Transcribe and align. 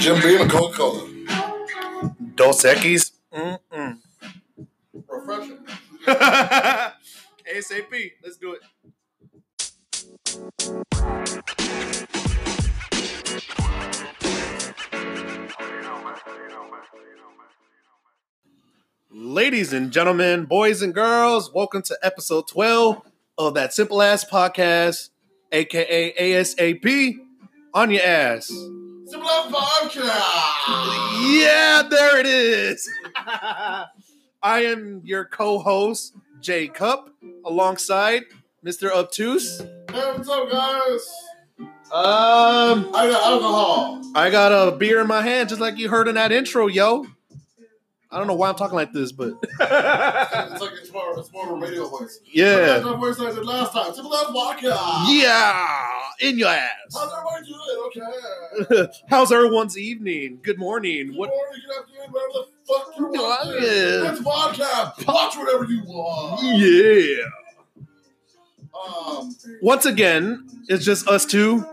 Jim 0.00 0.20
Beam 0.22 0.40
and 0.42 0.50
Coca 0.50 0.76
Cola. 0.76 1.08
Dos 2.34 2.64
Equis. 2.64 3.12
Mm-mm. 3.32 3.98
Refreshing. 5.08 5.58
ASAP. 6.06 8.12
Let's 8.24 8.38
do 8.38 8.54
it. 8.54 8.60
Ladies 19.50 19.72
and 19.72 19.90
gentlemen, 19.90 20.44
boys 20.44 20.80
and 20.80 20.94
girls, 20.94 21.52
welcome 21.52 21.82
to 21.82 21.98
episode 22.04 22.46
12 22.46 23.02
of 23.36 23.54
that 23.54 23.74
simple 23.74 24.00
ass 24.00 24.24
podcast, 24.24 25.10
aka 25.50 26.14
ASAP 26.14 27.16
on 27.74 27.90
your 27.90 28.00
ass. 28.00 28.46
Simple 28.46 29.28
Ass 29.28 29.50
Podcast. 29.50 31.40
Yeah, 31.40 31.82
there 31.90 32.20
it 32.20 32.26
is. 32.26 32.88
I 33.16 33.90
am 34.66 35.00
your 35.02 35.24
co-host, 35.24 36.14
Jay 36.40 36.68
Cup, 36.68 37.12
alongside 37.44 38.26
Mr. 38.64 38.92
Obtuse. 38.92 39.58
Hey, 39.58 40.12
what's 40.12 40.28
up, 40.28 40.48
guys? 40.48 41.12
Um, 41.90 42.88
I 42.94 43.08
got 43.10 43.24
alcohol. 43.24 44.02
I 44.14 44.30
got 44.30 44.52
a 44.52 44.76
beer 44.76 45.00
in 45.00 45.08
my 45.08 45.22
hand, 45.22 45.48
just 45.48 45.60
like 45.60 45.76
you 45.76 45.88
heard 45.88 46.06
in 46.06 46.14
that 46.14 46.30
intro, 46.30 46.68
yo. 46.68 47.04
I 48.12 48.18
don't 48.18 48.26
know 48.26 48.34
why 48.34 48.48
I'm 48.48 48.56
talking 48.56 48.74
like 48.74 48.92
this, 48.92 49.12
but 49.12 49.34
It's 49.60 50.60
like 50.60 50.72
it's 50.80 50.92
more, 50.92 51.16
it's 51.18 51.32
more 51.32 51.46
of 51.46 51.52
a 51.52 51.64
radio 51.66 51.86
voice. 51.88 52.18
That's 52.18 52.30
yeah, 52.32 52.78
the 52.80 52.96
voice 52.96 53.20
I 53.20 53.30
did 53.32 53.44
last 53.46 53.72
time. 53.72 53.94
Simple 53.94 54.12
Ass 54.16 54.24
Podcast. 54.26 55.04
yeah, 55.22 55.88
in 56.20 56.36
your 56.38 56.48
ass. 56.48 56.70
How's 56.92 57.12
everybody 57.12 57.46
doing? 57.46 58.76
Okay. 58.76 58.92
How's 59.08 59.30
everyone's 59.30 59.78
evening? 59.78 60.40
Good 60.42 60.58
morning. 60.58 61.08
Good 61.08 61.16
What? 61.16 61.28
morning, 61.30 61.60
good 61.68 61.78
afternoon, 61.78 62.12
whatever 62.12 62.32
the 62.32 62.46
fuck 62.66 62.98
you 62.98 63.06
want. 63.06 63.48
yeah. 63.62 64.10
It's 64.10 64.20
a 64.20 64.24
podcast. 64.24 65.06
Watch 65.06 65.36
whatever 65.36 65.64
you 65.66 65.82
want. 65.84 66.40
Yeah. 66.58 67.24
Um, 68.74 69.36
Once 69.62 69.86
again, 69.86 70.48
it's 70.68 70.84
just 70.84 71.06
us 71.06 71.24
two 71.26 71.64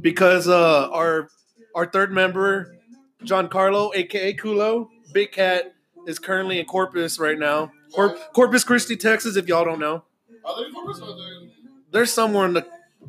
because 0.00 0.46
uh, 0.46 0.88
our 0.90 1.28
our 1.74 1.86
third 1.86 2.12
member, 2.12 2.76
John 3.24 3.48
Carlo, 3.48 3.90
aka 3.94 4.34
Kulo, 4.34 4.88
Big 5.12 5.32
Cat, 5.32 5.72
is 6.06 6.18
currently 6.18 6.58
in 6.60 6.66
Corpus 6.66 7.18
right 7.18 7.38
now. 7.38 7.72
Cor- 7.94 8.16
Corpus 8.32 8.64
Christi, 8.64 8.96
Texas. 8.96 9.36
If 9.36 9.48
y'all 9.48 9.64
don't 9.64 9.80
know, 9.80 10.04
are 10.44 10.56
they 10.60 10.66
in 10.68 10.72
Corpus 10.72 11.00
or 11.00 11.04
are 11.04 11.14
they 11.16 11.22
in- 11.22 11.50
there's 11.92 12.12
somewhere 12.12 12.46
in 12.46 12.52
the 12.54 12.66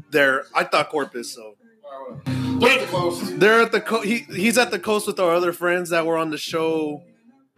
there. 0.10 0.46
I 0.56 0.64
thought 0.64 0.90
Corpus, 0.90 1.34
so 1.34 1.56
all 1.84 2.10
right, 2.10 2.28
whatever. 2.58 2.60
They're 2.60 2.72
at 2.72 2.82
the 2.82 2.92
coast. 2.92 3.40
they're 3.40 3.62
at 3.62 3.72
the 3.72 3.82
co- 3.82 4.02
he, 4.02 4.20
he's 4.20 4.58
at 4.58 4.72
the 4.72 4.80
coast 4.80 5.08
with 5.08 5.20
our 5.20 5.32
other 5.32 5.54
friends 5.54 5.90
that 5.92 6.06
were 6.06 6.18
on 6.18 6.30
the 6.32 6.38
show 6.38 7.04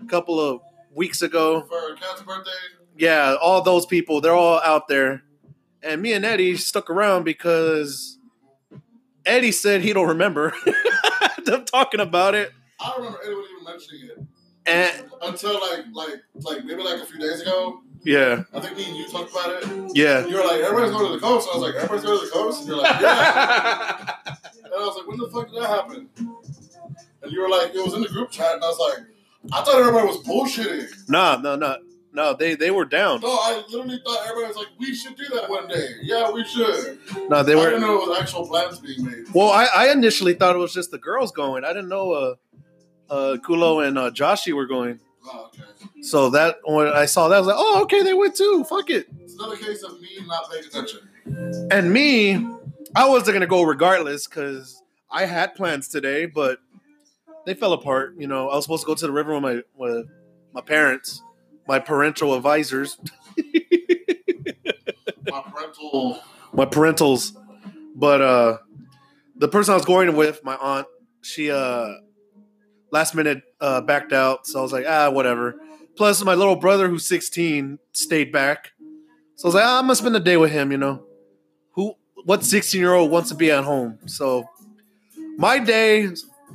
a 0.02 0.06
couple 0.06 0.40
of 0.40 0.62
weeks 0.94 1.22
ago. 1.22 1.62
For 1.62 1.96
Cat's 1.96 2.22
birthday. 2.24 2.52
Yeah, 2.98 3.36
all 3.42 3.62
those 3.62 3.86
people, 3.86 4.22
they're 4.22 4.36
all 4.36 4.60
out 4.64 4.88
there. 4.88 5.24
And 5.82 6.02
me 6.02 6.14
and 6.14 6.24
Eddie 6.24 6.56
stuck 6.58 6.90
around 6.90 7.24
because 7.24 8.18
Eddie 9.26 9.52
said 9.52 9.82
he 9.82 9.94
don't 9.94 10.08
remember 10.10 10.54
them 11.46 11.66
talking 11.66 12.00
about 12.00 12.36
it. 12.36 12.52
I 12.80 12.90
don't 12.90 12.98
remember 13.00 13.20
anyone 13.26 13.44
even 13.52 13.64
mentioning 13.66 14.10
it 14.10 14.24
And 14.66 15.06
until 15.22 15.54
like 15.60 15.86
like 15.94 16.24
like 16.36 16.66
maybe 16.66 16.84
like 16.84 17.02
a 17.02 17.06
few 17.06 17.20
days 17.20 17.42
ago. 17.42 17.82
yeah, 18.04 18.44
I 18.54 18.60
think 18.60 18.78
me 18.78 18.86
and 18.86 18.96
you 18.98 19.08
talked 19.10 19.32
about 19.32 19.50
it. 19.64 19.92
yeah. 19.96 20.26
You 20.26 20.38
were 20.38 20.44
like, 20.44 20.62
everybody's 20.62 20.92
going 20.92 21.08
to 21.08 21.14
the 21.14 21.20
coast. 21.20 21.50
I 21.54 21.58
was 21.58 21.68
like, 21.74 21.76
everybody's 21.76 22.04
going 22.04 22.20
to 22.20 22.26
the 22.26 22.32
coast. 22.32 22.60
And 22.60 22.68
you're 22.70 22.78
like, 22.78 23.02
yeah. 23.02 24.16
and 24.26 24.74
I 24.74 24.78
was 24.78 24.96
like, 24.98 25.08
when 25.08 25.18
the 25.18 25.30
fuck 25.30 25.52
did 25.52 25.62
that 25.62 25.70
happen? 25.70 26.10
And 26.18 27.32
you 27.32 27.42
were 27.42 27.50
like, 27.50 27.74
it 27.74 27.84
was 27.84 27.94
in 27.94 28.02
the 28.02 28.10
group 28.10 28.32
chat, 28.32 28.56
and 28.56 28.64
I 28.64 28.68
was 28.68 28.80
like, 28.80 29.06
I 29.54 29.64
thought 29.64 29.80
everybody 29.80 30.08
was 30.08 30.18
bullshitting. 30.26 31.10
no, 31.10 31.38
no, 31.40 31.56
no, 31.56 31.78
no. 32.14 32.34
They 32.34 32.56
they 32.56 32.72
were 32.72 32.86
down. 32.86 33.20
No, 33.22 33.30
I 33.32 33.64
literally 33.70 34.02
thought 34.06 34.20
everybody 34.28 34.48
was 34.48 34.58
like, 34.58 34.68
we 34.80 34.94
should 34.96 35.16
do 35.18 35.26
that 35.34 35.50
one 35.50 35.68
day. 35.68 35.88
Yeah, 36.02 36.32
we 36.32 36.46
should. 36.46 37.00
No, 37.30 37.44
they 37.44 37.56
were. 37.56 37.62
I 37.62 37.66
didn't 37.66 37.82
know 37.82 38.02
it 38.02 38.08
was 38.08 38.20
actual 38.20 38.48
plans 38.48 38.80
being 38.80 39.04
made. 39.06 39.26
Well, 39.34 39.50
I, 39.50 39.66
I 39.76 39.92
initially 39.92 40.34
thought 40.34 40.56
it 40.56 40.60
was 40.60 40.74
just 40.74 40.92
the 40.92 40.98
girls 40.98 41.32
going. 41.32 41.64
I 41.66 41.70
didn't 41.74 41.90
know 41.90 42.12
uh, 42.12 42.36
uh, 43.14 43.38
Kulo 43.46 43.86
and 43.86 43.98
uh, 43.98 44.10
Joshi 44.12 44.54
were 44.54 44.66
going. 44.66 45.00
Oh, 45.26 45.50
okay. 45.54 45.64
So 46.02 46.30
that 46.32 46.58
when 46.66 46.88
I 46.88 47.06
saw 47.06 47.28
that, 47.30 47.36
I 47.36 47.40
was 47.40 47.48
like, 47.48 47.56
oh, 47.58 47.82
okay, 47.84 48.02
they 48.04 48.14
went 48.14 48.36
too. 48.36 48.64
Fuck 48.66 48.90
it. 48.90 49.08
It's 49.22 49.36
another 49.36 49.56
case 49.56 49.84
of 49.84 50.02
me 50.02 50.10
not 50.26 50.50
paying 50.52 50.66
attention. 50.66 51.00
And 51.72 51.92
me, 51.94 52.36
I 52.96 53.08
wasn't 53.08 53.34
gonna 53.36 53.48
go 53.48 53.64
regardless 53.64 54.28
because 54.28 54.82
I 55.10 55.26
had 55.26 55.56
plans 55.56 55.88
today, 55.88 56.26
but 56.26 56.60
they 57.46 57.54
fell 57.54 57.74
apart. 57.74 58.16
You 58.18 58.28
know, 58.28 58.50
I 58.50 58.56
was 58.56 58.66
supposed 58.66 58.84
to 58.84 58.88
go 58.88 58.96
to 58.96 59.08
the 59.08 59.14
river 59.14 59.34
with 59.34 59.44
my 59.44 59.62
with 59.76 60.08
my 60.54 60.62
parents, 60.62 61.22
my 61.68 61.80
parental 61.80 62.34
advisors, 62.36 62.98
My 65.30 65.42
parental. 65.42 66.20
my 66.54 66.66
parentals. 66.66 67.32
But 67.96 68.22
uh 68.22 68.58
the 69.36 69.48
person 69.48 69.72
I 69.74 69.76
was 69.76 69.86
going 69.86 70.16
with, 70.16 70.44
my 70.44 70.56
aunt, 70.56 70.88
she 71.22 71.50
uh 71.52 71.90
last 72.94 73.16
minute 73.16 73.42
uh 73.60 73.82
backed 73.82 74.14
out, 74.14 74.46
so 74.48 74.60
I 74.60 74.62
was 74.62 74.72
like, 74.72 74.86
ah, 74.88 75.10
whatever. 75.10 75.60
Plus, 75.98 76.24
my 76.24 76.36
little 76.36 76.56
brother, 76.56 76.88
who's 76.88 77.06
16, 77.06 77.78
stayed 77.92 78.32
back. 78.32 78.72
So 79.36 79.46
I 79.46 79.48
was 79.48 79.56
like, 79.56 79.66
ah, 79.66 79.80
I'm 79.80 79.86
gonna 79.86 79.96
spend 79.96 80.16
the 80.16 80.20
day 80.20 80.38
with 80.38 80.52
him. 80.52 80.72
You 80.72 80.78
know, 80.78 81.04
who? 81.72 81.96
What 82.24 82.46
16 82.46 82.80
year 82.80 82.94
old 82.94 83.12
wants 83.12 83.30
to 83.30 83.36
be 83.36 83.52
at 83.52 83.66
home? 83.66 84.00
So 84.06 84.46
my 85.38 85.60
day 85.60 86.08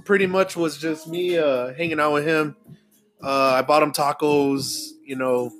pretty 0.04 0.27
much 0.27 0.56
was 0.56 0.78
just 0.78 1.09
me 1.09 1.37
uh 1.37 1.75
hanging 1.75 2.00
out 2.00 2.12
with 2.12 2.25
him. 2.25 2.56
Uh, 3.21 3.56
I 3.59 3.62
bought 3.62 3.82
him 3.82 3.93
tacos, 3.93 4.91
you 5.04 5.16
know, 5.16 5.50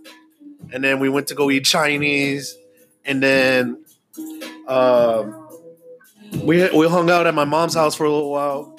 and 0.73 0.83
then 0.83 1.01
we 1.01 1.09
went 1.09 1.27
to 1.27 1.35
go 1.35 1.51
eat 1.51 1.65
Chinese, 1.65 2.57
and 3.05 3.21
then 3.21 3.85
um, 4.69 5.49
we 6.45 6.71
we 6.71 6.89
hung 6.89 7.11
out 7.11 7.27
at 7.27 7.35
my 7.35 7.45
mom's 7.45 7.75
house 7.75 7.97
for 7.97 8.05
a 8.05 8.11
little 8.11 8.31
while, 8.31 8.79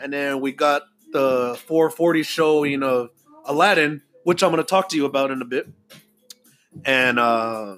and 0.00 0.10
then 0.12 0.40
we 0.40 0.52
got 0.52 0.82
the 1.12 1.58
440 1.66 2.22
showing 2.22 2.82
of 2.82 3.10
Aladdin, 3.44 4.02
which 4.24 4.42
I'm 4.42 4.50
going 4.50 4.62
to 4.62 4.68
talk 4.68 4.88
to 4.90 4.96
you 4.96 5.04
about 5.04 5.30
in 5.30 5.42
a 5.42 5.44
bit. 5.44 5.68
And 6.84 7.18
uh, 7.18 7.76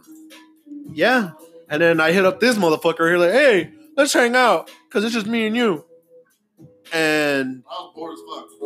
yeah, 0.92 1.32
and 1.68 1.82
then 1.82 2.00
I 2.00 2.12
hit 2.12 2.24
up 2.24 2.40
this 2.40 2.56
motherfucker 2.56 3.08
here 3.08 3.18
like, 3.18 3.32
hey, 3.32 3.72
let's 3.96 4.12
hang 4.12 4.34
out 4.34 4.70
because 4.88 5.04
it's 5.04 5.14
just 5.14 5.26
me 5.26 5.46
and 5.46 5.56
you. 5.56 5.84
And 6.92 7.64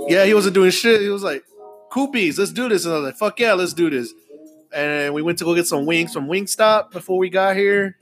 yeah, 0.08 0.24
he 0.24 0.34
wasn't 0.34 0.54
doing 0.54 0.70
shit. 0.70 1.00
He 1.00 1.08
was 1.08 1.22
like, 1.24 1.44
Coopies, 1.90 2.38
let's 2.38 2.52
do 2.52 2.68
this. 2.68 2.84
And 2.84 2.94
I 2.94 2.98
was 2.98 3.06
like, 3.06 3.16
fuck 3.16 3.40
yeah, 3.40 3.52
let's 3.54 3.74
do 3.74 3.90
this. 3.90 4.12
And 4.72 5.12
we 5.12 5.20
went 5.20 5.38
to 5.38 5.44
go 5.44 5.54
get 5.54 5.66
some 5.66 5.84
wings 5.84 6.12
from 6.12 6.26
Wingstop 6.26 6.90
before 6.92 7.18
we 7.18 7.28
got 7.28 7.56
here. 7.56 7.98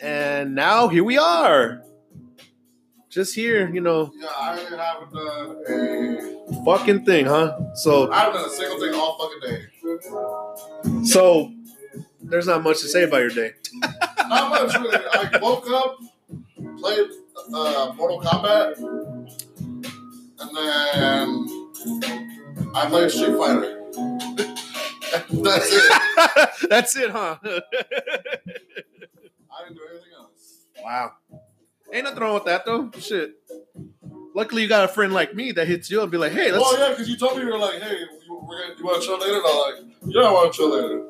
And 0.00 0.54
now 0.54 0.88
here 0.88 1.02
we 1.02 1.18
are. 1.18 1.82
Just 3.12 3.34
here, 3.34 3.68
you 3.68 3.80
know, 3.82 4.10
Yeah, 4.16 4.28
I 4.40 4.56
haven't 4.56 5.12
done 5.12 5.56
a. 5.68 6.64
fucking 6.64 7.04
thing, 7.04 7.26
huh? 7.26 7.58
So 7.74 8.10
I 8.10 8.20
haven't 8.20 8.40
done 8.40 8.48
a 8.48 8.52
single 8.52 8.80
thing 8.80 8.94
all 8.94 9.18
fucking 9.18 9.40
day. 9.50 11.04
so 11.06 11.52
there's 12.22 12.46
not 12.46 12.62
much 12.62 12.80
to 12.80 12.88
say 12.88 13.02
about 13.04 13.18
your 13.20 13.28
day. 13.30 13.50
Not 14.28 14.50
much 14.50 14.74
really. 14.80 14.96
I 15.12 15.38
woke 15.42 15.68
up, 15.68 15.98
played 16.78 17.06
uh, 17.52 17.92
Mortal 17.96 18.22
Kombat, 18.22 18.78
and 20.38 20.56
then 20.56 21.46
I 22.74 22.86
played 22.88 23.10
Street 23.10 23.36
Fighter. 23.36 23.82
That's 25.30 25.68
it. 25.70 25.92
That's 26.70 26.96
it, 26.96 27.10
huh? 27.10 27.36
I 27.42 27.60
didn't 29.64 29.76
do 29.76 29.82
anything 29.90 30.12
else. 30.16 30.64
wow. 30.82 31.12
Ain't 31.92 32.04
nothing 32.04 32.20
wrong 32.20 32.34
with 32.34 32.44
that 32.44 32.64
though. 32.64 32.90
Shit. 32.98 33.32
Luckily 34.34 34.62
you 34.62 34.68
got 34.68 34.84
a 34.84 34.88
friend 34.88 35.12
like 35.12 35.34
me 35.34 35.52
that 35.52 35.68
hits 35.68 35.90
you 35.90 36.00
and 36.00 36.10
be 36.10 36.16
like, 36.16 36.32
hey, 36.32 36.50
let's 36.50 36.62
Well, 36.64 36.78
yeah, 36.78 36.90
because 36.90 37.08
you 37.08 37.16
told 37.18 37.36
me 37.36 37.44
you 37.44 37.50
were 37.52 37.58
like, 37.58 37.82
"Hey, 37.82 37.90
you, 37.98 38.06
you 38.24 38.84
want 38.84 39.02
to 39.02 39.06
chill 39.06 39.18
later?" 39.20 39.36
And 39.36 39.44
I'm 39.46 39.58
like, 39.58 39.96
"Yeah, 40.06 40.22
I 40.22 40.30
want 40.32 40.52
to 40.52 40.56
chill 40.56 40.70
later." 40.70 41.04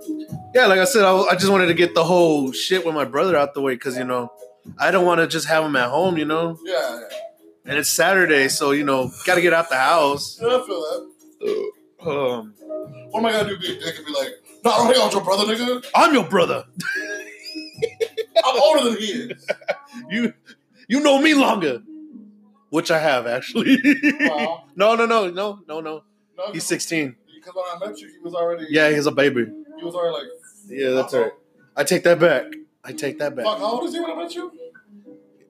Yeah, 0.54 0.66
like 0.66 0.80
I 0.80 0.84
said, 0.84 1.04
I, 1.04 1.16
I 1.16 1.34
just 1.36 1.48
wanted 1.50 1.66
to 1.66 1.74
get 1.74 1.94
the 1.94 2.02
whole 2.02 2.50
shit 2.50 2.84
with 2.84 2.96
my 2.96 3.04
brother 3.04 3.36
out 3.36 3.54
the 3.54 3.60
way 3.60 3.74
because 3.74 3.96
you 3.96 4.02
know 4.04 4.32
I 4.76 4.90
don't 4.90 5.06
want 5.06 5.20
to 5.20 5.28
just 5.28 5.46
have 5.46 5.64
him 5.64 5.76
at 5.76 5.88
home, 5.88 6.18
you 6.18 6.24
know. 6.24 6.58
Yeah, 6.64 7.00
yeah. 7.00 7.18
And 7.64 7.78
it's 7.78 7.90
Saturday, 7.90 8.48
so 8.48 8.72
you 8.72 8.82
know, 8.84 9.08
got 9.24 9.36
to 9.36 9.40
get 9.40 9.52
out 9.52 9.68
the 9.70 9.76
house. 9.78 10.40
Yeah, 10.42 10.48
I 10.48 10.66
feel 10.66 10.80
that. 10.80 11.70
Um, 12.10 12.54
What 13.10 13.20
am 13.20 13.26
I 13.26 13.32
gonna 13.32 13.50
do? 13.50 13.58
Be 13.58 13.76
a 13.76 13.78
dick 13.78 13.96
and 13.98 14.04
be 14.06 14.12
like, 14.12 14.30
"No, 14.64 14.72
I 14.72 14.76
don't 14.78 14.86
hang 14.92 14.96
out 15.00 15.04
with 15.06 15.14
your 15.14 15.22
brother, 15.22 15.44
nigga. 15.44 15.86
I'm 15.94 16.12
your 16.12 16.24
brother. 16.24 16.64
I'm 18.44 18.60
older 18.60 18.90
than 18.90 18.98
he 18.98 19.06
is." 19.06 19.46
You 20.10 20.32
you 20.92 21.00
know 21.00 21.18
me 21.18 21.32
longer, 21.32 21.82
which 22.68 22.90
I 22.90 22.98
have 22.98 23.26
actually. 23.26 23.78
Wow. 24.20 24.64
no, 24.76 24.94
no, 24.94 25.06
no, 25.06 25.30
no, 25.30 25.60
no, 25.66 25.80
no. 25.80 26.04
No, 26.36 26.52
He's 26.52 26.64
16. 26.64 27.16
because 27.34 27.54
when 27.54 27.64
I 27.64 27.86
met 27.86 27.98
you, 27.98 28.08
he 28.08 28.18
was 28.18 28.34
already. 28.34 28.66
Yeah, 28.68 28.90
he's 28.90 29.06
a 29.06 29.10
baby. 29.10 29.46
He 29.78 29.84
was 29.84 29.94
already 29.94 30.14
like. 30.18 30.28
Yeah, 30.68 30.90
that's 30.90 31.14
right. 31.14 31.32
I 31.76 31.84
take 31.84 32.02
that 32.04 32.18
back. 32.18 32.44
I 32.84 32.92
take 32.92 33.18
that 33.20 33.34
back. 33.34 33.46
Fuck, 33.46 33.58
how 33.58 33.72
old 33.72 33.84
is 33.88 33.94
he 33.94 34.00
when 34.00 34.10
I 34.10 34.16
met 34.22 34.34
you? 34.34 34.52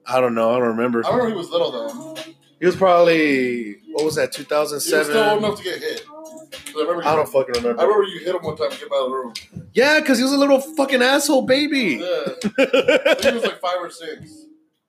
I 0.05 0.21
don't 0.21 0.33
know. 0.33 0.51
I 0.51 0.59
don't 0.59 0.69
remember. 0.77 1.05
I 1.05 1.09
remember 1.09 1.29
he 1.31 1.35
was 1.35 1.49
little 1.49 1.71
though. 1.71 2.15
He 2.59 2.65
was 2.65 2.77
probably 2.77 3.75
what 3.91 4.05
was 4.05 4.15
that? 4.15 4.31
Two 4.31 4.43
thousand 4.45 4.79
seven. 4.79 5.05
Still 5.11 5.23
old 5.23 5.43
enough 5.43 5.57
to 5.57 5.63
get 5.63 5.79
hit. 5.79 6.05
I 6.09 6.79
remember. 6.79 7.05
I 7.05 7.15
don't 7.17 7.27
fucking 7.27 7.55
remember. 7.55 7.81
I 7.81 7.83
remember. 7.83 8.07
you 8.07 8.19
hit 8.19 8.33
him 8.35 8.41
one 8.41 8.55
time 8.55 8.71
to 8.71 8.77
get 8.77 8.91
out 8.91 9.05
of 9.05 9.09
the 9.11 9.15
room. 9.17 9.33
Yeah, 9.73 9.99
because 9.99 10.17
he 10.19 10.23
was 10.23 10.33
a 10.33 10.37
little 10.37 10.59
fucking 10.59 11.01
asshole 11.01 11.43
baby. 11.43 11.99
Yeah. 12.01 12.07
I 12.59 13.15
think 13.15 13.21
he 13.23 13.31
was 13.33 13.43
like 13.43 13.59
five 13.59 13.79
or 13.79 13.89
six. 13.89 14.42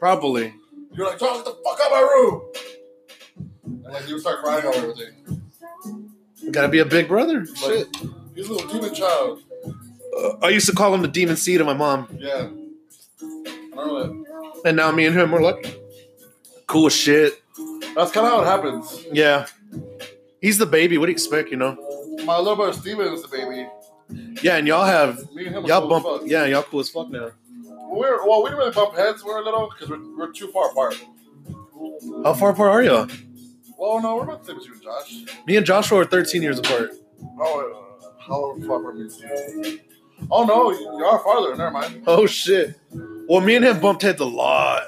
Probably. 0.05 0.53
You're 0.93 1.07
like, 1.07 1.19
John, 1.19 1.37
get 1.37 1.47
the 1.47 1.57
fuck 1.65 1.81
out 1.81 1.87
of 1.87 1.93
my 1.93 2.01
room. 2.01 2.43
And 3.65 3.85
like, 3.95 4.07
you 4.07 4.15
would 4.15 4.21
start 4.21 4.41
crying 4.43 4.63
over 4.67 4.77
everything. 4.77 5.43
Gotta 6.53 6.69
be 6.69 6.81
a 6.81 6.85
big 6.85 7.09
brother. 7.09 7.41
Like, 7.41 7.57
Shit. 7.57 7.97
He's 8.35 8.49
a 8.49 8.53
little 8.53 8.69
demon 8.69 8.95
child. 8.95 9.41
Uh, 10.15 10.33
I 10.43 10.51
used 10.51 10.67
to 10.67 10.75
call 10.75 10.93
him 10.95 11.01
the 11.01 11.09
demon 11.09 11.37
seed 11.37 11.59
of 11.63 11.67
my 11.67 11.73
mom, 11.73 12.09
Yeah. 12.19 12.51
I 13.77 13.81
remember 13.81 14.03
that. 14.03 14.63
and 14.67 14.77
now 14.77 14.93
me 14.93 15.07
and 15.07 15.17
him 15.17 15.31
we're 15.31 15.41
like 15.41 15.81
cool 16.67 16.91
shit. 16.91 17.43
That's 17.95 18.13
kind 18.13 18.27
of 18.27 18.33
how 18.35 18.43
it 18.43 18.45
happens. 18.45 19.07
Yeah. 19.11 19.47
He's 20.43 20.59
the 20.59 20.67
baby. 20.67 20.99
What 20.99 21.07
do 21.07 21.13
you 21.13 21.15
expect? 21.15 21.51
You 21.51 21.57
know. 21.57 21.77
My 22.27 22.37
little 22.39 22.57
brother 22.57 22.75
Steven 22.75 23.11
is 23.11 23.23
the 23.23 23.29
baby. 23.29 23.67
Yeah, 24.43 24.57
and 24.59 24.69
y'all 24.69 24.85
have 24.85 25.33
Me 25.33 25.47
and 25.47 25.57
him 25.57 25.65
y'all 25.65 25.81
cool 25.81 25.89
bump. 26.01 26.05
fuck. 26.05 26.23
Yeah, 26.31 26.45
y'all 26.45 26.63
cool 26.63 26.81
as 26.81 26.91
fuck 26.91 27.09
now. 27.09 27.31
Well, 27.95 28.01
we're, 28.01 28.29
well, 28.29 28.43
we 28.43 28.51
didn't 28.51 28.59
really 28.59 28.73
bump 28.73 28.97
heads 28.97 29.23
we 29.23 29.31
were 29.31 29.39
a 29.39 29.45
little 29.45 29.71
because 29.71 29.89
we're, 29.89 30.19
we're 30.19 30.33
too 30.33 30.49
far 30.49 30.71
apart. 30.73 31.01
How 32.25 32.35
far 32.35 32.51
apart 32.51 32.71
are 32.73 32.83
y'all? 32.83 33.09
Well, 33.79 34.03
no, 34.03 34.17
we're 34.17 34.25
about 34.25 34.41
the 34.43 34.49
same 34.49 34.59
as 34.59 34.67
you 34.67 34.73
and 34.73 34.83
Josh. 34.83 35.47
Me 35.47 35.57
and 35.57 35.65
Joshua 35.65 36.01
are 36.01 36.05
13 36.05 36.43
years 36.43 36.59
apart. 36.59 36.91
Oh, 37.39 38.01
uh, 38.03 38.07
how 38.21 38.59
far 38.67 38.81
apart 38.81 38.97
are 38.97 38.99
you? 38.99 39.81
Oh, 40.29 40.45
no, 40.45 40.73
you 40.73 40.81
you 40.81 41.05
are 41.05 41.21
farther. 41.21 41.55
Never 41.55 41.71
mind. 41.71 42.03
Oh 42.09 42.27
shit. 42.27 42.81
Well, 43.29 43.41
me 43.41 43.55
and 43.55 43.65
him 43.65 43.79
bumped 43.79 44.03
heads 44.03 44.21
a 44.21 44.25
lot. 44.25 44.83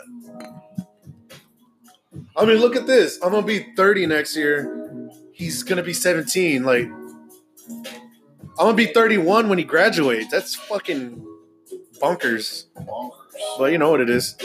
I 2.36 2.44
mean, 2.44 2.58
look 2.58 2.74
at 2.74 2.88
this. 2.88 3.20
I'm 3.22 3.30
gonna 3.30 3.46
be 3.46 3.72
30 3.76 4.06
next 4.06 4.34
year. 4.36 5.10
He's 5.32 5.62
gonna 5.62 5.84
be 5.84 5.92
17. 5.92 6.64
Like, 6.64 6.86
I'm 6.86 8.56
gonna 8.58 8.74
be 8.74 8.86
31 8.86 9.48
when 9.48 9.58
he 9.58 9.64
graduates. 9.64 10.30
That's 10.30 10.56
fucking 10.56 11.25
bonkers. 12.00 12.66
Bonkers. 12.76 13.10
But 13.58 13.72
you 13.72 13.78
know 13.78 13.90
what 13.90 14.00
it 14.00 14.10
is. 14.10 14.36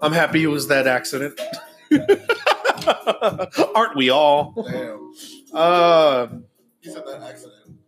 I'm 0.00 0.12
happy 0.12 0.42
it 0.42 0.48
was 0.48 0.68
that 0.68 0.86
accident. 0.86 1.40
Aren't 3.74 3.96
we 3.96 4.10
all? 4.10 4.52
Damn. 4.70 5.12
Uh, 5.52 6.26
He 6.80 6.90
said 6.90 7.02
that 7.06 7.22
accident. 7.22 7.78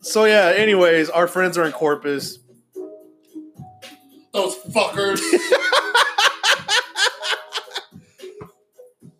so 0.00 0.24
yeah. 0.24 0.52
Anyways, 0.56 1.10
our 1.10 1.26
friends 1.28 1.56
are 1.58 1.64
in 1.64 1.72
Corpus. 1.72 2.38
Those 4.32 4.56
fuckers. 4.72 5.20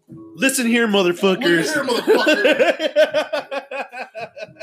Listen 0.08 0.66
here, 0.66 0.86
motherfuckers. 0.88 1.74
Look 1.76 2.00
here, 2.00 2.16
motherfucker. 2.16 3.64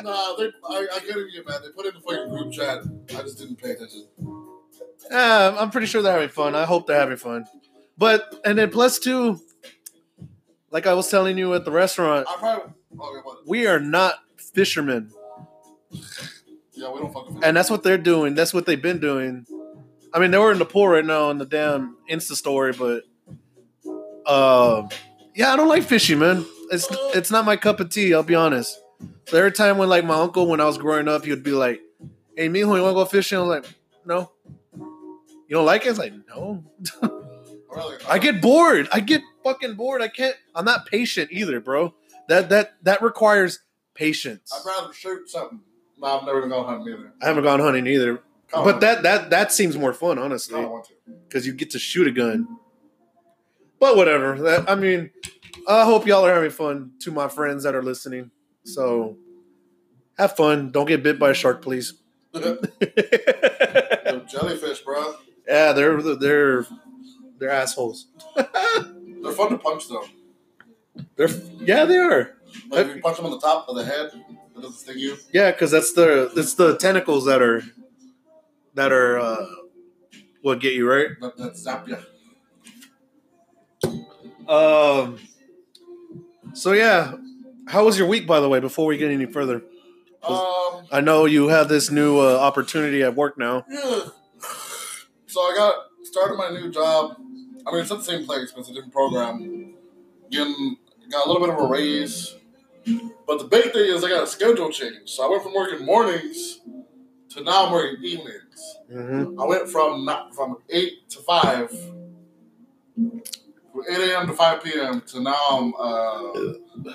nah, 0.03 0.35
they, 0.35 0.51
I, 0.69 0.87
I 0.95 0.99
get 0.99 1.17
it, 1.17 1.27
you 1.33 1.43
man. 1.47 1.59
They 1.63 1.69
put 1.69 1.85
it 1.85 1.95
in 1.95 2.01
the 2.01 2.07
fucking 2.09 2.29
group 2.29 2.51
chat. 2.53 2.79
I 3.17 3.21
just 3.23 3.37
didn't 3.39 3.57
pay 3.57 3.71
attention. 3.71 4.07
Uh, 5.11 5.55
I'm 5.59 5.69
pretty 5.69 5.87
sure 5.87 6.01
they're 6.01 6.13
having 6.13 6.29
fun. 6.29 6.55
I 6.55 6.65
hope 6.65 6.87
they're 6.87 6.99
having 6.99 7.17
fun. 7.17 7.45
But 7.97 8.41
and 8.45 8.57
then 8.57 8.69
plus 8.69 8.99
two, 8.99 9.39
like 10.71 10.85
I 10.87 10.93
was 10.93 11.09
telling 11.09 11.37
you 11.37 11.53
at 11.53 11.65
the 11.65 11.71
restaurant, 11.71 12.27
I 12.29 12.35
probably. 12.37 12.73
Okay, 12.99 13.39
we 13.45 13.67
are 13.67 13.79
not 13.79 14.15
fishermen, 14.53 15.11
Yeah, 16.71 16.91
we 16.91 16.99
don't 16.99 17.13
fucking. 17.13 17.43
and 17.43 17.55
that's 17.55 17.69
what 17.69 17.83
they're 17.83 17.97
doing. 17.97 18.33
That's 18.35 18.53
what 18.53 18.65
they've 18.65 18.81
been 18.81 18.99
doing. 18.99 19.45
I 20.13 20.19
mean, 20.19 20.31
they 20.31 20.37
were 20.37 20.51
in 20.51 20.57
the 20.57 20.65
pool 20.65 20.87
right 20.87 21.05
now 21.05 21.29
in 21.29 21.37
the 21.37 21.45
damn 21.45 21.97
Insta 22.09 22.33
story, 22.33 22.73
but 22.73 23.03
uh, 24.25 24.87
yeah, 25.35 25.53
I 25.53 25.55
don't 25.55 25.67
like 25.67 25.83
fishing, 25.83 26.19
man. 26.19 26.45
It's 26.71 26.87
it's 27.15 27.31
not 27.31 27.45
my 27.45 27.55
cup 27.55 27.79
of 27.79 27.89
tea. 27.89 28.13
I'll 28.13 28.23
be 28.23 28.35
honest. 28.35 28.79
So 29.25 29.37
every 29.37 29.51
time 29.51 29.77
when 29.77 29.89
like 29.89 30.05
my 30.05 30.15
uncle, 30.15 30.47
when 30.47 30.59
I 30.61 30.65
was 30.65 30.77
growing 30.77 31.07
up, 31.07 31.23
he 31.25 31.29
would 31.31 31.43
be 31.43 31.51
like, 31.51 31.81
"Hey, 32.35 32.47
mijo, 32.49 32.75
you 32.75 32.81
want 32.83 32.91
to 32.91 32.93
go 32.93 33.05
fishing?" 33.05 33.37
I 33.37 33.41
was 33.41 33.49
like, 33.49 33.73
"No." 34.05 34.31
You 35.49 35.55
don't 35.55 35.65
like 35.65 35.85
it? 35.85 35.89
It's 35.89 35.99
like, 35.99 36.13
no. 36.29 36.61
I 38.09 38.19
get 38.19 38.41
bored. 38.41 38.89
I 38.91 38.99
get 38.99 39.21
fucking 39.45 39.75
bored. 39.75 40.01
I 40.01 40.09
can't. 40.09 40.35
I'm 40.53 40.65
not 40.65 40.85
patient 40.87 41.29
either, 41.31 41.59
bro. 41.61 41.93
That 42.27 42.49
that 42.49 42.73
that 42.83 43.01
requires 43.01 43.59
patience. 43.93 44.51
I'd 44.53 44.67
rather 44.67 44.93
shoot 44.93 45.29
something. 45.29 45.61
No, 45.99 46.07
I've 46.07 46.25
never 46.25 46.47
gone 46.47 46.65
hunting 46.65 46.93
either. 46.93 47.13
I 47.21 47.27
haven't 47.27 47.43
gone 47.43 47.59
hunting 47.59 47.87
either, 47.87 48.21
Kinda 48.51 48.63
but 48.65 48.81
that 48.81 49.03
that 49.03 49.29
that 49.29 49.51
seems 49.53 49.77
more 49.77 49.93
fun, 49.93 50.19
honestly, 50.19 50.59
don't 50.59 50.71
want 50.71 50.85
to. 50.85 50.93
because 51.27 51.47
you 51.47 51.53
get 51.53 51.71
to 51.71 51.79
shoot 51.79 52.07
a 52.07 52.11
gun. 52.11 52.47
But 53.79 53.95
whatever. 53.95 54.37
That 54.41 54.69
I 54.69 54.75
mean, 54.75 55.11
I 55.67 55.85
hope 55.85 56.07
y'all 56.07 56.25
are 56.25 56.33
having 56.33 56.49
fun. 56.49 56.91
To 57.01 57.11
my 57.11 57.29
friends 57.29 57.63
that 57.63 57.73
are 57.73 57.83
listening, 57.83 58.31
so 58.67 59.17
have 60.17 60.35
fun. 60.35 60.71
Don't 60.71 60.87
get 60.87 61.03
bit 61.03 61.19
by 61.19 61.31
a 61.31 61.33
shark, 61.33 61.61
please. 61.61 61.93
Jellyfish, 64.27 64.81
bro. 64.81 65.15
yeah, 65.47 65.71
they're 65.73 66.01
they're 66.15 66.65
they're 67.39 67.49
assholes. 67.49 68.07
They're 69.19 69.31
fun 69.31 69.49
to 69.49 69.57
punch 69.57 69.89
though. 69.89 70.05
They're 71.15 71.29
yeah, 71.59 71.85
they 71.85 71.97
are. 71.97 72.37
Like 72.69 72.87
if 72.87 72.95
you 72.95 73.01
punch 73.01 73.17
them 73.17 73.25
on 73.25 73.31
the 73.31 73.39
top 73.39 73.67
of 73.67 73.75
the 73.75 73.83
head, 73.83 74.11
it 74.13 74.61
doesn't 74.61 74.73
sting 74.73 74.99
you. 74.99 75.17
Yeah, 75.33 75.51
because 75.51 75.71
that's 75.71 75.93
the 75.93 76.31
it's 76.35 76.53
the 76.53 76.77
tentacles 76.77 77.25
that 77.25 77.41
are 77.41 77.63
that 78.75 78.91
are 78.91 79.19
uh, 79.19 79.45
what 80.41 80.59
get 80.59 80.73
you 80.73 80.87
right. 80.89 81.09
That, 81.19 81.37
that 81.37 81.57
zap 81.57 81.87
you. 81.87 81.97
Um. 84.47 85.17
So 86.53 86.73
yeah, 86.73 87.15
how 87.67 87.85
was 87.85 87.97
your 87.97 88.07
week, 88.07 88.25
by 88.27 88.39
the 88.39 88.49
way? 88.49 88.59
Before 88.59 88.85
we 88.85 88.97
get 88.97 89.11
any 89.11 89.25
further, 89.25 89.61
Um, 90.23 90.87
I 90.91 90.99
know 91.01 91.25
you 91.25 91.47
have 91.49 91.69
this 91.69 91.91
new 91.91 92.19
uh, 92.19 92.37
opportunity 92.39 93.03
at 93.03 93.15
work 93.15 93.37
now. 93.37 93.65
yeah. 93.69 93.99
So 95.29 95.41
I 95.41 95.53
got 95.55 95.75
started 96.03 96.35
my 96.37 96.49
new 96.49 96.71
job. 96.71 97.17
I 97.67 97.71
mean, 97.71 97.81
it's 97.81 97.91
at 97.91 97.97
the 97.99 98.03
same 98.03 98.25
place, 98.25 98.51
but 98.53 98.61
it's 98.61 98.69
a 98.69 98.73
different 98.73 98.93
program. 98.93 99.75
Getting 100.31 100.77
got 101.11 101.25
a 101.27 101.31
little 101.31 101.45
bit 101.45 101.53
of 101.55 101.61
a 101.61 101.67
raise, 101.67 102.35
but 103.27 103.37
the 103.39 103.45
big 103.45 103.71
thing 103.73 103.85
is 103.93 104.03
I 104.03 104.09
got 104.09 104.23
a 104.23 104.27
schedule 104.27 104.71
change. 104.71 105.09
So 105.09 105.25
I 105.25 105.29
went 105.29 105.43
from 105.43 105.53
working 105.53 105.85
mornings 105.85 106.61
to 107.31 107.43
now 107.43 107.65
I'm 107.67 107.71
working 107.73 108.03
evenings. 108.03 108.77
Mm-hmm. 108.91 109.39
I 109.39 109.45
went 109.45 109.69
from 109.69 110.05
not 110.05 110.33
from 110.33 110.57
eight 110.69 111.09
to 111.09 111.19
five, 111.19 111.69
from 112.95 113.21
eight 113.91 114.09
a.m. 114.09 114.27
to 114.27 114.33
five 114.33 114.63
p.m. 114.63 115.01
to 115.07 115.19
now 115.21 115.35
I'm 115.51 115.73
uh, 115.77 116.91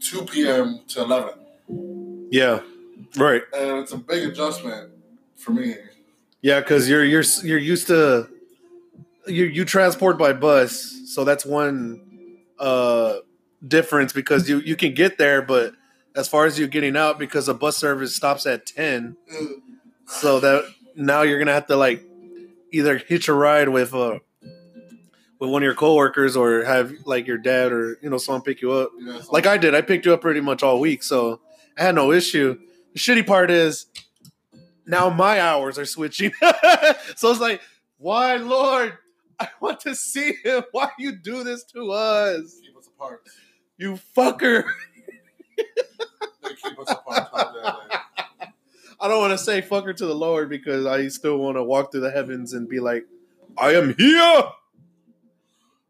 two 0.00 0.24
p.m. 0.24 0.80
to 0.88 1.02
eleven, 1.02 1.34
Yeah, 2.30 2.60
right. 3.16 3.42
and 3.54 3.78
it's 3.78 3.92
a 3.92 3.98
big 3.98 4.28
adjustment 4.28 4.90
for 5.36 5.52
me. 5.52 5.74
Yeah, 6.42 6.60
because 6.60 6.88
you're 6.88 7.04
you're 7.04 7.24
you're 7.42 7.58
used 7.58 7.86
to 7.88 8.28
you 9.26 9.44
you 9.44 9.64
transport 9.64 10.18
by 10.18 10.32
bus, 10.32 10.96
so 11.06 11.24
that's 11.24 11.44
one 11.44 12.00
uh 12.58 13.16
difference 13.66 14.12
because 14.12 14.48
you 14.48 14.58
you 14.60 14.76
can 14.76 14.94
get 14.94 15.18
there, 15.18 15.42
but 15.42 15.74
as 16.14 16.28
far 16.28 16.46
as 16.46 16.58
you 16.58 16.66
getting 16.68 16.96
out, 16.96 17.18
because 17.18 17.46
the 17.46 17.54
bus 17.54 17.76
service 17.76 18.14
stops 18.14 18.46
at 18.46 18.66
ten, 18.66 19.16
so 20.06 20.40
that 20.40 20.64
now 20.96 21.22
you're 21.22 21.38
gonna 21.38 21.52
have 21.52 21.66
to 21.66 21.76
like 21.76 22.04
either 22.72 22.98
hitch 22.98 23.28
a 23.28 23.32
ride 23.32 23.68
with 23.68 23.94
uh 23.94 24.18
with 25.38 25.50
one 25.50 25.62
of 25.62 25.64
your 25.64 25.74
coworkers 25.74 26.36
or 26.36 26.64
have 26.64 26.92
like 27.04 27.26
your 27.26 27.38
dad 27.38 27.72
or 27.72 27.98
you 28.02 28.10
know 28.10 28.18
someone 28.18 28.42
pick 28.42 28.60
you 28.60 28.72
up. 28.72 28.90
Like 29.30 29.46
I 29.46 29.56
did, 29.56 29.74
I 29.74 29.80
picked 29.80 30.06
you 30.06 30.14
up 30.14 30.20
pretty 30.20 30.40
much 30.40 30.62
all 30.62 30.80
week, 30.80 31.02
so 31.02 31.40
I 31.76 31.82
had 31.82 31.94
no 31.94 32.12
issue. 32.12 32.58
The 32.92 32.98
shitty 32.98 33.26
part 33.26 33.50
is 33.50 33.86
now 34.86 35.10
my 35.10 35.40
hours 35.40 35.78
are 35.78 35.84
switching. 35.84 36.32
so 37.16 37.30
it's 37.30 37.40
like, 37.40 37.60
why, 37.98 38.36
Lord? 38.36 38.98
I 39.40 39.48
want 39.60 39.80
to 39.80 39.94
see 39.94 40.34
him. 40.42 40.64
Why 40.72 40.90
you 40.98 41.12
do 41.12 41.44
this 41.44 41.62
to 41.74 41.92
us? 41.92 42.58
keep 42.60 42.76
us 42.76 42.88
apart. 42.88 43.22
You 43.76 43.98
fucker. 44.16 44.64
Keep 45.56 46.78
us 46.80 46.90
apart. 46.90 47.28
How 47.32 47.52
dare 47.52 47.62
they? 47.62 48.46
I 49.00 49.06
don't 49.06 49.20
want 49.20 49.30
to 49.30 49.38
say 49.38 49.62
fucker 49.62 49.94
to 49.94 50.06
the 50.06 50.14
Lord 50.14 50.48
because 50.48 50.84
I 50.84 51.06
still 51.06 51.38
want 51.38 51.56
to 51.56 51.62
walk 51.62 51.92
through 51.92 52.00
the 52.00 52.10
heavens 52.10 52.52
and 52.52 52.68
be 52.68 52.80
like, 52.80 53.06
I 53.56 53.74
am 53.74 53.94
here. 53.96 54.42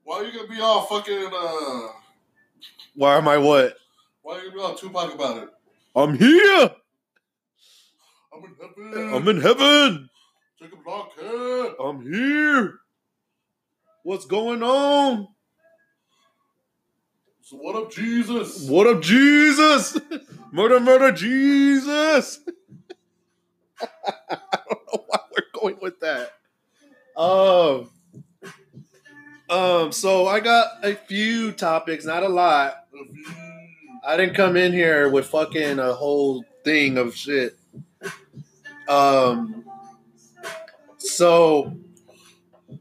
Why 0.08 0.20
are 0.20 0.24
you 0.24 0.32
gonna 0.32 0.48
be 0.48 0.58
all 0.58 0.86
fucking? 0.86 1.30
uh 1.36 1.88
Why 2.94 3.18
am 3.18 3.28
I 3.28 3.36
what? 3.36 3.76
Why 4.22 4.38
are 4.38 4.42
you 4.42 4.52
gonna 4.52 4.56
be 4.56 4.62
all 4.62 4.74
Tupac 4.74 5.14
about 5.14 5.42
it? 5.42 5.50
I'm 5.94 6.16
here. 6.16 6.70
I'm 8.32 8.42
in 8.42 8.56
heaven. 8.58 9.14
I'm 9.14 9.28
in 9.28 9.40
heaven. 9.42 10.08
Jacob 10.58 10.78
Lockhead. 10.86 11.74
I'm 11.78 12.10
here. 12.10 12.78
What's 14.02 14.24
going 14.24 14.62
on? 14.62 15.28
So 17.42 17.58
what 17.58 17.76
up, 17.76 17.92
Jesus? 17.92 18.66
What 18.66 18.86
up, 18.86 19.02
Jesus? 19.02 19.98
Murder, 20.52 20.80
murder, 20.80 21.12
Jesus. 21.12 22.40
I 23.82 24.38
don't 24.70 24.86
know 24.90 25.04
why 25.06 25.18
we're 25.36 25.60
going 25.60 25.76
with 25.82 26.00
that. 26.00 26.32
Um, 27.14 27.90
um, 29.50 29.92
so 29.92 30.26
I 30.26 30.40
got 30.40 30.84
a 30.84 30.94
few 30.94 31.52
topics, 31.52 32.04
not 32.04 32.22
a 32.22 32.28
lot. 32.28 32.84
I 34.06 34.16
didn't 34.16 34.34
come 34.34 34.56
in 34.56 34.72
here 34.72 35.08
with 35.08 35.26
fucking 35.26 35.78
a 35.78 35.92
whole 35.92 36.44
thing 36.64 36.98
of 36.98 37.14
shit. 37.14 37.58
Um, 38.88 39.64
so 40.98 41.76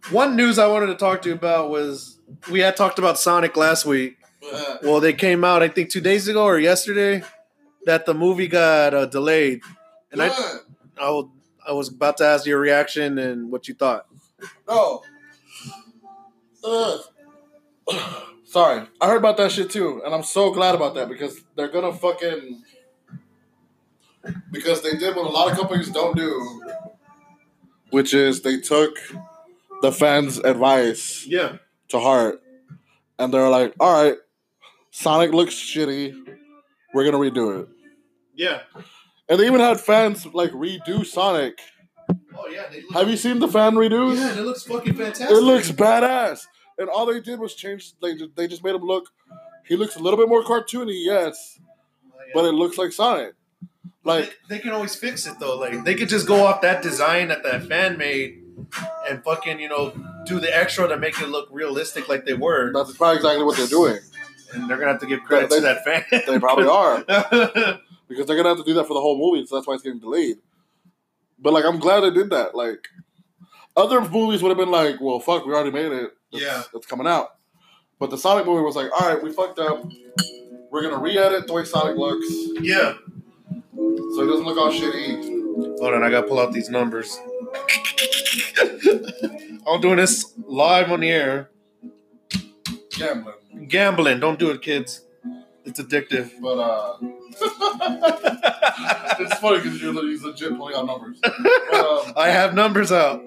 one 0.10 0.36
news 0.36 0.58
I 0.58 0.68
wanted 0.68 0.88
to 0.88 0.96
talk 0.96 1.22
to 1.24 1.30
you 1.30 1.36
about 1.36 1.70
was 1.70 2.20
we 2.50 2.62
had 2.62 2.76
talked 2.76 3.00
about 3.00 3.20
Sonic 3.20 3.58
last 3.58 3.86
week. 3.86 4.18
Well, 4.82 5.00
they 5.00 5.14
came 5.14 5.44
out 5.44 5.62
I 5.62 5.68
think 5.68 5.90
two 5.90 6.02
days 6.02 6.28
ago 6.28 6.46
or 6.46 6.58
yesterday 6.60 7.24
that 7.86 8.06
the 8.06 8.14
movie 8.14 8.48
got 8.48 8.94
uh, 8.94 9.06
delayed, 9.06 9.62
and 10.12 10.22
I, 10.22 10.28
I 10.98 11.10
was 11.10 11.26
I 11.68 11.72
was 11.74 11.90
about 11.90 12.18
to 12.18 12.26
ask 12.26 12.46
your 12.46 12.60
reaction 12.60 13.18
and 13.18 13.52
what 13.52 13.68
you 13.68 13.74
thought. 13.74 14.08
No. 14.68 15.04
Ugh. 16.68 17.02
Sorry, 18.46 18.88
I 19.02 19.08
heard 19.08 19.18
about 19.18 19.38
that 19.38 19.52
shit 19.52 19.70
too, 19.70 20.02
and 20.06 20.14
I'm 20.14 20.24
so 20.24 20.52
glad 20.52 20.74
about 20.76 20.96
that 20.96 21.10
because 21.10 21.42
they're 21.56 21.68
gonna 21.68 21.94
fucking 21.94 22.64
because 24.52 24.82
they 24.82 24.92
did 24.98 25.16
what 25.16 25.26
a 25.26 25.30
lot 25.30 25.52
of 25.52 25.58
companies 25.58 25.90
don't 25.90 26.16
do, 26.16 26.62
which 27.92 28.14
is 28.14 28.42
they 28.42 28.60
took 28.60 28.98
the 29.82 29.92
fans' 29.92 30.38
advice 30.38 31.26
Yeah, 31.28 31.58
to 31.90 32.00
heart, 32.00 32.42
and 33.20 33.34
they're 33.34 33.50
like, 33.50 33.74
"All 33.80 34.04
right, 34.04 34.18
Sonic 34.92 35.34
looks 35.34 35.54
shitty, 35.54 36.14
we're 36.94 37.04
gonna 37.06 37.18
redo 37.18 37.62
it." 37.62 37.68
yeah. 38.36 38.62
And 39.30 39.40
they 39.40 39.46
even 39.46 39.60
had 39.60 39.80
fans 39.82 40.26
like 40.28 40.52
redo 40.52 41.06
Sonic. 41.06 41.60
Oh 42.34 42.48
yeah, 42.50 42.64
Have 42.94 43.10
you 43.10 43.18
seen 43.18 43.40
the 43.40 43.48
fan 43.50 43.74
redos? 43.76 44.16
Yeah, 44.16 44.40
it 44.40 44.46
looks 44.46 44.64
fucking 44.64 44.94
fantastic. 44.94 45.30
It 45.30 45.42
looks 45.42 45.70
badass. 45.72 46.46
And 46.78 46.90
all 46.90 47.06
they 47.06 47.20
did 47.20 47.40
was 47.40 47.56
change. 47.56 47.94
They 48.02 48.16
just, 48.16 48.36
they 48.36 48.48
just 48.48 48.64
made 48.64 48.76
him 48.76 48.84
look. 48.84 49.10
He 49.68 49.76
looks 49.76 49.96
a 49.96 50.00
little 50.00 50.18
bit 50.18 50.30
more 50.30 50.44
cartoony, 50.44 50.94
yes, 50.96 51.60
but 52.34 52.46
it 52.46 52.54
looks 52.54 52.78
like 52.78 52.92
Sonic. 52.92 53.34
Like 54.04 54.38
they, 54.48 54.56
they 54.56 54.60
can 54.62 54.72
always 54.72 54.96
fix 54.96 55.26
it 55.28 55.40
though. 55.40 55.58
Like 55.58 55.84
they 55.84 55.96
could 55.96 56.08
just 56.08 56.28
go 56.28 56.46
off 56.46 56.62
that 56.62 56.82
design 56.82 57.28
that 57.30 57.44
that 57.44 57.64
fan 57.64 57.98
made 57.98 58.44
and 59.10 59.22
fucking 59.24 59.60
you 59.60 59.68
know 59.68 59.94
do 60.26 60.40
the 60.40 60.56
extra 60.56 60.88
to 60.88 60.98
make 60.98 61.20
it 61.22 61.28
look 61.28 61.50
realistic 61.52 62.08
like 62.08 62.26
they 62.26 62.34
were. 62.34 62.72
that's 62.74 62.96
probably 62.96 63.18
exactly 63.18 63.44
what 63.44 63.58
they're 63.58 63.68
doing. 63.68 63.98
And 64.54 64.70
they're 64.70 64.78
gonna 64.78 64.92
have 64.94 65.02
to 65.02 65.08
give 65.08 65.24
credit 65.24 65.50
They- 65.50 65.58
to 65.58 65.62
that 65.64 65.84
fan. 65.84 66.06
They 66.26 66.40
probably 66.40 66.68
are 66.68 67.04
because 68.08 68.26
they're 68.28 68.38
gonna 68.38 68.50
have 68.50 68.58
to 68.60 68.64
do 68.64 68.74
that 68.76 68.88
for 68.88 68.94
the 68.94 69.02
whole 69.02 69.18
movie, 69.18 69.46
so 69.46 69.56
that's 69.56 69.68
why 69.68 69.74
it's 69.74 69.84
getting 69.84 70.00
delayed. 70.00 70.38
But 71.40 71.52
like, 71.54 71.66
I'm 71.66 71.80
glad 71.80 72.02
they 72.02 72.12
did 72.12 72.30
that. 72.30 72.56
Like, 72.56 72.88
other 73.76 74.00
movies 74.02 74.42
would 74.42 74.50
have 74.50 74.58
been 74.58 74.72
like, 74.72 75.02
"Well, 75.02 75.20
fuck, 75.20 75.46
we 75.46 75.54
already 75.54 75.72
made 75.72 75.92
it. 75.92 76.12
It's, 76.32 76.42
Yeah. 76.42 76.64
it's 76.74 76.86
coming 76.86 77.08
out." 77.08 77.36
But 78.00 78.10
the 78.12 78.18
Sonic 78.18 78.46
movie 78.46 78.64
was 78.64 78.76
like, 78.76 78.92
"All 78.92 79.08
right, 79.08 79.22
we 79.22 79.32
fucked 79.32 79.60
up. 79.60 79.84
We're 80.72 80.84
gonna 80.84 81.00
re-edit 81.00 81.48
the 81.48 81.54
way 81.54 81.64
Sonic 81.64 81.98
looks, 81.98 82.26
yeah. 82.62 82.94
so 83.74 84.22
it 84.24 84.28
doesn't 84.28 84.46
look 84.46 84.58
all 84.58 84.72
shitty." 84.72 85.36
Hold 85.80 85.94
on, 85.94 86.04
I 86.04 86.10
gotta 86.10 86.28
pull 86.28 86.40
out 86.40 86.54
these 86.54 86.70
numbers. 86.70 87.18
I'm 89.68 89.82
doing 89.82 89.98
this 89.98 90.34
live 90.46 90.92
on 90.92 91.00
the 91.02 91.10
air. 91.10 91.50
Gambling. 92.92 93.68
Gambling, 93.68 94.20
don't 94.20 94.40
do 94.40 94.50
it, 94.52 94.62
kids. 94.62 95.04
It's 95.66 95.80
addictive. 95.82 96.32
But 96.42 96.60
uh, 96.60 96.98
it's 99.20 99.38
funny 99.40 99.58
because 99.58 99.82
you're 99.82 99.94
he's 100.08 100.24
legit 100.24 100.56
pulling 100.58 100.76
out 100.76 100.86
numbers. 100.86 101.20
But, 101.22 101.34
um, 101.74 102.14
I 102.16 102.30
have 102.30 102.54
numbers 102.54 102.92
out. 102.92 103.22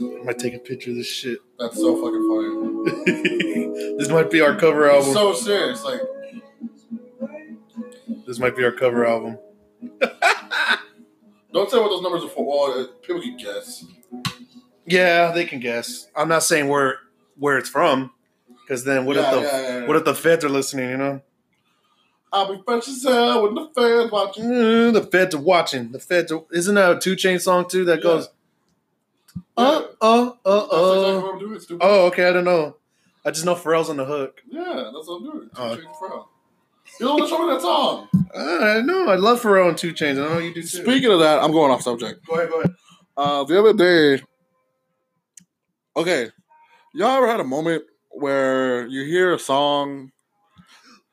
I 0.00 0.22
might 0.24 0.38
take 0.38 0.54
a 0.54 0.58
picture 0.58 0.90
of 0.90 0.96
this 0.96 1.06
shit. 1.10 1.38
that's 1.58 1.76
so 1.76 1.96
fucking 1.96 2.28
funny. 2.28 3.96
this 3.98 4.08
might 4.08 4.30
be 4.30 4.40
our 4.40 4.56
cover 4.56 4.86
It's 4.88 5.06
album. 5.06 5.12
so 5.14 5.32
serious. 5.34 5.84
Like, 5.84 6.00
this 8.26 8.38
might 8.38 8.56
be 8.56 8.64
our 8.64 8.72
cover 8.72 9.06
album. 9.06 9.38
don't 11.52 11.70
say 11.70 11.78
what 11.78 11.88
those 11.88 12.02
numbers 12.02 12.24
are 12.24 12.28
for. 12.28 12.46
Well, 12.46 12.80
uh, 12.80 12.86
people 13.02 13.20
can 13.22 13.36
guess. 13.36 13.84
Yeah, 14.86 15.32
they 15.32 15.44
can 15.44 15.60
guess. 15.60 16.08
I'm 16.14 16.28
not 16.28 16.42
saying 16.42 16.68
where 16.68 16.98
where 17.38 17.58
it's 17.58 17.68
from, 17.68 18.12
because 18.62 18.84
then 18.84 19.04
what 19.04 19.16
Yeah, 19.16 19.28
if 19.28 19.34
the 19.34 19.40
yeah, 19.40 19.78
yeah. 19.80 19.86
what 19.86 19.96
if 19.96 20.04
the 20.04 20.14
feds 20.14 20.44
are 20.44 20.48
listening? 20.48 20.90
You 20.90 20.96
know, 20.96 21.22
I'll 22.32 22.54
be 22.54 22.62
fresh 22.64 22.88
as 22.88 23.02
hell 23.02 23.42
when 23.42 23.54
the 23.54 23.70
feds 23.74 24.12
watching. 24.12 24.44
Mm, 24.44 24.92
the 24.92 25.02
feds 25.02 25.34
are 25.34 25.40
watching. 25.40 25.92
The 25.92 25.98
feds 26.00 26.30
are, 26.32 26.44
isn't 26.52 26.74
that 26.74 26.96
a 26.96 27.00
two 27.00 27.16
chain 27.16 27.38
song 27.38 27.68
too 27.68 27.84
that 27.86 28.02
goes 28.02 28.28
uh 29.56 29.82
Yeah. 29.82 29.86
uh 30.00 30.30
uh 30.44 30.64
exactly 30.64 31.30
uh. 31.34 31.38
doing, 31.38 31.60
stupid. 31.60 31.84
Oh, 31.84 32.06
okay. 32.06 32.28
I 32.28 32.32
don't 32.32 32.44
know. 32.44 32.76
I 33.24 33.30
just 33.30 33.44
know 33.44 33.54
Pharrell's 33.54 33.90
on 33.90 33.96
the 33.96 34.04
hook. 34.04 34.40
Yeah, 34.48 34.90
that's 34.94 35.08
what 35.08 35.16
I'm 35.16 35.24
doing. 35.24 35.50
Two 35.54 35.62
Oh. 35.62 35.76
Chainz 35.76 35.98
Pro. 35.98 36.28
You 37.00 37.06
don't 37.06 37.18
want 37.18 37.22
to 37.24 37.28
show 37.36 37.46
me 37.46 37.52
that 37.52 37.60
song. 37.60 38.08
I 38.36 38.80
know. 38.82 39.08
I 39.08 39.16
love 39.16 39.42
Pharrell 39.42 39.68
and 39.68 39.76
Two 39.78 39.92
Chainz. 39.92 40.12
I 40.24 40.28
know 40.28 40.38
you 40.38 40.54
do 40.54 40.62
too. 40.62 40.68
Speaking 40.68 41.10
of 41.10 41.18
that, 41.20 41.42
I'm 41.42 41.50
going 41.52 41.70
off 41.72 41.82
subject. 41.82 42.24
Go 42.26 42.34
ahead. 42.36 42.48
Go 42.48 42.60
ahead. 42.60 42.74
Uh, 43.16 43.44
the 43.44 43.58
other 43.58 43.72
day, 43.72 44.22
okay, 45.96 46.28
y'all 46.94 47.16
ever 47.16 47.26
had 47.26 47.40
a 47.40 47.44
moment 47.44 47.84
where 48.10 48.86
you 48.86 49.04
hear 49.04 49.34
a 49.34 49.38
song 49.38 50.12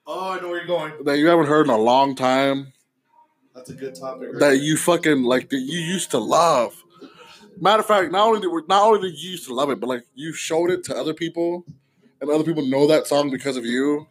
Oh, 0.05 0.31
I 0.31 0.41
know 0.41 0.49
where 0.49 0.57
you're 0.57 0.67
going. 0.67 0.91
that 1.05 1.17
you 1.17 1.27
haven't 1.27 1.45
heard 1.45 1.65
in 1.65 1.71
a 1.73 1.77
long 1.77 2.13
time 2.15 2.73
That's 3.55 3.69
a 3.69 3.73
good 3.73 3.95
topic. 3.95 4.29
right 4.33 4.39
that 4.39 4.57
you 4.59 4.75
fucking 4.77 5.23
like 5.23 5.49
that 5.49 5.59
you 5.59 5.79
used 5.79 6.11
to 6.11 6.17
love? 6.17 6.82
Matter 7.59 7.81
of 7.81 7.85
fact, 7.85 8.11
not 8.11 8.27
only 8.27 8.41
did 8.41 8.47
we, 8.47 8.61
not 8.67 8.83
only 8.83 9.09
did 9.09 9.19
you 9.21 9.31
used 9.31 9.47
to 9.47 9.53
love 9.53 9.69
it, 9.69 9.79
but 9.79 9.87
like 9.87 10.05
you 10.15 10.33
showed 10.33 10.69
it 10.71 10.83
to 10.85 10.95
other 10.97 11.13
people, 11.13 11.65
and 12.19 12.29
other 12.29 12.43
people 12.43 12.65
know 12.65 12.87
that 12.87 13.07
song 13.07 13.29
because 13.29 13.57
of 13.57 13.65
you. 13.65 14.07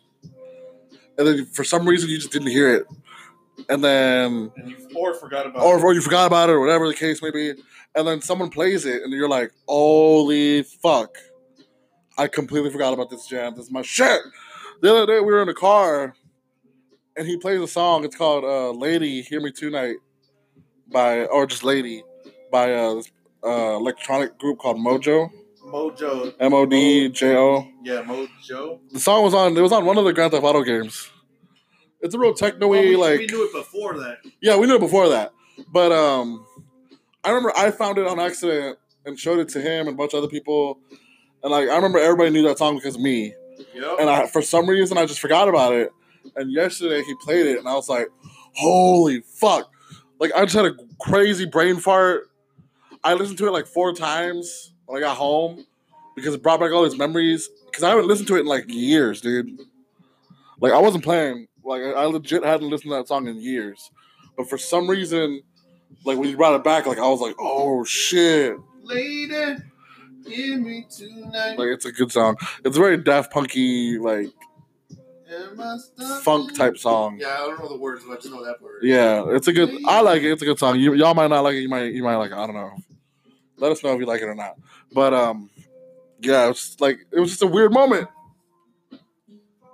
And 1.18 1.26
then 1.26 1.46
for 1.46 1.64
some 1.64 1.86
reason 1.86 2.08
you 2.08 2.16
just 2.16 2.32
didn't 2.32 2.48
hear 2.48 2.74
it, 2.74 2.86
and 3.68 3.82
then 3.82 4.52
and 4.56 4.70
you 4.70 4.76
or 4.96 5.14
forgot 5.14 5.46
about 5.46 5.62
or, 5.62 5.78
it. 5.78 5.82
or 5.82 5.92
you 5.94 6.00
forgot 6.00 6.26
about 6.26 6.48
it 6.48 6.52
or 6.52 6.60
whatever 6.60 6.88
the 6.88 6.94
case 6.94 7.22
may 7.22 7.30
be, 7.30 7.54
and 7.94 8.06
then 8.06 8.20
someone 8.20 8.50
plays 8.50 8.86
it 8.86 9.02
and 9.02 9.12
you're 9.12 9.28
like, 9.28 9.52
"Holy 9.68 10.62
fuck! 10.62 11.16
I 12.16 12.28
completely 12.28 12.70
forgot 12.70 12.94
about 12.94 13.10
this 13.10 13.26
jam. 13.26 13.54
This 13.54 13.66
is 13.66 13.72
my 13.72 13.82
shit." 13.82 14.20
The 14.80 14.90
other 14.94 15.06
day 15.06 15.20
we 15.20 15.26
were 15.26 15.42
in 15.42 15.48
the 15.48 15.54
car, 15.54 16.14
and 17.16 17.26
he 17.26 17.36
plays 17.36 17.60
a 17.60 17.68
song. 17.68 18.04
It's 18.04 18.16
called 18.16 18.44
uh, 18.44 18.70
"Lady 18.70 19.22
Hear 19.22 19.40
Me 19.40 19.52
Tonight" 19.52 19.96
by 20.90 21.26
or 21.26 21.46
just 21.46 21.64
"Lady" 21.64 22.02
by 22.50 22.72
uh, 22.74 22.94
this 22.94 23.10
uh, 23.44 23.76
electronic 23.76 24.38
group 24.38 24.58
called 24.58 24.76
Modjo. 24.76 25.30
Modjo. 25.64 26.34
M 26.40 26.54
O 26.54 26.66
D 26.66 27.08
J 27.08 27.36
O. 27.36 27.66
Yeah, 27.82 28.02
Modjo. 28.02 28.80
The 28.90 29.00
song 29.00 29.22
was 29.22 29.34
on. 29.34 29.56
It 29.56 29.60
was 29.60 29.72
on 29.72 29.84
one 29.84 29.98
of 29.98 30.04
the 30.04 30.12
Grand 30.12 30.32
Theft 30.32 30.44
Auto 30.44 30.62
games. 30.62 31.08
It's 32.00 32.14
a 32.16 32.18
real 32.18 32.34
techno-y, 32.34 32.78
Well, 32.78 32.82
we, 32.82 32.96
like 32.96 33.20
we 33.20 33.26
knew 33.26 33.44
it 33.44 33.52
before 33.52 33.96
that. 33.98 34.18
Yeah, 34.40 34.56
we 34.56 34.66
knew 34.66 34.74
it 34.74 34.80
before 34.80 35.08
that. 35.10 35.32
But 35.72 35.92
um 35.92 36.44
I 37.22 37.28
remember 37.28 37.52
I 37.56 37.70
found 37.70 37.98
it 37.98 38.06
on 38.08 38.18
accident 38.18 38.78
and 39.06 39.18
showed 39.18 39.38
it 39.38 39.48
to 39.50 39.60
him 39.60 39.86
and 39.86 39.90
a 39.90 39.92
bunch 39.92 40.12
of 40.12 40.18
other 40.18 40.28
people. 40.28 40.80
And 41.44 41.52
like 41.52 41.68
I 41.68 41.76
remember 41.76 41.98
everybody 41.98 42.30
knew 42.30 42.42
that 42.48 42.58
song 42.58 42.74
because 42.74 42.96
of 42.96 43.00
me. 43.00 43.34
Yep. 43.74 43.96
And 44.00 44.10
I 44.10 44.26
for 44.26 44.42
some 44.42 44.68
reason 44.68 44.98
I 44.98 45.06
just 45.06 45.20
forgot 45.20 45.48
about 45.48 45.74
it. 45.74 45.92
And 46.34 46.50
yesterday 46.52 47.02
he 47.04 47.14
played 47.22 47.46
it 47.46 47.58
and 47.58 47.68
I 47.68 47.74
was 47.74 47.88
like, 47.88 48.08
holy 48.54 49.20
fuck. 49.20 49.70
Like 50.18 50.32
I 50.34 50.42
just 50.42 50.56
had 50.56 50.66
a 50.66 50.74
crazy 51.00 51.46
brain 51.46 51.76
fart. 51.76 52.28
I 53.04 53.14
listened 53.14 53.38
to 53.38 53.46
it 53.46 53.52
like 53.52 53.66
four 53.66 53.92
times 53.92 54.72
when 54.86 55.02
I 55.02 55.06
got 55.06 55.16
home 55.16 55.66
because 56.14 56.34
it 56.34 56.42
brought 56.42 56.60
back 56.60 56.72
all 56.72 56.84
these 56.84 56.98
memories. 56.98 57.48
Because 57.66 57.82
I 57.82 57.90
haven't 57.90 58.06
listened 58.06 58.28
to 58.28 58.36
it 58.36 58.40
in 58.40 58.46
like 58.46 58.64
years, 58.68 59.20
dude. 59.20 59.58
Like 60.60 60.72
I 60.72 60.78
wasn't 60.78 61.04
playing. 61.04 61.48
Like 61.64 61.82
I 61.82 62.04
legit 62.04 62.44
hadn't 62.44 62.68
listened 62.68 62.90
to 62.90 62.96
that 62.96 63.08
song 63.08 63.26
in 63.26 63.40
years. 63.40 63.90
But 64.36 64.48
for 64.48 64.58
some 64.58 64.88
reason, 64.88 65.42
like 66.04 66.18
when 66.18 66.28
you 66.28 66.36
brought 66.36 66.54
it 66.54 66.64
back, 66.64 66.86
like 66.86 66.98
I 66.98 67.08
was 67.08 67.20
like, 67.20 67.36
oh 67.38 67.84
shit. 67.84 68.56
Lady, 68.82 69.56
hear 70.26 70.58
me 70.58 70.86
tonight. 70.90 71.58
Like 71.58 71.68
it's 71.68 71.84
a 71.84 71.92
good 71.92 72.12
song. 72.12 72.36
It's 72.64 72.76
a 72.76 72.80
very 72.80 72.98
Daft 72.98 73.32
Punky, 73.32 73.98
like 73.98 74.28
Am 75.32 75.60
I 75.60 75.76
stuck 75.78 76.22
funk 76.22 76.54
type 76.56 76.76
song. 76.76 77.18
Yeah, 77.18 77.28
I 77.28 77.36
don't 77.38 77.58
know 77.58 77.68
the 77.68 77.78
words, 77.78 78.04
but 78.04 78.12
I 78.12 78.16
just 78.16 78.30
know 78.30 78.44
that 78.44 78.60
word. 78.60 78.82
Yeah, 78.82 79.24
it's 79.28 79.48
a 79.48 79.52
good. 79.52 79.70
I 79.86 80.02
like 80.02 80.22
it. 80.22 80.30
It's 80.30 80.42
a 80.42 80.44
good 80.44 80.58
song. 80.58 80.78
You, 80.78 80.94
y'all 80.94 81.14
might 81.14 81.28
not 81.28 81.42
like 81.42 81.54
it. 81.54 81.60
You 81.60 81.68
might. 81.68 81.92
You 81.92 82.02
might 82.02 82.16
like 82.16 82.32
it. 82.32 82.36
I 82.36 82.46
don't 82.46 82.54
know. 82.54 82.72
Let 83.62 83.70
us 83.70 83.84
know 83.84 83.94
if 83.94 84.00
you 84.00 84.06
like 84.06 84.20
it 84.20 84.24
or 84.24 84.34
not. 84.34 84.58
But 84.92 85.14
um, 85.14 85.48
yeah, 86.20 86.50
it's 86.50 86.80
like 86.80 86.98
it 87.12 87.20
was 87.20 87.30
just 87.30 87.42
a 87.42 87.46
weird 87.46 87.72
moment. 87.72 88.08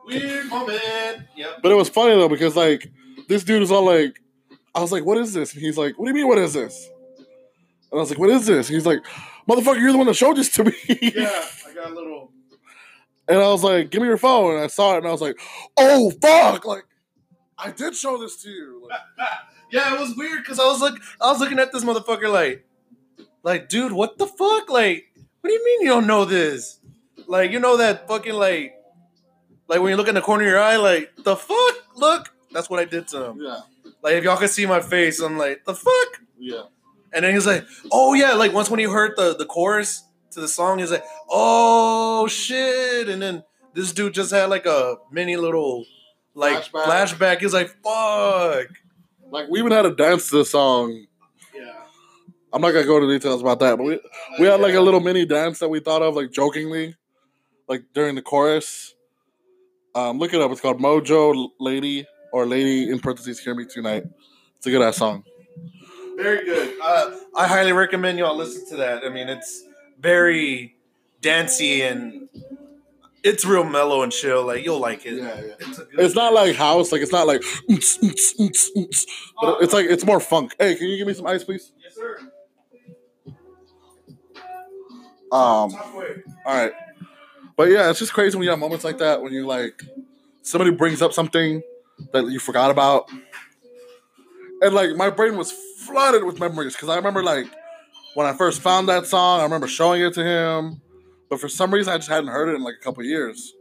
Weird 0.04 0.46
moment. 0.46 1.22
Yep. 1.34 1.62
But 1.62 1.72
it 1.72 1.74
was 1.74 1.88
funny 1.88 2.14
though 2.14 2.28
because 2.28 2.54
like 2.54 2.92
this 3.28 3.44
dude 3.44 3.60
was 3.60 3.72
all 3.72 3.86
like, 3.86 4.20
I 4.74 4.82
was 4.82 4.92
like, 4.92 5.06
"What 5.06 5.16
is 5.16 5.32
this?" 5.32 5.54
And 5.54 5.62
he's 5.62 5.78
like, 5.78 5.98
"What 5.98 6.04
do 6.04 6.10
you 6.10 6.14
mean? 6.14 6.28
What 6.28 6.36
is 6.36 6.52
this?" 6.52 6.90
And 7.90 7.98
I 7.98 8.02
was 8.02 8.10
like, 8.10 8.18
"What 8.18 8.28
is 8.28 8.46
this?" 8.46 8.68
And 8.68 8.74
he's 8.74 8.84
like, 8.84 9.02
"Motherfucker, 9.48 9.80
you're 9.80 9.92
the 9.92 9.98
one 9.98 10.06
that 10.06 10.16
showed 10.16 10.36
this 10.36 10.50
to 10.50 10.64
me." 10.64 10.74
Yeah, 10.86 11.42
I 11.66 11.74
got 11.74 11.90
a 11.90 11.94
little. 11.94 12.30
And 13.26 13.38
I 13.38 13.48
was 13.48 13.64
like, 13.64 13.88
"Give 13.90 14.02
me 14.02 14.08
your 14.08 14.18
phone." 14.18 14.56
And 14.56 14.64
I 14.64 14.66
saw 14.66 14.96
it, 14.96 14.98
and 14.98 15.06
I 15.06 15.12
was 15.12 15.22
like, 15.22 15.40
"Oh 15.78 16.10
fuck!" 16.20 16.66
Like, 16.66 16.84
I 17.56 17.70
did 17.70 17.96
show 17.96 18.18
this 18.18 18.36
to 18.42 18.50
you. 18.50 18.86
Like, 18.86 19.28
yeah, 19.72 19.94
it 19.94 19.98
was 19.98 20.14
weird 20.14 20.40
because 20.40 20.60
I 20.60 20.66
was 20.66 20.82
like, 20.82 20.94
I 21.22 21.32
was 21.32 21.40
looking 21.40 21.58
at 21.58 21.72
this 21.72 21.84
motherfucker 21.84 22.30
like, 22.30 22.66
like, 23.42 23.68
dude, 23.68 23.92
what 23.92 24.18
the 24.18 24.26
fuck? 24.26 24.68
Like, 24.70 25.04
what 25.40 25.48
do 25.50 25.52
you 25.54 25.64
mean 25.64 25.82
you 25.82 25.88
don't 25.88 26.06
know 26.06 26.24
this? 26.24 26.80
Like, 27.26 27.50
you 27.52 27.60
know 27.60 27.76
that 27.78 28.08
fucking 28.08 28.34
like, 28.34 28.74
like 29.68 29.80
when 29.80 29.90
you 29.90 29.96
look 29.96 30.08
in 30.08 30.14
the 30.14 30.20
corner 30.22 30.44
of 30.44 30.48
your 30.50 30.60
eye, 30.60 30.76
like, 30.76 31.12
the 31.24 31.36
fuck? 31.36 31.74
Look, 31.96 32.34
that's 32.52 32.70
what 32.70 32.80
I 32.80 32.84
did 32.84 33.08
to 33.08 33.26
him. 33.30 33.40
yeah, 33.42 33.60
Like, 34.02 34.14
if 34.14 34.24
y'all 34.24 34.36
could 34.36 34.50
see 34.50 34.66
my 34.66 34.80
face, 34.80 35.20
I'm 35.20 35.36
like, 35.38 35.64
the 35.64 35.74
fuck? 35.74 36.22
yeah, 36.38 36.62
And 37.12 37.24
then 37.24 37.34
he's 37.34 37.46
like, 37.46 37.64
oh 37.92 38.14
yeah, 38.14 38.32
like 38.34 38.52
once 38.52 38.70
when 38.70 38.78
he 38.80 38.86
heard 38.86 39.12
the 39.16 39.34
the 39.36 39.44
chorus 39.46 40.04
to 40.32 40.40
the 40.40 40.48
song, 40.48 40.78
he's 40.78 40.90
like, 40.92 41.04
oh 41.28 42.28
shit. 42.28 43.08
And 43.08 43.20
then 43.20 43.42
this 43.74 43.92
dude 43.92 44.14
just 44.14 44.30
had 44.30 44.46
like 44.50 44.66
a 44.66 44.96
mini 45.10 45.36
little 45.36 45.84
like 46.34 46.62
Flashback. 46.64 46.84
flashback. 46.84 47.38
He's 47.40 47.52
like, 47.54 47.68
fuck. 47.82 48.68
like 49.30 49.48
we 49.50 49.58
even 49.58 49.72
had 49.72 49.84
a 49.86 49.94
dance 49.94 50.30
to 50.30 50.36
the 50.38 50.44
song. 50.44 51.06
I'm 52.52 52.62
not 52.62 52.72
gonna 52.72 52.86
go 52.86 52.96
into 52.96 53.12
details 53.12 53.40
about 53.40 53.60
that, 53.60 53.76
but 53.76 53.84
we 53.84 54.00
we 54.38 54.46
had 54.46 54.60
like 54.60 54.74
a 54.74 54.80
little 54.80 55.00
mini 55.00 55.26
dance 55.26 55.58
that 55.58 55.68
we 55.68 55.80
thought 55.80 56.02
of 56.02 56.16
like 56.16 56.30
jokingly, 56.30 56.96
like 57.68 57.84
during 57.94 58.14
the 58.14 58.22
chorus. 58.22 58.94
Um, 59.94 60.18
look 60.18 60.32
it 60.32 60.40
up. 60.40 60.50
It's 60.50 60.60
called 60.60 60.80
Modjo 60.80 61.50
Lady 61.58 62.06
or 62.32 62.46
Lady 62.46 62.90
in 62.90 63.00
parentheses 63.00 63.40
Hear 63.40 63.54
Me 63.54 63.64
Tonight. 63.66 64.04
It's 64.56 64.66
a 64.66 64.70
good 64.70 64.82
ass 64.82 64.96
song. 64.96 65.24
Very 66.16 66.44
good. 66.44 66.74
Uh, 66.82 67.16
I 67.36 67.46
highly 67.46 67.72
recommend 67.72 68.18
y'all 68.18 68.36
listen 68.36 68.68
to 68.70 68.76
that. 68.76 69.04
I 69.04 69.08
mean, 69.08 69.28
it's 69.28 69.64
very 70.00 70.76
dancey 71.20 71.82
and 71.82 72.28
it's 73.22 73.44
real 73.44 73.64
mellow 73.64 74.02
and 74.02 74.12
chill. 74.12 74.46
Like 74.46 74.64
you'll 74.64 74.80
like 74.80 75.04
it. 75.06 75.14
Yeah, 75.14 75.40
yeah. 75.40 75.52
It's, 75.60 75.80
It's 75.92 76.14
not 76.14 76.32
like 76.32 76.56
house, 76.56 76.92
like 76.92 77.02
it's 77.02 77.12
not 77.12 77.26
like, 77.26 77.42
but 77.68 77.78
it's 79.62 79.72
like 79.72 79.86
it's 79.86 80.04
more 80.04 80.20
funk. 80.20 80.54
Hey, 80.58 80.74
can 80.76 80.88
you 80.88 80.96
give 80.96 81.06
me 81.06 81.14
some 81.14 81.26
ice, 81.26 81.44
please? 81.44 81.72
Yes, 81.82 81.94
sir. 81.94 82.18
Um, 85.30 85.74
all 85.74 86.04
right, 86.46 86.72
but 87.56 87.70
yeah, 87.70 87.90
it's 87.90 87.98
just 87.98 88.12
crazy 88.12 88.36
when 88.36 88.44
you 88.44 88.50
have 88.50 88.58
moments 88.58 88.84
like 88.84 88.98
that 88.98 89.22
when 89.22 89.32
you 89.32 89.46
like 89.46 89.82
somebody 90.42 90.70
brings 90.70 91.02
up 91.02 91.12
something 91.12 91.62
that 92.12 92.26
you 92.28 92.38
forgot 92.38 92.70
about, 92.70 93.10
and 94.62 94.74
like 94.74 94.96
my 94.96 95.10
brain 95.10 95.36
was 95.36 95.52
flooded 95.78 96.24
with 96.24 96.40
memories 96.40 96.74
because 96.74 96.88
I 96.88 96.96
remember 96.96 97.22
like 97.22 97.46
when 98.14 98.26
I 98.26 98.32
first 98.32 98.62
found 98.62 98.88
that 98.88 99.06
song, 99.06 99.40
I 99.40 99.42
remember 99.44 99.68
showing 99.68 100.02
it 100.02 100.14
to 100.14 100.24
him, 100.24 100.80
but 101.28 101.40
for 101.40 101.48
some 101.48 101.72
reason 101.72 101.92
I 101.92 101.98
just 101.98 102.08
hadn't 102.08 102.30
heard 102.30 102.48
it 102.48 102.54
in 102.54 102.62
like 102.62 102.76
a 102.80 102.82
couple 102.82 103.02
years. 103.04 103.52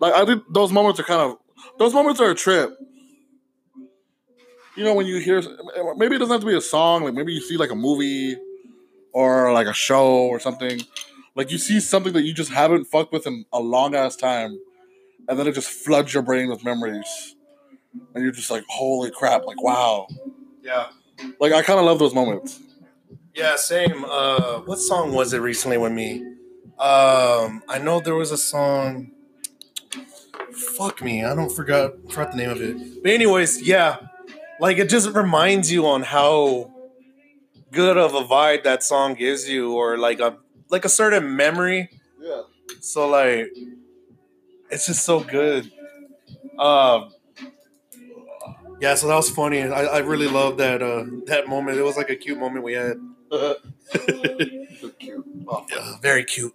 Like 0.00 0.14
I 0.14 0.24
did, 0.24 0.40
those 0.50 0.72
moments 0.72 0.98
are 1.00 1.04
kind 1.04 1.20
of 1.20 1.38
those 1.78 1.94
moments 1.94 2.20
are 2.20 2.30
a 2.30 2.34
trip. 2.34 2.76
You 4.76 4.84
know 4.84 4.94
when 4.94 5.06
you 5.06 5.18
hear 5.18 5.42
maybe 5.96 6.16
it 6.16 6.18
doesn't 6.18 6.32
have 6.32 6.40
to 6.40 6.46
be 6.46 6.56
a 6.56 6.60
song, 6.60 7.04
like 7.04 7.14
maybe 7.14 7.32
you 7.32 7.40
see 7.40 7.56
like 7.56 7.70
a 7.70 7.74
movie 7.74 8.36
or 9.16 9.50
like 9.54 9.66
a 9.66 9.72
show 9.72 10.26
or 10.26 10.38
something. 10.38 10.78
Like 11.34 11.50
you 11.50 11.56
see 11.56 11.80
something 11.80 12.12
that 12.12 12.24
you 12.24 12.34
just 12.34 12.52
haven't 12.52 12.84
fucked 12.84 13.14
with 13.14 13.26
in 13.26 13.46
a 13.50 13.58
long 13.58 13.94
ass 13.94 14.14
time, 14.14 14.58
and 15.26 15.38
then 15.38 15.46
it 15.46 15.54
just 15.54 15.70
floods 15.70 16.12
your 16.12 16.22
brain 16.22 16.50
with 16.50 16.62
memories, 16.62 17.34
and 18.14 18.22
you're 18.22 18.32
just 18.32 18.50
like, 18.50 18.64
holy 18.68 19.10
crap! 19.10 19.46
Like 19.46 19.62
wow! 19.62 20.06
Yeah. 20.62 20.88
Like 21.40 21.54
I 21.54 21.62
kind 21.62 21.78
of 21.78 21.86
love 21.86 21.98
those 21.98 22.14
moments. 22.14 22.60
Yeah, 23.34 23.56
same. 23.56 24.04
Uh, 24.04 24.60
what 24.66 24.78
song 24.80 25.14
was 25.14 25.32
it 25.32 25.38
recently 25.38 25.78
with 25.78 25.92
me? 25.92 26.22
Um, 26.78 27.62
I 27.70 27.80
know 27.82 28.00
there 28.00 28.16
was 28.16 28.32
a 28.32 28.36
song. 28.36 29.12
Fuck 30.76 31.02
me, 31.02 31.24
I 31.24 31.34
don't 31.34 31.50
forgot 31.50 31.92
forgot 32.10 32.32
the 32.32 32.36
name 32.36 32.50
of 32.50 32.60
it. 32.60 33.02
But 33.02 33.12
anyways, 33.12 33.62
yeah, 33.62 33.96
like 34.60 34.76
it 34.76 34.90
just 34.90 35.08
reminds 35.14 35.72
you 35.72 35.86
on 35.86 36.02
how 36.02 36.75
good 37.76 37.96
of 37.96 38.14
a 38.14 38.24
vibe 38.24 38.64
that 38.64 38.82
song 38.82 39.14
gives 39.14 39.48
you, 39.48 39.72
or 39.74 39.96
like 39.98 40.20
a 40.20 40.38
like 40.70 40.84
a 40.84 40.88
certain 40.88 41.36
memory. 41.36 41.90
Yeah. 42.20 42.42
So 42.80 43.08
like, 43.08 43.52
it's 44.70 44.86
just 44.86 45.04
so 45.04 45.20
good. 45.20 45.70
Um, 46.58 47.12
yeah, 48.80 48.94
so 48.94 49.06
that 49.08 49.14
was 49.14 49.30
funny. 49.30 49.62
I, 49.62 49.84
I 49.84 49.98
really 49.98 50.28
loved 50.28 50.58
that 50.58 50.82
uh, 50.82 51.04
that 51.26 51.48
moment. 51.48 51.78
It 51.78 51.82
was 51.82 51.96
like 51.96 52.10
a 52.10 52.16
cute 52.16 52.38
moment 52.38 52.64
we 52.64 52.72
had. 52.74 52.96
Cute. 54.98 55.24
Oh, 55.48 55.66
Uh, 55.76 55.96
very 56.00 56.24
cute. 56.24 56.54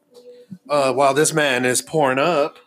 Uh, 0.69 0.93
while 0.93 1.13
this 1.13 1.34
man 1.34 1.65
is 1.65 1.81
pouring 1.81 2.19
up, 2.19 2.57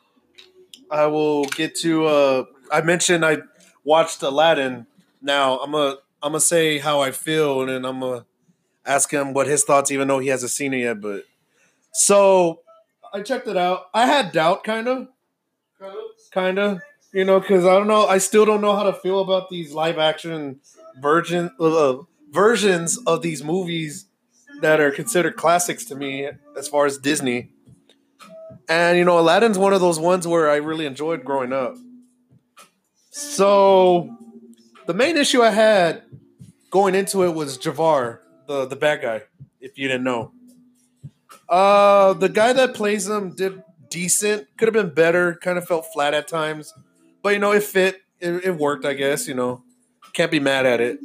I 0.90 1.06
will 1.06 1.44
get 1.44 1.74
to. 1.76 2.06
Uh, 2.06 2.44
I 2.72 2.80
mentioned 2.82 3.24
I 3.24 3.38
watched 3.84 4.22
Aladdin. 4.22 4.86
Now 5.22 5.58
I'm 5.58 5.72
gonna 5.72 5.96
I'm 6.22 6.32
gonna 6.32 6.40
say 6.40 6.78
how 6.78 7.00
I 7.00 7.10
feel, 7.12 7.60
and 7.62 7.70
then 7.70 7.84
I'm 7.84 8.00
gonna 8.00 8.24
ask 8.86 9.10
him 9.10 9.32
what 9.32 9.46
his 9.46 9.64
thoughts, 9.64 9.90
even 9.90 10.08
though 10.08 10.18
he 10.18 10.28
hasn't 10.28 10.52
seen 10.52 10.74
it 10.74 10.78
yet. 10.78 11.00
But 11.00 11.24
so 11.92 12.60
I 13.12 13.22
checked 13.22 13.48
it 13.48 13.56
out. 13.56 13.86
I 13.94 14.06
had 14.06 14.32
doubt, 14.32 14.64
kind 14.64 14.88
of, 14.88 15.08
kind 16.32 16.58
of, 16.58 16.80
you 17.12 17.24
know, 17.24 17.40
because 17.40 17.64
I 17.64 17.74
don't 17.74 17.86
know. 17.86 18.06
I 18.06 18.18
still 18.18 18.44
don't 18.44 18.60
know 18.60 18.74
how 18.74 18.84
to 18.84 18.92
feel 18.92 19.20
about 19.20 19.50
these 19.50 19.72
live 19.72 19.98
action 19.98 20.60
virgin 21.00 21.50
uh, 21.58 21.96
versions 22.30 22.98
of 23.06 23.22
these 23.22 23.42
movies 23.42 24.06
that 24.60 24.80
are 24.80 24.90
considered 24.90 25.36
classics 25.36 25.84
to 25.86 25.94
me 25.94 26.28
as 26.56 26.68
far 26.68 26.86
as 26.86 26.98
Disney. 26.98 27.50
And 28.68 28.96
you 28.98 29.04
know, 29.04 29.18
Aladdin's 29.18 29.58
one 29.58 29.72
of 29.72 29.80
those 29.80 29.98
ones 29.98 30.26
where 30.26 30.50
I 30.50 30.56
really 30.56 30.86
enjoyed 30.86 31.24
growing 31.24 31.52
up. 31.52 31.76
So 33.10 34.16
the 34.86 34.94
main 34.94 35.16
issue 35.16 35.42
I 35.42 35.50
had 35.50 36.02
going 36.70 36.94
into 36.94 37.22
it 37.22 37.34
was 37.34 37.56
Jafar, 37.58 38.20
the 38.46 38.66
the 38.66 38.76
bad 38.76 39.02
guy, 39.02 39.22
if 39.60 39.78
you 39.78 39.88
didn't 39.88 40.04
know. 40.04 40.32
Uh 41.48 42.12
the 42.14 42.28
guy 42.28 42.52
that 42.52 42.74
plays 42.74 43.08
him 43.08 43.34
did 43.34 43.62
decent, 43.90 44.48
could 44.56 44.66
have 44.66 44.74
been 44.74 44.94
better, 44.94 45.34
kind 45.34 45.58
of 45.58 45.66
felt 45.66 45.86
flat 45.92 46.14
at 46.14 46.28
times. 46.28 46.72
But 47.22 47.34
you 47.34 47.38
know, 47.38 47.52
it 47.52 47.62
fit. 47.62 48.02
It, 48.20 48.44
it 48.44 48.56
worked, 48.56 48.84
I 48.84 48.94
guess, 48.94 49.28
you 49.28 49.34
know. 49.34 49.62
Can't 50.12 50.30
be 50.30 50.40
mad 50.40 50.66
at 50.66 50.80
it. 50.80 50.98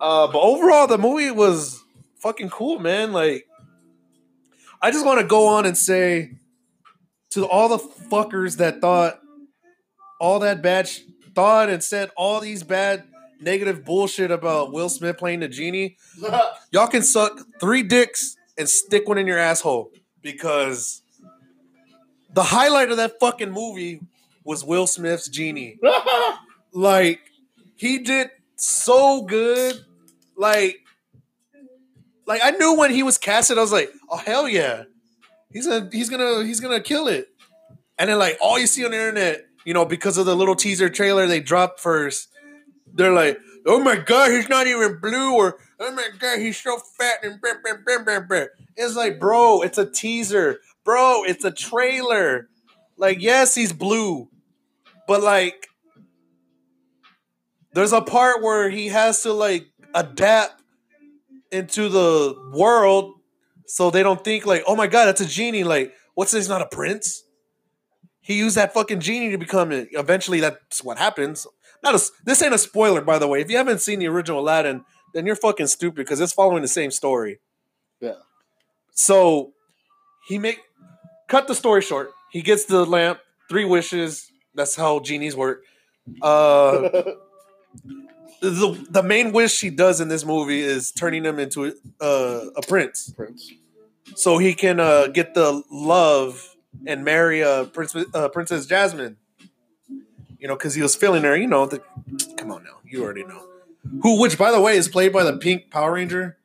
Uh 0.00 0.26
but 0.26 0.40
overall 0.40 0.86
the 0.86 0.98
movie 0.98 1.30
was 1.30 1.82
fucking 2.16 2.50
cool, 2.50 2.78
man. 2.78 3.12
Like, 3.12 3.46
I 4.80 4.90
just 4.90 5.04
want 5.04 5.20
to 5.20 5.26
go 5.26 5.46
on 5.46 5.66
and 5.66 5.76
say 5.76 6.38
to 7.30 7.46
all 7.46 7.68
the 7.68 7.78
fuckers 7.78 8.58
that 8.58 8.80
thought 8.80 9.20
all 10.20 10.38
that 10.40 10.62
bad 10.62 10.88
sh- 10.88 11.00
thought 11.34 11.68
and 11.68 11.82
said 11.82 12.10
all 12.16 12.40
these 12.40 12.62
bad 12.62 13.04
negative 13.44 13.84
bullshit 13.84 14.30
about 14.30 14.72
Will 14.72 14.88
Smith 14.88 15.18
playing 15.18 15.40
the 15.40 15.48
genie, 15.48 15.96
y'all 16.72 16.88
can 16.88 17.02
suck 17.02 17.38
three 17.60 17.82
dicks 17.82 18.36
and 18.58 18.68
stick 18.68 19.06
one 19.06 19.18
in 19.18 19.26
your 19.26 19.38
asshole 19.38 19.92
because 20.22 21.02
the 22.32 22.42
highlight 22.42 22.90
of 22.90 22.96
that 22.96 23.20
fucking 23.20 23.50
movie 23.52 24.00
was 24.44 24.64
Will 24.64 24.86
Smith's 24.86 25.28
genie. 25.28 25.78
Like, 26.72 27.20
he 27.76 27.98
did 27.98 28.30
so 28.56 29.22
good. 29.22 29.84
Like, 30.36 30.80
like 32.26 32.40
I 32.42 32.50
knew 32.52 32.76
when 32.76 32.90
he 32.90 33.02
was 33.02 33.18
casted, 33.18 33.58
I 33.58 33.60
was 33.60 33.72
like, 33.72 33.90
oh 34.10 34.16
hell 34.16 34.48
yeah, 34.48 34.84
he's 35.52 35.66
gonna 35.66 35.88
he's 35.92 36.08
gonna 36.08 36.44
he's 36.44 36.60
gonna 36.60 36.80
kill 36.80 37.06
it. 37.08 37.28
And 37.98 38.10
then 38.10 38.18
like 38.18 38.38
all 38.40 38.58
you 38.58 38.66
see 38.66 38.84
on 38.84 38.90
the 38.90 38.96
internet, 38.96 39.44
you 39.64 39.74
know, 39.74 39.84
because 39.84 40.18
of 40.18 40.26
the 40.26 40.34
little 40.34 40.56
teaser 40.56 40.88
trailer 40.88 41.26
they 41.26 41.40
dropped 41.40 41.80
first, 41.80 42.28
they're 42.94 43.12
like, 43.12 43.38
oh 43.66 43.80
my 43.80 43.96
god, 43.96 44.30
he's 44.30 44.48
not 44.48 44.66
even 44.66 44.98
blue, 45.00 45.34
or 45.34 45.58
oh 45.80 45.92
my 45.92 46.08
god, 46.18 46.38
he's 46.38 46.60
so 46.60 46.78
fat 46.78 47.18
and 47.22 47.40
blah, 47.40 47.52
blah, 48.04 48.20
blah, 48.20 48.44
it's 48.76 48.96
like, 48.96 49.20
bro, 49.20 49.62
it's 49.62 49.78
a 49.78 49.90
teaser, 49.90 50.60
bro, 50.84 51.22
it's 51.24 51.44
a 51.44 51.50
trailer. 51.50 52.48
Like, 52.96 53.20
yes, 53.20 53.54
he's 53.54 53.72
blue, 53.72 54.28
but 55.06 55.22
like, 55.22 55.68
there's 57.72 57.92
a 57.92 58.00
part 58.00 58.42
where 58.42 58.70
he 58.70 58.88
has 58.88 59.22
to 59.22 59.32
like 59.32 59.66
adapt 59.94 60.62
into 61.50 61.88
the 61.88 62.34
world 62.52 63.14
so 63.66 63.90
they 63.90 64.02
don't 64.02 64.22
think 64.22 64.46
like, 64.46 64.62
oh 64.66 64.76
my 64.76 64.86
god, 64.86 65.06
that's 65.06 65.20
a 65.20 65.26
genie. 65.26 65.64
Like, 65.64 65.92
what's 66.14 66.32
this? 66.32 66.48
Not 66.48 66.62
a 66.62 66.66
prince. 66.66 67.24
He 68.20 68.38
used 68.38 68.56
that 68.56 68.72
fucking 68.72 69.00
genie 69.00 69.30
to 69.30 69.38
become 69.38 69.72
it. 69.72 69.88
Eventually, 69.92 70.40
that's 70.40 70.82
what 70.82 70.98
happens. 70.98 71.46
Not 71.84 71.94
a. 71.94 72.02
This 72.24 72.42
ain't 72.42 72.54
a 72.54 72.58
spoiler, 72.58 73.02
by 73.02 73.18
the 73.18 73.28
way. 73.28 73.40
If 73.40 73.50
you 73.50 73.58
haven't 73.58 73.80
seen 73.80 73.98
the 73.98 74.08
original 74.08 74.40
Aladdin, 74.40 74.84
then 75.12 75.26
you're 75.26 75.36
fucking 75.36 75.66
stupid 75.68 75.96
because 75.96 76.20
it's 76.20 76.32
following 76.32 76.62
the 76.62 76.68
same 76.68 76.90
story. 76.90 77.40
Yeah. 78.00 78.14
So 78.92 79.52
he 80.26 80.38
make 80.38 80.60
cut 81.28 81.46
the 81.46 81.54
story 81.54 81.82
short. 81.82 82.10
He 82.30 82.42
gets 82.42 82.64
the 82.64 82.84
lamp, 82.84 83.20
three 83.48 83.64
wishes. 83.64 84.30
That's 84.54 84.74
how 84.74 85.00
genies 85.00 85.36
work. 85.36 85.62
Uh, 86.22 86.88
the 88.40 88.86
the 88.90 89.02
main 89.02 89.32
wish 89.32 89.60
he 89.60 89.70
does 89.70 90.00
in 90.00 90.08
this 90.08 90.24
movie 90.24 90.60
is 90.60 90.90
turning 90.92 91.24
him 91.24 91.38
into 91.38 91.74
uh, 92.00 92.40
a 92.56 92.62
prince, 92.66 93.12
Prince. 93.16 93.52
so 94.14 94.38
he 94.38 94.54
can 94.54 94.80
uh, 94.80 95.08
get 95.08 95.34
the 95.34 95.62
love 95.70 96.54
and 96.86 97.04
marry 97.04 97.42
uh, 97.42 97.64
Prince, 97.64 97.94
uh, 98.14 98.28
Princess 98.28 98.66
Jasmine. 98.66 99.16
You 100.44 100.48
know, 100.48 100.56
because 100.56 100.74
he 100.74 100.82
was 100.82 100.94
feeling 100.94 101.22
her. 101.22 101.34
You 101.34 101.46
know, 101.46 101.64
the, 101.64 101.80
come 102.36 102.52
on 102.52 102.64
now, 102.64 102.76
you 102.84 103.02
already 103.02 103.24
know. 103.24 103.46
Who, 104.02 104.20
which 104.20 104.36
by 104.36 104.50
the 104.52 104.60
way, 104.60 104.76
is 104.76 104.88
played 104.88 105.10
by 105.10 105.24
the 105.24 105.38
Pink 105.38 105.70
Power 105.70 105.92
Ranger. 105.92 106.36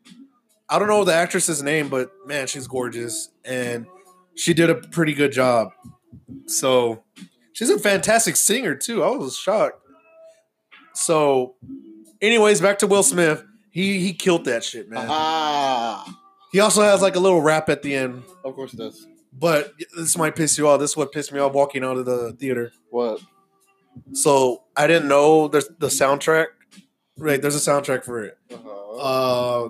I 0.69 0.79
don't 0.79 0.87
know 0.87 1.03
the 1.03 1.13
actress's 1.13 1.61
name, 1.61 1.89
but 1.89 2.09
man, 2.25 2.47
she's 2.47 2.65
gorgeous, 2.65 3.27
and 3.43 3.87
she 4.35 4.53
did 4.53 4.69
a 4.69 4.75
pretty 4.75 5.13
good 5.13 5.33
job. 5.33 5.73
So 6.45 7.03
she's 7.51 7.69
a 7.69 7.77
fantastic 7.77 8.37
singer 8.37 8.73
too. 8.73 9.03
I 9.03 9.09
was 9.09 9.35
shocked. 9.35 9.81
So, 10.93 11.55
anyways, 12.21 12.61
back 12.61 12.79
to 12.79 12.87
Will 12.87 13.03
Smith. 13.03 13.43
He 13.69 13.99
he 13.99 14.13
killed 14.13 14.45
that 14.45 14.63
shit, 14.63 14.89
man. 14.89 15.07
Ah, 15.09 16.17
He 16.53 16.61
also 16.61 16.83
has 16.83 17.01
like 17.01 17.17
a 17.17 17.19
little 17.19 17.41
rap 17.41 17.67
at 17.67 17.81
the 17.81 17.95
end. 17.95 18.23
of 18.45 18.55
course 18.55 18.73
it 18.73 18.77
does. 18.77 19.05
But 19.33 19.73
this 19.97 20.17
might 20.17 20.37
piss 20.37 20.57
you 20.57 20.69
off. 20.69 20.79
This 20.79 20.91
is 20.91 20.97
what 20.97 21.11
pissed 21.11 21.33
me 21.33 21.39
off 21.41 21.51
walking 21.51 21.83
out 21.83 21.97
of 21.97 22.05
the 22.05 22.31
theater. 22.31 22.71
What? 22.91 23.19
So 24.13 24.63
I 24.75 24.87
didn't 24.87 25.07
know 25.07 25.47
there's 25.47 25.67
the 25.79 25.87
soundtrack. 25.87 26.47
Right, 27.17 27.41
there's 27.41 27.55
a 27.55 27.71
soundtrack 27.71 28.03
for 28.05 28.23
it. 28.23 28.37
Uh-huh. 28.51 28.95
Uh, 28.97 29.69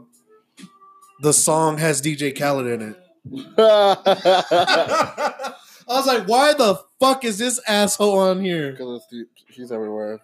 the 1.21 1.33
song 1.33 1.77
has 1.77 2.01
DJ 2.01 2.37
Khaled 2.37 2.67
in 2.67 2.81
it. 2.81 2.97
I 3.57 5.53
was 5.87 6.05
like, 6.07 6.27
why 6.27 6.53
the 6.53 6.79
fuck 6.99 7.25
is 7.25 7.37
this 7.39 7.59
asshole 7.67 8.19
on 8.19 8.43
here? 8.43 8.71
Because 8.71 9.03
he's 9.47 9.71
everywhere. 9.71 10.19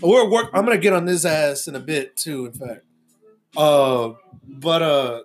We're 0.00 0.30
work. 0.30 0.50
I'm 0.52 0.64
gonna 0.64 0.78
get 0.78 0.92
on 0.92 1.04
this 1.04 1.24
ass 1.24 1.66
in 1.68 1.74
a 1.74 1.80
bit 1.80 2.16
too. 2.16 2.46
In 2.46 2.52
fact, 2.52 2.84
uh, 3.56 4.12
but 4.46 4.82
uh, 4.82 5.22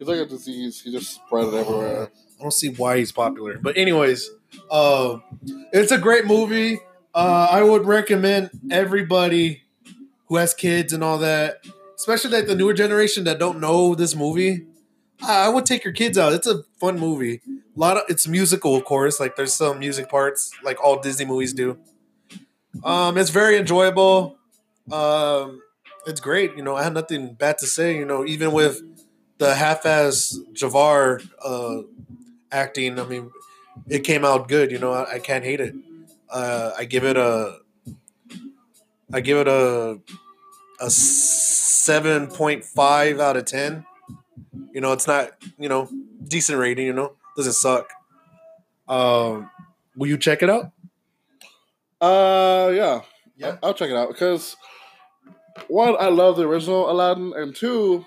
He's 0.00 0.08
like 0.08 0.18
a 0.18 0.24
disease. 0.26 0.80
He 0.80 0.90
just 0.90 1.14
spread 1.14 1.48
it 1.48 1.54
everywhere. 1.54 2.10
I 2.38 2.42
don't 2.42 2.52
see 2.52 2.70
why 2.70 2.96
he's 2.96 3.12
popular. 3.12 3.58
But 3.58 3.76
anyways, 3.76 4.30
uh, 4.70 5.18
it's 5.72 5.92
a 5.92 5.98
great 5.98 6.26
movie. 6.26 6.80
Uh, 7.14 7.48
I 7.50 7.62
would 7.62 7.86
recommend 7.86 8.50
everybody 8.70 9.62
who 10.26 10.36
has 10.36 10.54
kids 10.54 10.92
and 10.92 11.02
all 11.02 11.18
that, 11.18 11.66
especially 11.96 12.30
like 12.30 12.46
the 12.46 12.54
newer 12.54 12.72
generation 12.74 13.24
that 13.24 13.38
don't 13.38 13.60
know 13.60 13.94
this 13.94 14.14
movie. 14.14 14.66
I 15.22 15.48
would 15.48 15.66
take 15.66 15.84
your 15.84 15.92
kids 15.92 16.16
out. 16.16 16.32
It's 16.32 16.46
a 16.46 16.62
fun 16.80 16.98
movie. 16.98 17.42
A 17.76 17.78
lot 17.78 17.96
of 17.96 18.04
it's 18.08 18.26
musical, 18.26 18.76
of 18.76 18.84
course. 18.84 19.20
Like 19.20 19.36
there's 19.36 19.52
some 19.54 19.78
music 19.78 20.08
parts, 20.08 20.52
like 20.64 20.82
all 20.82 21.00
Disney 21.00 21.26
movies 21.26 21.52
do. 21.52 21.78
Um, 22.84 23.18
it's 23.18 23.30
very 23.30 23.56
enjoyable. 23.56 24.38
Um, 24.90 25.60
it's 26.06 26.20
great. 26.20 26.56
You 26.56 26.62
know, 26.62 26.76
I 26.76 26.82
have 26.82 26.92
nothing 26.94 27.34
bad 27.34 27.58
to 27.58 27.66
say. 27.66 27.96
You 27.96 28.04
know, 28.04 28.24
even 28.24 28.52
with 28.52 28.80
the 29.38 29.54
half-ass 29.54 30.38
Jafar 30.52 31.20
uh, 31.44 31.78
acting, 32.50 32.98
I 32.98 33.04
mean, 33.04 33.30
it 33.88 34.00
came 34.00 34.24
out 34.24 34.48
good. 34.48 34.70
You 34.70 34.78
know, 34.78 34.92
I, 34.92 35.14
I 35.14 35.18
can't 35.18 35.44
hate 35.44 35.60
it. 35.60 35.74
Uh, 36.28 36.72
I 36.78 36.84
give 36.84 37.04
it 37.04 37.16
a, 37.16 37.58
I 39.12 39.20
give 39.20 39.38
it 39.38 39.48
a, 39.48 40.00
a 40.80 40.90
seven 40.90 42.28
point 42.28 42.64
five 42.64 43.20
out 43.20 43.36
of 43.36 43.44
ten. 43.44 43.84
You 44.72 44.80
know, 44.80 44.92
it's 44.92 45.06
not 45.06 45.30
you 45.58 45.68
know 45.68 45.88
decent 46.26 46.58
rating. 46.58 46.86
You 46.86 46.92
know, 46.92 47.12
doesn't 47.36 47.54
suck. 47.54 47.90
Um, 48.88 49.50
will 49.96 50.08
you 50.08 50.18
check 50.18 50.42
it 50.42 50.50
out? 50.50 50.72
Uh, 52.00 52.72
yeah. 52.74 53.00
Yeah. 53.36 53.56
I'll 53.62 53.74
check 53.74 53.90
it 53.90 53.96
out 53.96 54.08
because 54.08 54.56
one, 55.68 55.96
I 55.98 56.08
love 56.08 56.36
the 56.36 56.46
original 56.46 56.90
Aladdin, 56.90 57.32
and 57.34 57.54
two, 57.54 58.04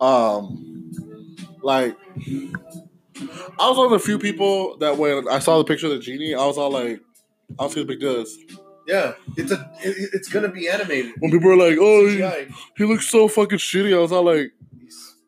um, 0.00 0.92
like 1.62 1.96
I 3.58 3.68
was 3.68 3.78
one 3.78 3.86
of 3.86 3.92
the 3.92 3.98
few 3.98 4.18
people 4.18 4.76
that 4.78 4.96
when 4.96 5.28
I 5.28 5.38
saw 5.38 5.58
the 5.58 5.64
picture 5.64 5.86
of 5.86 5.92
the 5.92 5.98
genie, 5.98 6.34
I 6.34 6.44
was 6.44 6.58
all 6.58 6.70
like, 6.70 7.00
I 7.52 7.54
don't 7.62 7.72
see 7.72 7.80
the 7.80 7.86
big 7.86 8.00
deal. 8.00 8.20
is." 8.20 8.38
Yeah, 8.86 9.14
it's 9.36 9.50
a 9.50 9.70
it, 9.82 10.10
it's 10.12 10.28
gonna 10.28 10.48
be 10.48 10.68
animated. 10.68 11.14
When 11.18 11.32
people 11.32 11.48
were 11.48 11.56
like, 11.56 11.76
"Oh, 11.80 12.06
he, 12.06 12.18
CGI. 12.18 12.52
he 12.76 12.84
looks 12.84 13.08
so 13.08 13.26
fucking 13.26 13.58
shitty," 13.58 13.94
I 13.94 13.98
was 13.98 14.12
all 14.12 14.22
like, 14.22 14.52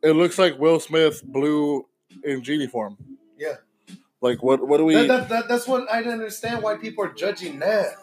"It 0.02 0.12
looks 0.12 0.38
like 0.38 0.58
Will 0.58 0.78
Smith 0.78 1.22
blue 1.24 1.86
in 2.22 2.42
genie 2.44 2.68
form." 2.68 2.96
Yeah. 3.36 3.56
Like 4.20 4.42
what? 4.42 4.66
What 4.66 4.78
do 4.78 4.84
we? 4.84 4.94
That, 4.94 5.08
that, 5.08 5.28
that, 5.28 5.48
that's 5.48 5.66
what 5.66 5.90
I 5.90 5.98
didn't 5.98 6.14
understand 6.14 6.62
why 6.62 6.76
people 6.76 7.04
are 7.04 7.12
judging 7.12 7.58
that. 7.58 7.96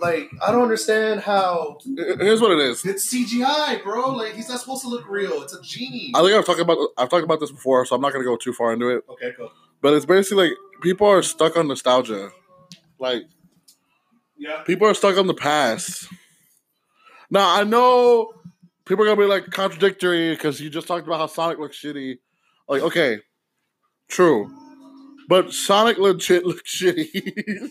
Like, 0.00 0.30
I 0.40 0.52
don't 0.52 0.62
understand 0.62 1.20
how 1.20 1.78
Here's 1.84 2.40
what 2.40 2.52
it 2.52 2.58
is. 2.58 2.84
it's 2.84 3.12
CGI, 3.12 3.82
bro. 3.82 4.10
Like, 4.12 4.34
he's 4.34 4.48
not 4.48 4.60
supposed 4.60 4.82
to 4.82 4.88
look 4.88 5.08
real. 5.08 5.42
It's 5.42 5.54
a 5.54 5.60
genie. 5.62 6.12
I 6.14 6.20
think 6.22 6.32
I've 6.34 6.44
talked 6.46 6.60
about 6.60 6.78
I've 6.96 7.08
talked 7.08 7.24
about 7.24 7.40
this 7.40 7.50
before, 7.50 7.84
so 7.84 7.96
I'm 7.96 8.02
not 8.02 8.12
gonna 8.12 8.24
go 8.24 8.36
too 8.36 8.52
far 8.52 8.72
into 8.72 8.88
it. 8.88 9.04
Okay, 9.08 9.32
cool. 9.36 9.50
But 9.82 9.94
it's 9.94 10.06
basically 10.06 10.48
like 10.50 10.58
people 10.82 11.06
are 11.06 11.22
stuck 11.22 11.56
on 11.56 11.68
nostalgia. 11.68 12.30
Like 12.98 13.22
Yeah. 14.36 14.62
people 14.62 14.86
are 14.88 14.94
stuck 14.94 15.16
on 15.18 15.26
the 15.26 15.34
past. 15.34 16.08
Now 17.30 17.54
I 17.54 17.64
know 17.64 18.32
people 18.84 19.04
are 19.04 19.08
gonna 19.08 19.20
be 19.20 19.26
like 19.26 19.50
contradictory 19.50 20.30
because 20.30 20.60
you 20.60 20.70
just 20.70 20.86
talked 20.88 21.06
about 21.06 21.18
how 21.18 21.26
Sonic 21.26 21.58
looks 21.58 21.80
shitty. 21.80 22.18
Like, 22.68 22.82
okay, 22.82 23.18
true. 24.08 24.50
But 25.28 25.52
Sonic 25.52 25.98
legit 25.98 26.44
looks 26.46 26.74
shitty. 26.74 27.68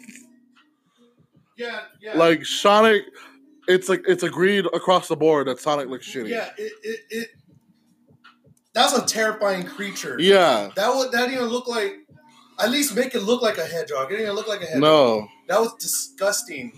Yeah, 1.57 1.81
yeah. 2.01 2.15
like 2.17 2.45
Sonic 2.45 3.03
it's 3.67 3.89
like 3.89 4.03
it's 4.07 4.23
agreed 4.23 4.65
across 4.67 5.07
the 5.07 5.15
board 5.15 5.47
that 5.47 5.59
Sonic 5.59 5.87
looks 5.89 6.07
shitty. 6.09 6.29
yeah, 6.29 6.49
it, 6.57 6.71
it, 6.83 6.99
it. 7.09 7.27
That's 8.73 8.93
a 8.93 9.05
terrifying 9.05 9.63
creature. 9.65 10.17
Yeah. 10.19 10.69
That 10.75 10.93
would 10.95 11.11
that 11.11 11.21
didn't 11.27 11.35
even 11.35 11.47
look 11.47 11.67
like. 11.67 11.95
At 12.59 12.71
least 12.71 12.95
make 12.95 13.13
it 13.13 13.21
look 13.21 13.41
like 13.43 13.57
a 13.59 13.65
hedgehog. 13.65 14.07
It 14.07 14.15
didn't 14.17 14.23
even 14.23 14.35
look 14.35 14.47
like 14.47 14.61
a 14.61 14.65
hedgehog. 14.65 14.81
No. 14.81 15.27
That 15.47 15.59
was 15.59 15.73
disgusting. 15.75 16.73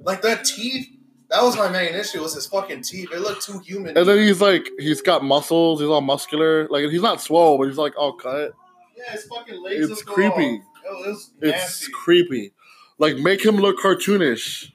Like 0.00 0.20
that 0.22 0.44
teeth. 0.44 0.86
That 1.30 1.42
was 1.42 1.56
my 1.56 1.68
main 1.68 1.94
issue. 1.94 2.20
Was 2.20 2.34
his 2.34 2.46
fucking 2.46 2.82
teeth? 2.82 3.10
It 3.12 3.20
looked 3.20 3.42
too 3.42 3.58
human. 3.58 3.96
And 3.96 4.06
then 4.08 4.18
he's 4.18 4.40
like, 4.40 4.68
he's 4.78 5.00
got 5.02 5.22
muscles. 5.24 5.80
He's 5.80 5.88
all 5.88 6.00
muscular. 6.00 6.66
Like 6.68 6.90
he's 6.90 7.02
not 7.02 7.20
swole, 7.20 7.58
but 7.58 7.68
he's 7.68 7.76
like 7.78 7.94
all 7.98 8.14
cut. 8.14 8.52
yeah, 8.96 9.12
his 9.12 9.24
fucking 9.24 9.62
legs. 9.62 9.90
It's 9.90 10.02
creepy. 10.02 10.60
all- 10.90 11.04
It 11.04 11.18
It's 11.42 11.88
creepy. 11.88 12.52
Like 12.98 13.16
make 13.16 13.44
him 13.44 13.56
look 13.56 13.78
cartoonish. 13.78 14.72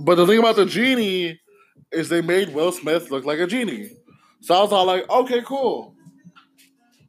But 0.00 0.14
the 0.16 0.26
thing 0.26 0.38
about 0.38 0.56
the 0.56 0.66
genie 0.66 1.40
is 1.90 2.08
they 2.08 2.20
made 2.20 2.54
Will 2.54 2.70
Smith 2.72 3.10
look 3.10 3.24
like 3.24 3.38
a 3.38 3.46
genie. 3.46 3.90
So 4.40 4.54
I 4.54 4.62
was 4.62 4.72
all 4.72 4.84
like, 4.84 5.08
okay, 5.08 5.42
cool. 5.42 5.94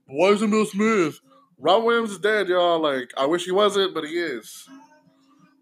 Why 0.08 0.30
isn't 0.30 0.50
Will 0.50 0.66
Smith? 0.66 1.20
Robin 1.60 1.86
Williams 1.86 2.12
is 2.12 2.20
dead, 2.20 2.48
y'all. 2.48 2.80
Like, 2.80 3.12
I 3.18 3.26
wish 3.26 3.46
he 3.46 3.52
wasn't, 3.52 3.94
but 3.94 4.06
he 4.06 4.18
is. 4.18 4.68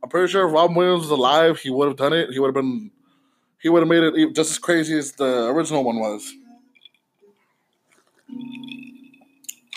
I'm 0.02 0.10
pretty 0.10 0.32
sure 0.32 0.48
if 0.48 0.54
Robin 0.54 0.76
Williams 0.76 1.02
was 1.02 1.10
alive, 1.10 1.60
he 1.60 1.70
would 1.70 1.88
have 1.88 1.98
done 1.98 2.14
it. 2.14 2.30
He 2.30 2.40
would 2.40 2.48
have 2.48 2.56
been, 2.56 2.92
he 3.60 3.68
would 3.68 3.82
have 3.82 3.90
made 3.90 4.04
it 4.04 4.36
just 4.36 4.52
as 4.52 4.60
crazy 4.60 4.98
as 4.98 5.14
the 5.14 5.48
original 5.48 5.84
one 5.84 6.00
was. 6.00 6.34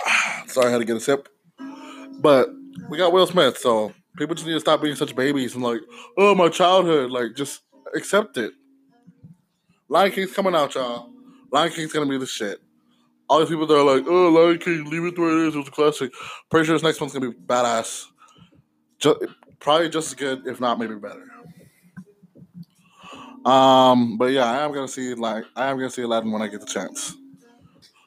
Sorry, 0.46 0.68
I 0.68 0.70
had 0.70 0.78
to 0.78 0.84
get 0.84 0.96
a 0.96 1.00
sip. 1.00 1.28
But 2.20 2.50
we 2.90 2.98
got 2.98 3.12
Will 3.12 3.26
Smith, 3.26 3.57
so 3.59 3.92
people 4.16 4.35
just 4.35 4.46
need 4.46 4.55
to 4.55 4.61
stop 4.61 4.83
being 4.83 4.96
such 4.96 5.14
babies 5.14 5.55
and 5.55 5.62
like, 5.62 5.81
oh, 6.18 6.35
my 6.35 6.48
childhood. 6.48 7.11
Like, 7.11 7.35
just 7.37 7.62
accept 7.94 8.37
it. 8.37 8.53
Lion 9.88 10.12
King's 10.12 10.33
coming 10.33 10.55
out, 10.55 10.74
y'all. 10.74 11.11
Lion 11.50 11.72
King's 11.72 11.92
gonna 11.92 12.07
be 12.07 12.18
the 12.18 12.26
shit. 12.26 12.61
All 13.29 13.38
these 13.38 13.48
people 13.48 13.66
that 13.66 13.74
are 13.74 13.96
like, 13.96 14.05
oh, 14.09 14.29
Lion 14.29 14.59
King, 14.59 14.90
leave 14.90 15.05
it 15.05 15.14
the 15.14 15.22
way 15.22 15.29
it 15.29 15.48
is. 15.48 15.55
It 15.55 15.59
was 15.59 15.68
a 15.68 15.70
classic. 15.70 16.12
Pretty 16.50 16.66
sure 16.66 16.74
this 16.74 16.83
next 16.83 17.00
one's 17.00 17.12
gonna 17.12 17.31
be 17.31 17.37
badass. 17.37 18.07
Ju- 18.98 19.29
probably 19.61 19.88
just 19.88 20.09
as 20.09 20.14
good, 20.14 20.46
if 20.46 20.61
not 20.61 20.79
maybe 20.79 20.96
better. 20.96 21.26
Um, 23.44 24.18
but 24.18 24.33
yeah, 24.33 24.44
I 24.44 24.64
am 24.64 24.72
gonna 24.72 24.88
see 24.88 25.14
like 25.14 25.44
I 25.57 25.70
am 25.70 25.79
gonna 25.79 25.90
see 25.90 26.03
Aladdin 26.03 26.31
when 26.31 26.42
I 26.42 26.48
get 26.48 26.61
the 26.61 26.66
chance. 26.66 27.16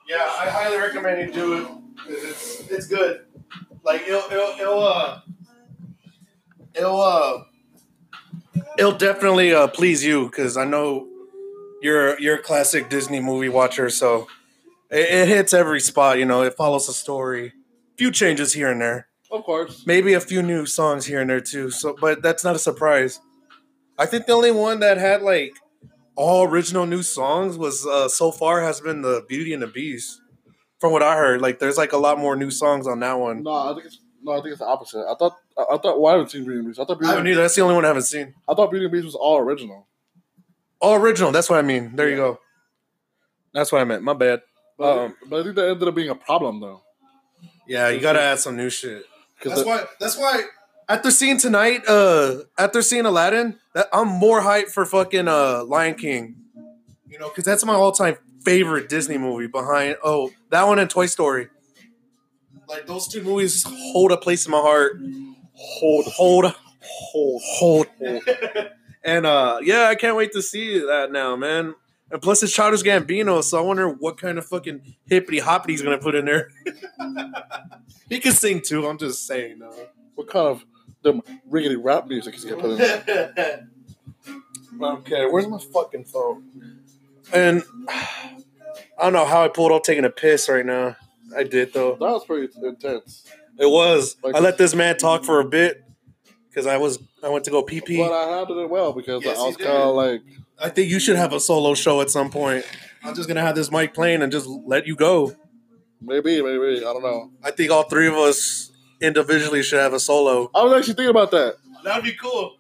Yeah, 0.08 0.18
I 0.18 0.50
highly 0.50 0.78
recommend 0.78 1.28
you 1.28 1.34
do 1.34 1.54
it. 1.54 1.68
It's 2.08 2.70
it's 2.70 2.88
good. 2.88 3.26
Like 3.84 4.02
it'll 4.08 4.22
it'll, 4.32 4.56
it'll 4.60 4.84
uh 4.84 5.22
it'll 6.74 7.02
uh 7.02 7.44
it'll 8.78 8.98
definitely 8.98 9.54
uh 9.54 9.68
please 9.68 10.04
you 10.04 10.26
because 10.26 10.58
I 10.58 10.66
know 10.66 11.08
you're 11.82 12.20
you're 12.20 12.36
a 12.36 12.42
classic 12.42 12.90
Disney 12.90 13.20
movie 13.20 13.50
watcher, 13.50 13.90
so 13.90 14.28
it, 14.90 15.10
it 15.10 15.28
hits 15.28 15.54
every 15.54 15.80
spot. 15.82 16.18
You 16.18 16.26
know, 16.26 16.44
it 16.44 16.56
follows 16.56 16.88
a 16.90 16.94
story. 16.94 17.54
Few 17.98 18.12
changes 18.12 18.54
here 18.54 18.72
and 18.72 18.82
there, 18.82 19.08
Of 19.32 19.44
course. 19.44 19.84
maybe 19.86 20.14
a 20.14 20.20
few 20.22 20.42
new 20.42 20.66
songs 20.66 21.06
here 21.06 21.22
and 21.22 21.30
there 21.30 21.42
too. 21.42 21.70
So, 21.70 21.96
but 22.00 22.22
that's 22.24 22.44
not 22.44 22.56
a 22.56 22.60
surprise. 22.60 23.20
I 24.00 24.06
think 24.08 24.26
the 24.26 24.34
only 24.34 24.52
one 24.52 24.80
that 24.80 24.98
had 24.98 25.22
like 25.22 25.54
all 26.16 26.48
original 26.48 26.86
new 26.86 27.04
songs 27.04 27.58
was 27.58 27.86
uh 27.86 28.10
so 28.10 28.32
far 28.32 28.62
has 28.62 28.82
been 28.82 29.02
the 29.02 29.24
Beauty 29.30 29.54
and 29.54 29.62
the 29.62 29.68
Beast. 29.68 30.22
From 30.84 30.92
what 30.92 31.02
I 31.02 31.16
heard, 31.16 31.42
like 31.42 31.60
there's 31.60 31.78
like 31.78 31.94
a 31.94 31.98
lot 31.98 32.20
more 32.20 32.36
new 32.36 32.52
songs 32.52 32.88
on 32.88 33.00
that 33.00 33.18
one. 33.18 33.44
No, 33.44 33.54
I 33.54 33.74
think 33.74 33.86
it's 33.86 34.00
no, 34.22 34.34
I 34.34 34.42
think 34.42 34.48
it's 34.48 34.60
the 34.60 34.66
opposite. 34.66 35.06
I 35.10 35.16
thought 35.16 35.38
I, 35.58 35.76
I 35.76 35.78
thought 35.78 36.02
well, 36.02 36.08
I 36.08 36.18
haven't 36.18 36.32
seen 36.32 36.44
Beauty 36.44 36.58
and 36.58 36.66
the 36.66 36.70
Beast. 36.72 36.80
I 36.82 36.84
thought 36.84 36.98
I 36.98 37.00
Beauty, 37.00 37.10
haven't 37.12 37.28
either. 37.28 37.42
That's 37.42 37.56
the 37.56 37.62
only 37.62 37.76
one 37.76 37.86
I 37.86 37.88
haven't 37.88 38.02
seen. 38.04 38.34
I 38.50 38.54
thought 38.54 38.70
Beauty 38.70 38.84
and 38.84 38.94
the 38.94 38.98
Beast 38.98 39.06
was 39.06 39.16
all 39.16 39.38
original. 39.38 39.88
All 40.82 40.96
original. 40.96 41.32
That's 41.32 41.50
what 41.50 41.58
I 41.58 41.62
mean. 41.62 41.96
There 41.96 42.10
you 42.10 42.18
go. 42.18 42.42
That's 43.54 43.72
what 43.72 43.80
I 43.80 43.86
meant. 43.86 44.04
My 44.04 44.12
bad. 44.12 44.42
But, 44.78 44.98
Um, 45.06 45.16
but 45.30 45.40
I 45.40 45.44
think 45.44 45.56
that 45.56 45.70
ended 45.70 45.88
up 45.88 45.96
being 45.96 46.10
a 46.10 46.16
problem 46.16 46.60
though. 46.60 46.82
Yeah, 47.66 47.88
you 47.88 48.02
gotta 48.02 48.20
add 48.20 48.40
some 48.40 48.58
new 48.58 48.70
shit. 48.70 49.06
That's 49.42 49.64
why. 49.64 49.86
That's 50.02 50.18
why. 50.18 50.44
After 50.90 51.12
seeing 51.12 51.38
tonight, 51.38 51.84
uh, 51.88 52.40
after 52.58 52.82
seeing 52.82 53.06
Aladdin, 53.06 53.58
that 53.74 53.88
I'm 53.94 54.10
more 54.10 54.42
hyped 54.42 54.72
for 54.72 54.86
fucking 54.86 55.30
uh 55.30 55.64
Lion 55.64 55.96
King. 55.96 56.36
You 57.08 57.20
know, 57.20 57.30
because 57.30 57.46
that's 57.46 57.64
my 57.64 57.74
all-time 57.74 58.18
favorite 58.44 58.90
Disney 58.90 59.18
movie. 59.18 59.48
Behind 59.48 59.98
oh, 60.04 60.32
that 60.50 60.68
one 60.68 60.80
and 60.80 60.90
Toy 60.90 61.06
Story. 61.06 61.48
Like 62.68 62.88
those 62.88 63.08
two 63.08 63.22
movies 63.22 63.66
hold 63.68 64.12
a 64.12 64.18
place 64.18 64.46
in 64.46 64.52
my 64.52 64.60
heart. 64.60 65.00
Hold, 65.54 66.06
hold, 66.06 66.46
hold, 66.82 67.42
hold, 67.42 67.88
hold. 67.98 68.24
and 69.04 69.26
uh, 69.26 69.60
yeah, 69.62 69.88
I 69.88 69.96
can't 69.96 70.16
wait 70.16 70.32
to 70.34 70.42
see 70.42 70.80
that 70.80 71.12
now, 71.12 71.36
man. 71.36 71.76
And 72.12 72.22
plus, 72.22 72.44
it's 72.44 72.54
Childish 72.54 72.84
Gambino, 72.84 73.44
so 73.44 73.58
I 73.58 73.62
wonder 73.62 73.90
what 73.90 74.20
kind 74.20 74.38
of 74.38 74.46
fucking 74.46 74.96
hippity 75.08 75.40
hoppity 75.40 75.74
he's 75.74 75.82
gonna 75.82 75.98
put 75.98 76.14
in 76.14 76.26
there. 76.26 76.50
he 78.10 78.20
can 78.20 78.34
sing 78.34 78.62
too. 78.62 78.86
I'm 78.86 79.00
just 79.00 79.26
saying, 79.26 79.60
though. 79.60 79.88
what 80.14 80.28
kind 80.28 80.48
of 80.48 80.64
the 81.02 81.14
riggedy 81.50 81.78
rap 81.80 82.08
music 82.08 82.36
is 82.36 82.44
he 82.44 82.52
gonna 82.52 82.62
put 82.62 82.72
in? 82.72 82.78
There? 82.78 83.68
okay, 84.82 85.26
where's 85.26 85.48
my 85.48 85.58
fucking 85.58 86.06
phone? 86.06 86.83
And 87.32 87.64
I 87.88 89.04
don't 89.04 89.14
know 89.14 89.26
how 89.26 89.44
I 89.44 89.48
pulled 89.48 89.72
off 89.72 89.84
taking 89.84 90.06
a 90.06 90.10
piss 90.10 90.50
right 90.50 90.66
now. 90.66 90.96
I 91.36 91.44
did 91.44 91.74
though. 91.74 91.92
That 91.94 92.00
was 92.02 92.26
pretty 92.26 92.52
intense. 92.64 93.26
It 93.60 93.66
was. 93.70 94.16
Like- 94.24 94.36
I 94.36 94.40
let 94.40 94.58
this 94.58 94.76
man 94.76 94.98
talk 94.98 95.24
for 95.24 95.40
a 95.40 95.46
bit 95.46 95.84
because 96.50 96.68
I 96.68 96.78
was 96.78 97.00
I 97.24 97.30
went 97.30 97.46
to 97.46 97.52
go 97.52 97.64
pee 97.64 97.82
pee. 97.82 97.98
But 97.98 98.12
I 98.12 98.38
handled 98.38 98.60
it 98.60 98.70
well 98.70 98.94
because 98.94 99.24
Yes, 99.24 99.38
I 99.40 99.44
was 99.44 99.58
kind 99.58 99.70
of 99.72 99.96
like, 99.96 100.22
I 100.60 100.70
think 100.70 100.90
you 100.90 101.00
should 101.00 101.16
have 101.16 101.34
a 101.34 101.40
solo 101.40 101.74
show 101.74 102.02
at 102.02 102.10
some 102.10 102.30
point. 102.30 102.66
I'm 103.04 103.16
just 103.16 103.28
gonna 103.28 103.42
have 103.42 103.56
this 103.56 103.72
mic 103.72 103.94
playing 103.94 104.22
and 104.22 104.32
just 104.32 104.48
let 104.48 104.86
you 104.88 104.96
go. 104.96 105.34
maybe, 106.02 106.42
maybe, 106.42 106.78
I 106.80 106.94
don't 106.94 107.02
know. 107.04 107.32
I 107.44 107.52
think 107.52 107.72
all 107.72 107.84
three 107.84 108.08
of 108.08 108.14
us 108.14 108.72
individually 109.02 109.64
should 109.64 109.80
have 109.80 109.94
a 109.94 110.00
solo. 110.00 110.52
I 110.54 110.64
was 110.64 110.74
actually 110.74 110.94
thinking 110.96 111.10
about 111.10 111.32
that. 111.32 111.56
That'd 111.84 112.04
be 112.04 112.14
cool. 112.14 112.58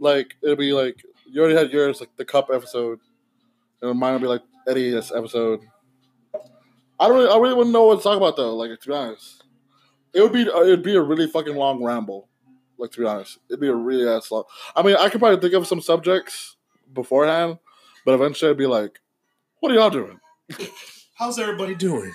Like, 0.00 0.34
it'd 0.42 0.58
be 0.58 0.72
like, 0.72 1.02
you 1.26 1.40
already 1.42 1.56
had 1.58 1.70
yours, 1.72 2.00
like 2.00 2.14
the 2.16 2.24
cup 2.24 2.48
episode, 2.52 3.00
and 3.82 3.98
mine 3.98 4.14
would 4.14 4.22
be 4.22 4.28
like 4.28 4.42
Eddie's 4.68 5.12
episode. 5.12 5.60
I 6.98 7.08
don't 7.08 7.16
really, 7.16 7.30
I 7.30 7.36
really 7.36 7.54
wouldn't 7.54 7.72
know 7.72 7.86
what 7.86 7.96
to 7.96 8.02
talk 8.02 8.16
about 8.16 8.36
though, 8.36 8.54
like, 8.56 8.78
to 8.80 8.88
be 8.88 8.94
honest. 8.94 9.44
It 10.14 10.20
would 10.20 10.32
be, 10.32 10.48
uh, 10.48 10.60
it'd 10.60 10.82
be 10.82 10.94
a 10.94 11.00
really 11.00 11.26
fucking 11.26 11.56
long 11.56 11.82
ramble, 11.82 12.28
like, 12.78 12.90
to 12.92 13.00
be 13.00 13.06
honest. 13.06 13.38
It'd 13.48 13.60
be 13.60 13.68
a 13.68 13.74
really 13.74 14.08
ass 14.08 14.30
long. 14.30 14.44
I 14.76 14.82
mean, 14.82 14.96
I 14.96 15.08
could 15.08 15.20
probably 15.20 15.40
think 15.40 15.54
of 15.54 15.66
some 15.66 15.80
subjects 15.80 16.56
beforehand, 16.92 17.58
but 18.04 18.14
eventually 18.14 18.50
I'd 18.50 18.58
be 18.58 18.66
like, 18.66 19.00
what 19.60 19.72
are 19.72 19.74
y'all 19.74 19.90
doing? 19.90 20.20
How's 21.14 21.38
everybody 21.38 21.74
doing? 21.74 22.12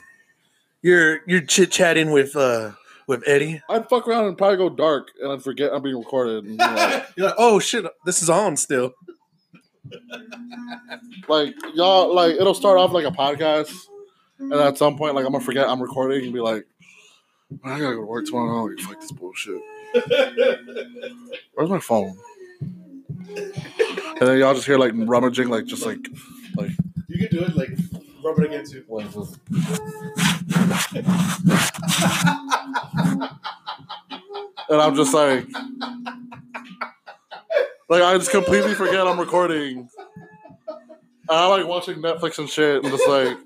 You're 0.82 1.22
you're 1.26 1.42
chit 1.42 1.72
chatting 1.72 2.12
with 2.12 2.36
uh 2.36 2.72
with 3.08 3.24
Eddie. 3.26 3.62
I'd 3.70 3.90
fuck 3.90 4.08
around 4.08 4.26
and 4.26 4.38
probably 4.38 4.58
go 4.58 4.70
dark, 4.70 5.10
and 5.22 5.32
I'd 5.32 5.42
forget 5.44 5.74
I'm 5.74 5.82
being 5.82 5.98
recorded. 5.98 6.46
And 6.46 6.60
You're 7.16 7.28
like, 7.28 7.36
oh 7.38 7.60
shit, 7.60 7.86
this 8.06 8.22
is 8.22 8.30
on 8.30 8.58
still. 8.58 8.94
Like 11.28 11.56
y'all 11.74 12.14
like 12.14 12.36
it'll 12.36 12.54
start 12.54 12.78
off 12.78 12.92
like 12.92 13.06
a 13.06 13.12
podcast 13.12 13.74
and 14.40 14.54
at 14.54 14.78
some 14.78 14.98
point 14.98 15.16
like 15.16 15.26
i'm 15.26 15.32
gonna 15.32 15.44
forget 15.44 15.68
i'm 15.68 15.82
recording 15.82 16.24
and 16.24 16.34
be 16.34 16.40
like 16.40 16.66
"Man, 17.64 17.74
i 17.74 17.80
gotta 17.80 17.96
go 17.96 18.02
to 18.02 18.08
work 18.08 18.26
tomorrow 18.26 18.66
like, 18.66 18.80
fuck 18.80 19.00
this 19.02 19.12
bullshit 19.12 19.62
where's 21.54 21.70
my 21.70 21.80
phone 21.80 22.18
and 23.36 23.54
then 24.22 24.38
y'all 24.40 24.54
just 24.54 24.66
hear 24.66 24.78
like 24.78 24.92
rummaging 24.96 25.50
like 25.50 25.66
just 25.66 25.86
like 25.86 26.00
like 26.56 26.72
You 27.08 27.28
can 27.28 27.38
do 27.38 27.44
it 27.46 27.56
like 27.56 27.70
rub 28.24 28.40
it 28.40 28.46
against 28.46 28.74
you. 28.74 28.84
what 28.88 29.06
is 29.06 29.14
this? 29.16 29.38
and 34.70 34.82
i'm 34.82 34.96
just 34.96 35.14
like 35.14 35.48
like 37.90 38.02
i 38.04 38.18
just 38.18 38.32
completely 38.32 38.74
forget 38.74 39.08
i'm 39.08 39.20
recording. 39.20 39.90
I 41.30 41.48
like 41.48 41.68
watching 41.68 41.98
netflix 41.98 42.38
and 42.40 42.50
shit 42.50 42.84
and 42.84 42.92
just 42.92 43.08
like 43.08 43.38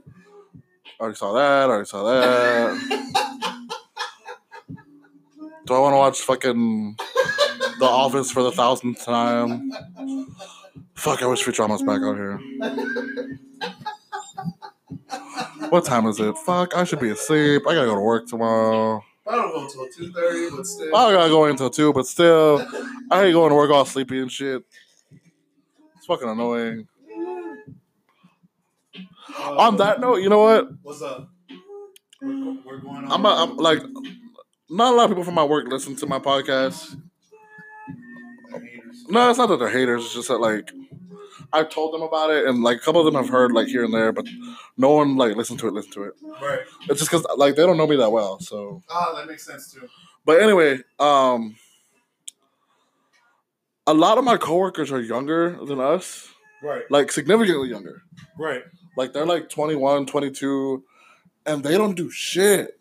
I 0.99 1.03
already 1.03 1.15
saw 1.15 1.33
that 1.33 1.69
I 1.69 1.73
already 1.73 1.87
saw 1.87 2.03
that. 2.03 3.11
Do 5.65 5.73
i 5.73 5.79
want 5.79 5.93
to 5.93 5.97
watch 5.97 6.21
fucking 6.21 6.95
the 7.79 7.85
office 7.85 8.29
for 8.31 8.43
the 8.43 8.51
thousandth 8.51 9.03
time? 9.03 9.71
Fuck 10.95 11.23
i 11.23 11.25
wish 11.25 11.43
futurama's 11.43 11.81
back 11.81 12.01
out 12.01 12.15
here. 12.15 12.39
What 15.69 15.85
time 15.85 16.05
is 16.05 16.19
it? 16.19 16.37
Fuck 16.39 16.75
i 16.75 16.83
should 16.83 16.99
be 16.99 17.09
asleep. 17.09 17.63
I 17.67 17.73
gotta 17.73 17.87
go 17.87 17.95
to 17.95 18.01
work 18.01 18.27
tomorrow 18.27 19.03
I 19.27 19.35
don't 19.35 19.51
go 19.51 19.63
until 19.63 19.87
two 19.87 20.11
thirty, 20.11 20.55
but 20.55 20.65
still. 20.65 20.95
I 20.95 21.11
gotta 21.13 21.29
go 21.29 21.45
until 21.45 21.69
two, 21.69 21.93
but 21.93 22.07
still, 22.07 22.65
I 23.11 23.21
hate 23.21 23.33
going 23.33 23.49
to 23.49 23.55
work 23.55 23.71
all 23.71 23.85
sleepy 23.85 24.19
and 24.19 24.31
shit. 24.31 24.63
It's 25.97 26.05
fucking 26.07 26.27
annoying. 26.27 26.87
Uh, 29.37 29.55
on 29.57 29.77
that 29.77 29.99
note, 29.99 30.17
you 30.17 30.29
know 30.29 30.39
what? 30.39 30.69
what's 30.81 31.01
up? 31.01 31.29
We're, 32.21 32.57
we're 32.65 32.77
going 32.79 33.05
on. 33.05 33.11
I'm, 33.11 33.25
a, 33.25 33.29
I'm 33.29 33.57
like, 33.57 33.81
not 34.69 34.93
a 34.93 34.95
lot 34.95 35.03
of 35.05 35.09
people 35.11 35.23
from 35.23 35.35
my 35.35 35.43
work 35.43 35.67
listen 35.67 35.95
to 35.97 36.07
my 36.07 36.19
podcast. 36.19 36.99
No, 39.07 39.29
it's 39.29 39.37
not 39.37 39.49
that 39.49 39.59
they're 39.59 39.69
haters. 39.69 40.05
It's 40.05 40.13
just 40.13 40.27
that 40.27 40.39
like, 40.39 40.71
I've 41.53 41.69
told 41.69 41.93
them 41.93 42.01
about 42.01 42.29
it, 42.29 42.45
and 42.47 42.63
like 42.63 42.77
a 42.77 42.79
couple 42.79 43.05
of 43.05 43.05
them 43.11 43.21
have 43.21 43.29
heard 43.31 43.51
like 43.51 43.67
here 43.67 43.83
and 43.83 43.93
there, 43.93 44.11
but 44.11 44.25
no 44.77 44.93
one 44.93 45.17
like 45.17 45.35
listen 45.35 45.57
to 45.57 45.67
it. 45.67 45.73
Listen 45.73 45.91
to 45.93 46.03
it. 46.03 46.13
Right. 46.41 46.59
It's 46.89 46.99
just 46.99 47.11
because 47.11 47.25
like 47.37 47.55
they 47.55 47.63
don't 47.65 47.77
know 47.77 47.87
me 47.87 47.97
that 47.97 48.11
well. 48.11 48.39
So, 48.39 48.81
Ah, 48.89 49.13
that 49.15 49.27
makes 49.27 49.45
sense 49.45 49.71
too. 49.71 49.87
but 50.25 50.41
anyway, 50.41 50.79
um, 50.99 51.55
a 53.87 53.93
lot 53.93 54.17
of 54.17 54.23
my 54.23 54.37
coworkers 54.37 54.91
are 54.91 55.01
younger 55.01 55.57
than 55.65 55.79
us. 55.79 56.27
Right. 56.63 56.83
like 56.91 57.11
significantly 57.11 57.69
younger. 57.69 58.03
Right. 58.37 58.61
Like 58.95 59.13
they're 59.13 59.25
like 59.25 59.49
21, 59.49 60.05
22, 60.05 60.83
and 61.47 61.63
they 61.63 61.75
don't 61.75 61.95
do 61.95 62.11
shit. 62.11 62.79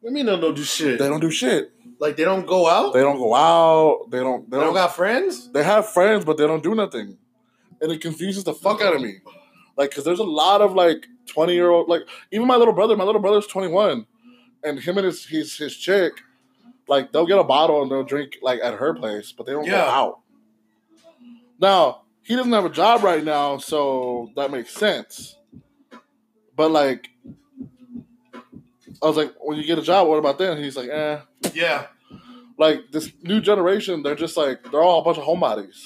What 0.00 0.10
do 0.12 0.18
you 0.18 0.24
mean 0.24 0.26
they 0.34 0.40
don't 0.40 0.56
do 0.56 0.64
shit? 0.64 0.98
They 0.98 1.08
don't 1.08 1.20
do 1.20 1.30
shit. 1.30 1.70
like 2.00 2.16
they 2.16 2.24
don't 2.24 2.44
go 2.46 2.66
out. 2.68 2.92
They 2.94 3.00
don't 3.00 3.18
go 3.18 3.32
out. 3.32 4.10
They 4.10 4.18
don't. 4.18 4.50
They 4.50 4.56
They 4.56 4.64
don't 4.64 4.74
don't. 4.74 4.82
got 4.82 4.96
friends. 4.96 5.52
They 5.52 5.62
have 5.62 5.88
friends, 5.88 6.24
but 6.24 6.36
they 6.36 6.48
don't 6.48 6.64
do 6.64 6.74
nothing, 6.74 7.16
and 7.82 7.92
it 7.92 8.00
confuses 8.00 8.44
the 8.44 8.54
fuck 8.54 8.80
out 8.80 8.94
of 8.94 9.02
me. 9.02 9.16
Like, 9.76 9.90
cause 9.94 10.04
there's 10.04 10.20
a 10.20 10.24
lot 10.24 10.62
of 10.62 10.74
like 10.74 11.06
20 11.26 11.52
year 11.52 11.68
old, 11.68 11.88
like 11.88 12.02
even 12.30 12.46
my 12.46 12.56
little 12.56 12.72
brother. 12.72 12.96
My 12.96 13.04
little 13.04 13.20
brother's 13.20 13.46
21, 13.46 14.06
and 14.64 14.78
him 14.78 14.98
and 14.98 15.06
his 15.06 15.26
his 15.26 15.56
his 15.56 15.76
chick, 15.76 16.12
like 16.88 17.12
they'll 17.12 17.26
get 17.26 17.38
a 17.38 17.44
bottle 17.44 17.82
and 17.82 17.90
they'll 17.90 18.04
drink 18.04 18.38
like 18.40 18.60
at 18.62 18.74
her 18.74 18.94
place, 18.94 19.32
but 19.32 19.46
they 19.46 19.52
don't 19.52 19.66
go 19.66 19.76
out. 19.76 20.20
Now 21.58 22.02
he 22.22 22.36
doesn't 22.36 22.52
have 22.52 22.64
a 22.64 22.70
job 22.70 23.02
right 23.02 23.24
now, 23.24 23.58
so 23.58 24.30
that 24.36 24.50
makes 24.50 24.72
sense. 24.72 25.36
But 26.54 26.70
like, 26.70 27.08
I 29.02 29.06
was 29.06 29.16
like, 29.16 29.34
when 29.40 29.58
you 29.58 29.64
get 29.64 29.78
a 29.78 29.82
job, 29.82 30.06
what 30.06 30.18
about 30.18 30.38
then? 30.38 30.62
He's 30.62 30.76
like, 30.76 30.88
eh. 30.88 31.20
Yeah. 31.54 31.86
Like 32.58 32.92
this 32.92 33.10
new 33.22 33.40
generation, 33.40 34.02
they're 34.02 34.14
just 34.14 34.36
like 34.36 34.70
they're 34.70 34.82
all 34.82 35.00
a 35.00 35.04
bunch 35.04 35.18
of 35.18 35.24
homebodies. 35.24 35.80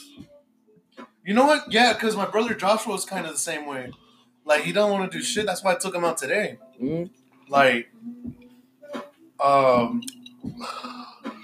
You 1.27 1.35
know 1.35 1.45
what? 1.45 1.71
Yeah, 1.73 1.93
because 1.93 2.15
my 2.17 2.25
brother 2.27 2.55
Joshua 2.55 2.95
is 2.95 3.05
kind 3.05 3.27
of 3.27 3.33
the 3.33 3.39
same 3.39 3.67
way. 3.67 3.91
Like 4.45 4.63
he 4.63 4.73
don't 4.73 4.93
want 4.93 5.11
to 5.11 5.19
do 5.19 5.23
shit. 5.25 5.45
That's 5.45 5.63
why 5.65 5.73
I 5.73 5.75
took 5.75 5.93
him 5.95 6.05
out 6.05 6.19
today. 6.19 6.59
Mhm. 6.81 7.11
Like, 7.49 7.89
um, 9.45 10.03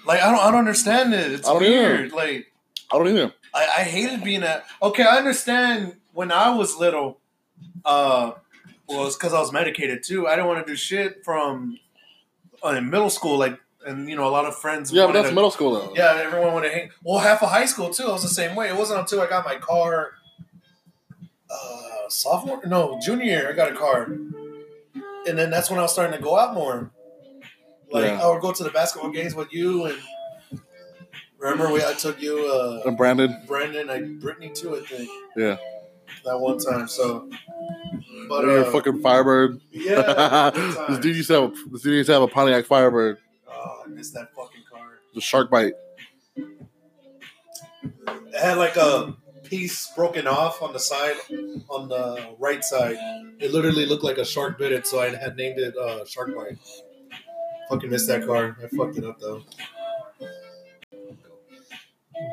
like 0.06 0.22
I 0.22 0.30
don't, 0.30 0.38
I 0.40 0.50
don't 0.52 0.60
understand 0.60 1.12
it. 1.14 1.32
It's 1.32 1.50
weird. 1.50 2.12
Like, 2.12 2.52
I 2.92 2.98
don't 2.98 3.08
either. 3.08 3.32
I, 3.52 3.66
I 3.78 3.82
hated 3.82 4.22
being 4.22 4.44
at. 4.44 4.64
Okay, 4.80 5.02
I 5.02 5.16
understand 5.16 5.96
when 6.12 6.30
I 6.30 6.54
was 6.54 6.76
little. 6.76 7.18
Uh, 7.84 8.32
well, 8.88 9.06
it's 9.06 9.16
because 9.16 9.34
I 9.34 9.40
was 9.40 9.52
medicated 9.52 10.04
too. 10.04 10.28
I 10.28 10.36
didn't 10.36 10.46
want 10.46 10.64
to 10.64 10.72
do 10.72 10.76
shit 10.76 11.24
from 11.24 11.78
uh, 12.64 12.70
in 12.70 12.88
middle 12.88 13.10
school. 13.10 13.36
Like, 13.36 13.58
and 13.86 14.08
you 14.08 14.16
know, 14.16 14.26
a 14.26 14.30
lot 14.30 14.44
of 14.44 14.56
friends. 14.56 14.92
Yeah, 14.92 15.06
but 15.06 15.12
that's 15.12 15.28
to- 15.28 15.34
middle 15.34 15.50
school 15.50 15.72
though. 15.74 15.92
yeah, 15.94 16.20
everyone 16.22 16.52
wanted 16.52 16.68
to 16.68 16.74
hang. 16.74 16.90
Well, 17.02 17.18
half 17.20 17.42
of 17.42 17.48
high 17.50 17.66
school 17.66 17.90
too. 17.90 18.04
I 18.04 18.12
was 18.12 18.22
the 18.22 18.28
same 18.28 18.54
way. 18.56 18.68
It 18.68 18.76
wasn't 18.76 19.00
until 19.00 19.20
I 19.20 19.26
got 19.28 19.44
my 19.44 19.56
car. 19.56 20.12
Uh, 21.50 22.08
sophomore? 22.08 22.60
No, 22.66 22.98
junior 23.04 23.24
year. 23.24 23.48
I 23.50 23.52
got 23.52 23.70
a 23.70 23.74
car, 23.74 24.04
and 24.04 25.38
then 25.38 25.50
that's 25.50 25.68
when 25.70 25.78
I 25.78 25.82
was 25.82 25.92
starting 25.92 26.16
to 26.16 26.22
go 26.22 26.38
out 26.38 26.54
more. 26.54 26.90
Like 27.90 28.04
Yeah. 28.06 28.22
I 28.22 28.28
would 28.30 28.40
go 28.40 28.52
to 28.52 28.64
the 28.64 28.70
basketball 28.70 29.10
games 29.10 29.34
with 29.34 29.52
you, 29.52 29.84
and 29.84 29.98
remember 31.38 31.70
we 31.72 31.84
I 31.84 31.92
took 31.92 32.22
you, 32.22 32.38
uh, 32.46 32.88
And 32.88 32.96
Brandon. 32.96 33.42
Brandon, 33.46 33.90
I 33.90 34.00
Brittany 34.02 34.50
too. 34.54 34.76
I 34.76 34.80
think 34.80 35.10
Yeah. 35.36 35.56
that 36.24 36.38
one 36.40 36.56
time. 36.58 36.88
So, 36.88 37.28
but 38.30 38.44
You're 38.44 38.64
uh, 38.64 38.68
a 38.68 38.72
fucking 38.72 39.02
Firebird. 39.02 39.60
yeah, 39.70 40.50
this 40.88 40.98
dude 41.00 41.16
used 41.16 41.28
to 41.28 41.34
have 41.34 41.44
a, 41.52 41.54
this 41.70 41.82
dude 41.82 41.94
used 41.94 42.06
to 42.06 42.14
have 42.14 42.22
a 42.22 42.28
Pontiac 42.28 42.64
Firebird. 42.64 43.18
Oh, 43.64 43.82
I 43.84 43.88
missed 43.88 44.14
that 44.14 44.34
fucking 44.34 44.62
car. 44.70 44.98
The 45.14 45.20
shark 45.20 45.50
bite. 45.50 45.74
It 46.36 46.46
had 48.40 48.56
like 48.58 48.76
a 48.76 49.14
piece 49.44 49.90
broken 49.94 50.26
off 50.26 50.62
on 50.62 50.72
the 50.72 50.80
side, 50.80 51.16
on 51.68 51.88
the 51.88 52.34
right 52.38 52.64
side. 52.64 52.96
It 53.38 53.52
literally 53.52 53.86
looked 53.86 54.04
like 54.04 54.18
a 54.18 54.24
shark 54.24 54.58
bit 54.58 54.72
it, 54.72 54.86
so 54.86 55.00
I 55.00 55.14
had 55.14 55.36
named 55.36 55.58
it 55.58 55.76
uh, 55.76 56.04
Shark 56.06 56.34
Bite. 56.34 56.56
Fucking 57.68 57.90
missed 57.90 58.08
that 58.08 58.26
car. 58.26 58.56
I 58.62 58.68
fucked 58.74 58.96
it 58.98 59.04
up 59.04 59.18
though. 59.20 59.42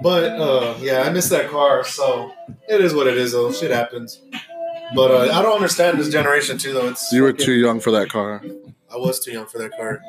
But 0.01 0.23
uh, 0.39 0.75
yeah, 0.79 1.01
I 1.01 1.09
missed 1.09 1.29
that 1.31 1.49
car, 1.49 1.83
so 1.83 2.31
it 2.69 2.79
is 2.81 2.93
what 2.93 3.07
it 3.07 3.17
is. 3.17 3.33
Though 3.33 3.51
shit 3.51 3.71
happens. 3.71 4.21
But 4.95 5.11
uh, 5.11 5.33
I 5.33 5.41
don't 5.41 5.55
understand 5.55 5.99
this 5.99 6.09
generation 6.09 6.57
too, 6.57 6.73
though. 6.73 6.87
It's 6.87 7.11
You 7.11 7.23
were 7.23 7.31
fucking- 7.31 7.45
too 7.45 7.53
young 7.53 7.79
for 7.79 7.91
that 7.91 8.09
car. 8.09 8.41
I 8.91 8.97
was 8.97 9.19
too 9.19 9.31
young 9.31 9.45
for 9.45 9.59
that 9.59 9.71
car. 9.77 10.01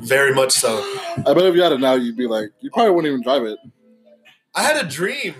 Very 0.00 0.34
much 0.34 0.52
so. 0.52 0.78
I 1.18 1.34
bet 1.34 1.44
if 1.44 1.54
you 1.54 1.62
had 1.62 1.72
it 1.72 1.80
now, 1.80 1.94
you'd 1.94 2.16
be 2.16 2.26
like, 2.26 2.50
you 2.60 2.70
probably 2.70 2.92
wouldn't 2.92 3.10
even 3.12 3.22
drive 3.22 3.42
it. 3.44 3.58
I 4.54 4.62
had 4.62 4.84
a 4.84 4.88
dream 4.88 5.34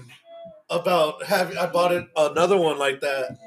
about 0.70 1.24
having. 1.24 1.56
I 1.56 1.66
bought 1.66 1.92
it 1.92 2.06
another 2.16 2.56
one 2.56 2.78
like 2.78 3.00
that, 3.00 3.38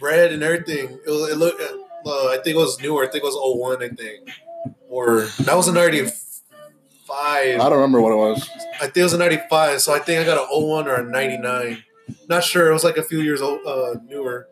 red 0.00 0.32
and 0.32 0.42
everything. 0.42 0.98
It, 1.06 1.10
was, 1.10 1.30
it 1.30 1.36
looked. 1.36 1.60
Uh, 1.60 2.28
I 2.28 2.38
think 2.42 2.56
it 2.56 2.58
was 2.58 2.80
newer. 2.80 3.04
I 3.04 3.08
think 3.08 3.24
it 3.24 3.26
was 3.26 3.36
01, 3.36 3.82
I 3.82 3.88
think, 3.94 4.30
or 4.88 5.22
that 5.44 5.54
was 5.56 5.68
a 5.68 5.72
ninety-five. 5.72 6.10
I 7.10 7.56
don't 7.56 7.72
remember 7.72 8.00
what 8.00 8.12
it 8.12 8.16
was. 8.16 8.48
I 8.76 8.84
think 8.86 8.96
it 8.98 9.02
was 9.02 9.12
a 9.12 9.18
ninety 9.18 9.40
five. 9.50 9.80
So 9.80 9.92
I 9.92 9.98
think 9.98 10.20
I 10.20 10.24
got 10.24 10.38
a 10.38 10.46
01 10.48 10.88
or 10.88 10.94
a 10.94 11.04
ninety 11.04 11.38
nine. 11.38 11.84
Not 12.28 12.44
sure. 12.44 12.68
It 12.68 12.72
was 12.72 12.84
like 12.84 12.96
a 12.96 13.02
few 13.02 13.20
years 13.20 13.42
old, 13.42 13.66
uh, 13.66 13.96
newer, 14.06 14.48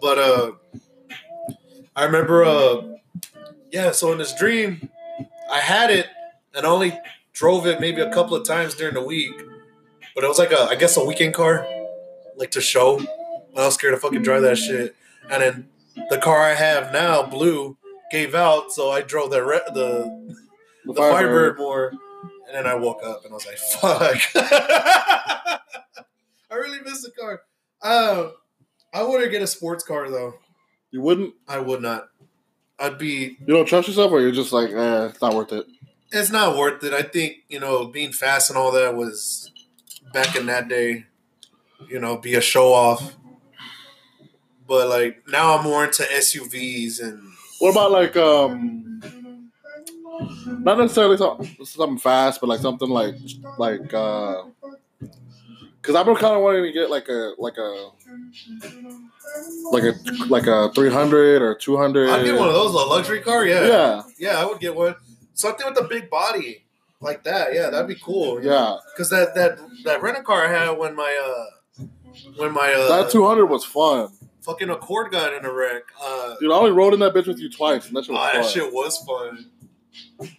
but 0.00 0.18
uh, 0.18 0.52
I 1.94 2.04
remember. 2.04 2.44
Yeah. 3.76 3.90
So 3.90 4.10
in 4.10 4.16
this 4.16 4.34
dream, 4.34 4.88
I 5.52 5.60
had 5.60 5.90
it 5.90 6.06
and 6.54 6.64
only 6.64 6.98
drove 7.34 7.66
it 7.66 7.78
maybe 7.78 8.00
a 8.00 8.10
couple 8.10 8.34
of 8.34 8.46
times 8.46 8.74
during 8.74 8.94
the 8.94 9.02
week. 9.02 9.34
But 10.14 10.24
it 10.24 10.28
was 10.28 10.38
like 10.38 10.50
a, 10.50 10.62
I 10.62 10.76
guess, 10.76 10.96
a 10.96 11.04
weekend 11.04 11.34
car, 11.34 11.68
like 12.38 12.52
to 12.52 12.62
show. 12.62 13.00
I 13.54 13.66
was 13.66 13.74
scared 13.74 13.92
to 13.92 14.00
fucking 14.00 14.22
drive 14.22 14.40
that 14.42 14.56
shit. 14.56 14.96
And 15.30 15.42
then 15.42 15.68
the 16.08 16.16
car 16.16 16.40
I 16.40 16.54
have 16.54 16.90
now, 16.90 17.22
blue, 17.22 17.76
gave 18.10 18.34
out, 18.34 18.72
so 18.72 18.90
I 18.90 19.02
drove 19.02 19.30
the 19.30 19.44
re- 19.44 19.60
the 19.74 20.36
The, 20.86 20.92
the 20.94 21.00
Firebird 21.02 21.58
more. 21.58 21.92
And 22.46 22.54
then 22.54 22.66
I 22.66 22.76
woke 22.76 23.02
up 23.04 23.26
and 23.26 23.32
I 23.32 23.34
was 23.34 23.44
like, 23.44 23.58
fuck. 23.58 24.16
I 26.50 26.54
really 26.54 26.80
miss 26.82 27.02
the 27.02 27.10
car. 27.10 27.42
Uh, 27.82 28.28
I 28.94 29.02
wouldn't 29.02 29.30
get 29.30 29.42
a 29.42 29.46
sports 29.46 29.84
car 29.84 30.10
though. 30.10 30.32
You 30.90 31.02
wouldn't? 31.02 31.34
I 31.46 31.58
would 31.58 31.82
not. 31.82 32.08
I'd 32.78 32.98
be. 32.98 33.36
You 33.40 33.54
don't 33.54 33.66
trust 33.66 33.88
yourself, 33.88 34.12
or 34.12 34.20
you're 34.20 34.32
just 34.32 34.52
like, 34.52 34.70
eh, 34.70 35.06
it's 35.06 35.20
not 35.20 35.34
worth 35.34 35.52
it. 35.52 35.66
It's 36.12 36.30
not 36.30 36.56
worth 36.56 36.82
it. 36.84 36.92
I 36.92 37.02
think 37.02 37.38
you 37.48 37.58
know 37.60 37.86
being 37.86 38.12
fast 38.12 38.50
and 38.50 38.58
all 38.58 38.72
that 38.72 38.94
was 38.94 39.50
back 40.12 40.36
in 40.36 40.46
that 40.46 40.68
day. 40.68 41.06
You 41.88 41.98
know, 42.00 42.16
be 42.16 42.34
a 42.34 42.40
show 42.40 42.72
off. 42.72 43.14
But 44.66 44.88
like 44.88 45.22
now, 45.28 45.56
I'm 45.56 45.64
more 45.64 45.84
into 45.84 46.02
SUVs 46.04 47.00
and 47.02 47.22
What 47.60 47.70
about 47.70 47.92
like, 47.92 48.16
um, 48.16 49.50
not 50.60 50.78
necessarily 50.78 51.16
something, 51.16 51.64
something 51.64 51.98
fast, 51.98 52.40
but 52.40 52.48
like 52.48 52.60
something 52.60 52.88
like, 52.88 53.14
like, 53.58 53.92
uh, 53.94 54.42
because 55.86 55.94
I've 55.94 56.04
been 56.04 56.16
kind 56.16 56.34
of 56.34 56.42
wanting 56.42 56.64
to 56.64 56.72
get 56.72 56.90
like 56.90 57.08
a, 57.08 57.32
like 57.38 57.56
a, 57.58 57.90
like 59.70 59.84
a, 59.84 59.94
like 60.26 60.46
a 60.48 60.72
300 60.74 61.42
or 61.42 61.54
200. 61.54 62.10
I'd 62.10 62.24
get 62.24 62.36
one 62.36 62.48
of 62.48 62.54
those, 62.54 62.74
a 62.74 62.78
luxury 62.78 63.20
car. 63.20 63.46
Yeah, 63.46 63.66
Yeah, 63.66 64.02
yeah, 64.18 64.40
I 64.42 64.44
would 64.44 64.58
get 64.58 64.74
one. 64.74 64.96
Something 65.34 65.64
with 65.68 65.78
a 65.78 65.86
big 65.86 66.10
body 66.10 66.64
like 67.00 67.22
that. 67.22 67.54
Yeah, 67.54 67.70
that'd 67.70 67.86
be 67.86 67.94
cool. 68.02 68.42
yeah. 68.42 68.78
because 68.92 69.10
that 69.10 69.36
that 69.36 69.58
that 69.84 70.02
rental 70.02 70.24
car 70.24 70.46
I 70.46 70.50
had 70.50 70.70
when 70.76 70.96
my 70.96 71.46
uh 71.78 71.84
when 72.36 72.52
my 72.52 72.72
uh 72.72 73.02
That 73.02 73.12
200 73.12 73.46
was 73.46 73.64
fun. 73.64 74.08
fucking 74.40 74.70
Accord 74.70 75.12
got 75.12 75.34
in 75.34 75.44
a 75.44 75.52
wreck. 75.52 75.82
Uh, 76.02 76.34
Dude, 76.40 76.50
I 76.50 76.54
only 76.54 76.72
rode 76.72 76.94
in 76.94 77.00
that 77.00 77.14
bitch 77.14 77.28
with 77.28 77.38
you 77.38 77.48
twice, 77.48 77.86
and 77.86 77.96
that 77.96 78.06
shit 78.06 78.14
oh, 78.14 78.18
was 78.18 78.32
that 78.32 78.42
fun. 78.42 78.52
shit 78.52 78.72
was 78.72 78.98
fun. 78.98 80.30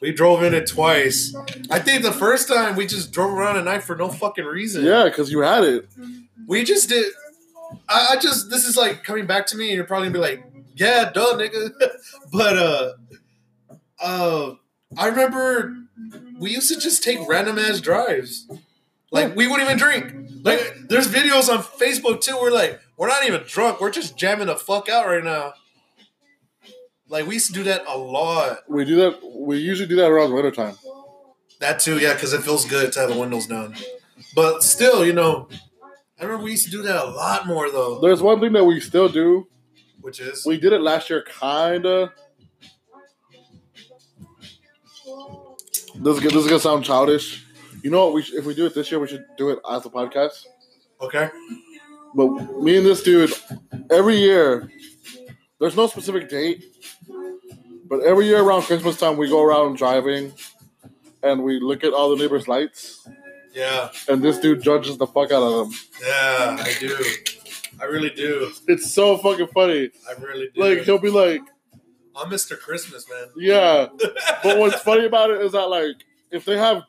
We 0.00 0.12
drove 0.12 0.42
in 0.42 0.52
it 0.54 0.66
twice. 0.66 1.34
I 1.70 1.78
think 1.78 2.02
the 2.02 2.12
first 2.12 2.48
time 2.48 2.76
we 2.76 2.86
just 2.86 3.12
drove 3.12 3.32
around 3.32 3.56
at 3.56 3.64
night 3.64 3.82
for 3.82 3.96
no 3.96 4.08
fucking 4.08 4.44
reason. 4.44 4.84
Yeah, 4.84 5.04
because 5.04 5.30
you 5.30 5.40
had 5.40 5.64
it. 5.64 5.88
we 6.46 6.64
just 6.64 6.88
did. 6.88 7.12
I, 7.88 8.08
I 8.12 8.16
just 8.16 8.50
this 8.50 8.66
is 8.66 8.76
like 8.76 9.04
coming 9.04 9.26
back 9.26 9.46
to 9.46 9.56
me, 9.56 9.68
and 9.68 9.76
you're 9.76 9.84
probably 9.84 10.08
gonna 10.08 10.18
be 10.18 10.34
like, 10.34 10.44
"Yeah, 10.74 11.10
duh, 11.12 11.36
nigga." 11.36 11.70
but 12.32 12.56
uh, 12.56 12.92
uh, 14.00 14.54
I 14.98 15.08
remember 15.08 15.74
we 16.38 16.50
used 16.50 16.72
to 16.72 16.78
just 16.78 17.02
take 17.02 17.26
random 17.26 17.58
ass 17.58 17.80
drives. 17.80 18.46
Like 19.10 19.34
we 19.34 19.46
wouldn't 19.46 19.68
even 19.68 19.78
drink. 19.78 20.12
Like 20.42 20.74
there's 20.88 21.08
videos 21.08 21.48
on 21.48 21.62
Facebook 21.62 22.20
too. 22.20 22.36
We're 22.40 22.50
like, 22.50 22.80
we're 22.96 23.08
not 23.08 23.24
even 23.24 23.42
drunk. 23.46 23.80
We're 23.80 23.90
just 23.90 24.16
jamming 24.16 24.48
the 24.48 24.56
fuck 24.56 24.88
out 24.88 25.06
right 25.06 25.24
now. 25.24 25.54
Like 27.08 27.26
we 27.26 27.34
used 27.34 27.46
to 27.48 27.52
do 27.52 27.62
that 27.64 27.84
a 27.86 27.96
lot. 27.96 28.58
We 28.68 28.84
do 28.84 28.96
that. 28.96 29.20
We 29.38 29.58
usually 29.58 29.88
do 29.88 29.96
that 29.96 30.08
around 30.10 30.32
winter 30.32 30.50
time. 30.50 30.76
That 31.60 31.80
too, 31.80 31.98
yeah, 31.98 32.14
because 32.14 32.32
it 32.32 32.42
feels 32.42 32.64
good 32.66 32.92
to 32.92 33.00
have 33.00 33.10
the 33.10 33.18
windows 33.18 33.46
down. 33.46 33.74
But 34.34 34.62
still, 34.62 35.04
you 35.04 35.12
know, 35.12 35.48
I 36.18 36.24
remember 36.24 36.44
we 36.44 36.52
used 36.52 36.64
to 36.66 36.70
do 36.70 36.82
that 36.82 36.96
a 37.04 37.08
lot 37.08 37.46
more 37.46 37.70
though. 37.70 38.00
There's 38.00 38.22
one 38.22 38.40
thing 38.40 38.52
that 38.54 38.64
we 38.64 38.80
still 38.80 39.08
do. 39.08 39.48
Which 40.00 40.20
is 40.20 40.44
We 40.46 40.58
did 40.58 40.72
it 40.72 40.80
last 40.80 41.10
year, 41.10 41.22
kinda. 41.22 42.12
This 45.96 46.16
is, 46.18 46.22
this 46.22 46.34
is 46.34 46.46
gonna 46.46 46.60
sound 46.60 46.84
childish. 46.84 47.44
You 47.82 47.90
know 47.90 48.06
what? 48.06 48.14
We 48.14 48.22
if 48.38 48.44
we 48.44 48.54
do 48.54 48.66
it 48.66 48.74
this 48.74 48.90
year, 48.90 49.00
we 49.00 49.08
should 49.08 49.24
do 49.36 49.50
it 49.50 49.58
as 49.70 49.86
a 49.86 49.90
podcast. 49.90 50.44
okay. 51.00 51.30
But 52.14 52.28
me 52.62 52.78
and 52.78 52.86
this 52.86 53.02
dude, 53.02 53.32
every 53.90 54.16
year, 54.16 54.70
there's 55.60 55.76
no 55.76 55.86
specific 55.86 56.28
date, 56.28 56.64
but 57.88 58.00
every 58.02 58.26
year 58.26 58.42
around 58.42 58.62
Christmas 58.62 58.98
time, 58.98 59.16
we 59.16 59.28
go 59.28 59.42
around 59.42 59.76
driving, 59.76 60.32
and 61.22 61.42
we 61.42 61.60
look 61.60 61.84
at 61.84 61.92
all 61.92 62.10
the 62.10 62.16
neighbors' 62.22 62.46
lights, 62.48 63.08
Yeah, 63.54 63.90
and 64.08 64.22
this 64.22 64.38
dude 64.38 64.62
judges 64.62 64.96
the 64.98 65.06
fuck 65.06 65.30
out 65.32 65.42
of 65.42 65.70
them. 65.70 65.78
yeah, 66.02 66.56
I 66.60 66.74
do. 66.78 66.96
I 67.80 67.84
really 67.84 68.10
do. 68.10 68.50
It's 68.68 68.90
so 68.92 69.18
fucking 69.18 69.48
funny. 69.48 69.90
I 70.08 70.12
really 70.22 70.48
do. 70.54 70.60
Like 70.62 70.78
he'll 70.84 70.98
be 70.98 71.10
like, 71.10 71.42
I'm 72.14 72.30
Mr. 72.30 72.58
Christmas, 72.58 73.06
man. 73.10 73.28
Yeah, 73.36 73.88
but 74.42 74.58
what's 74.58 74.80
funny 74.80 75.04
about 75.04 75.30
it 75.30 75.42
is 75.42 75.52
that 75.52 75.66
like 75.68 75.96
if 76.30 76.44
they 76.46 76.56
have 76.56 76.82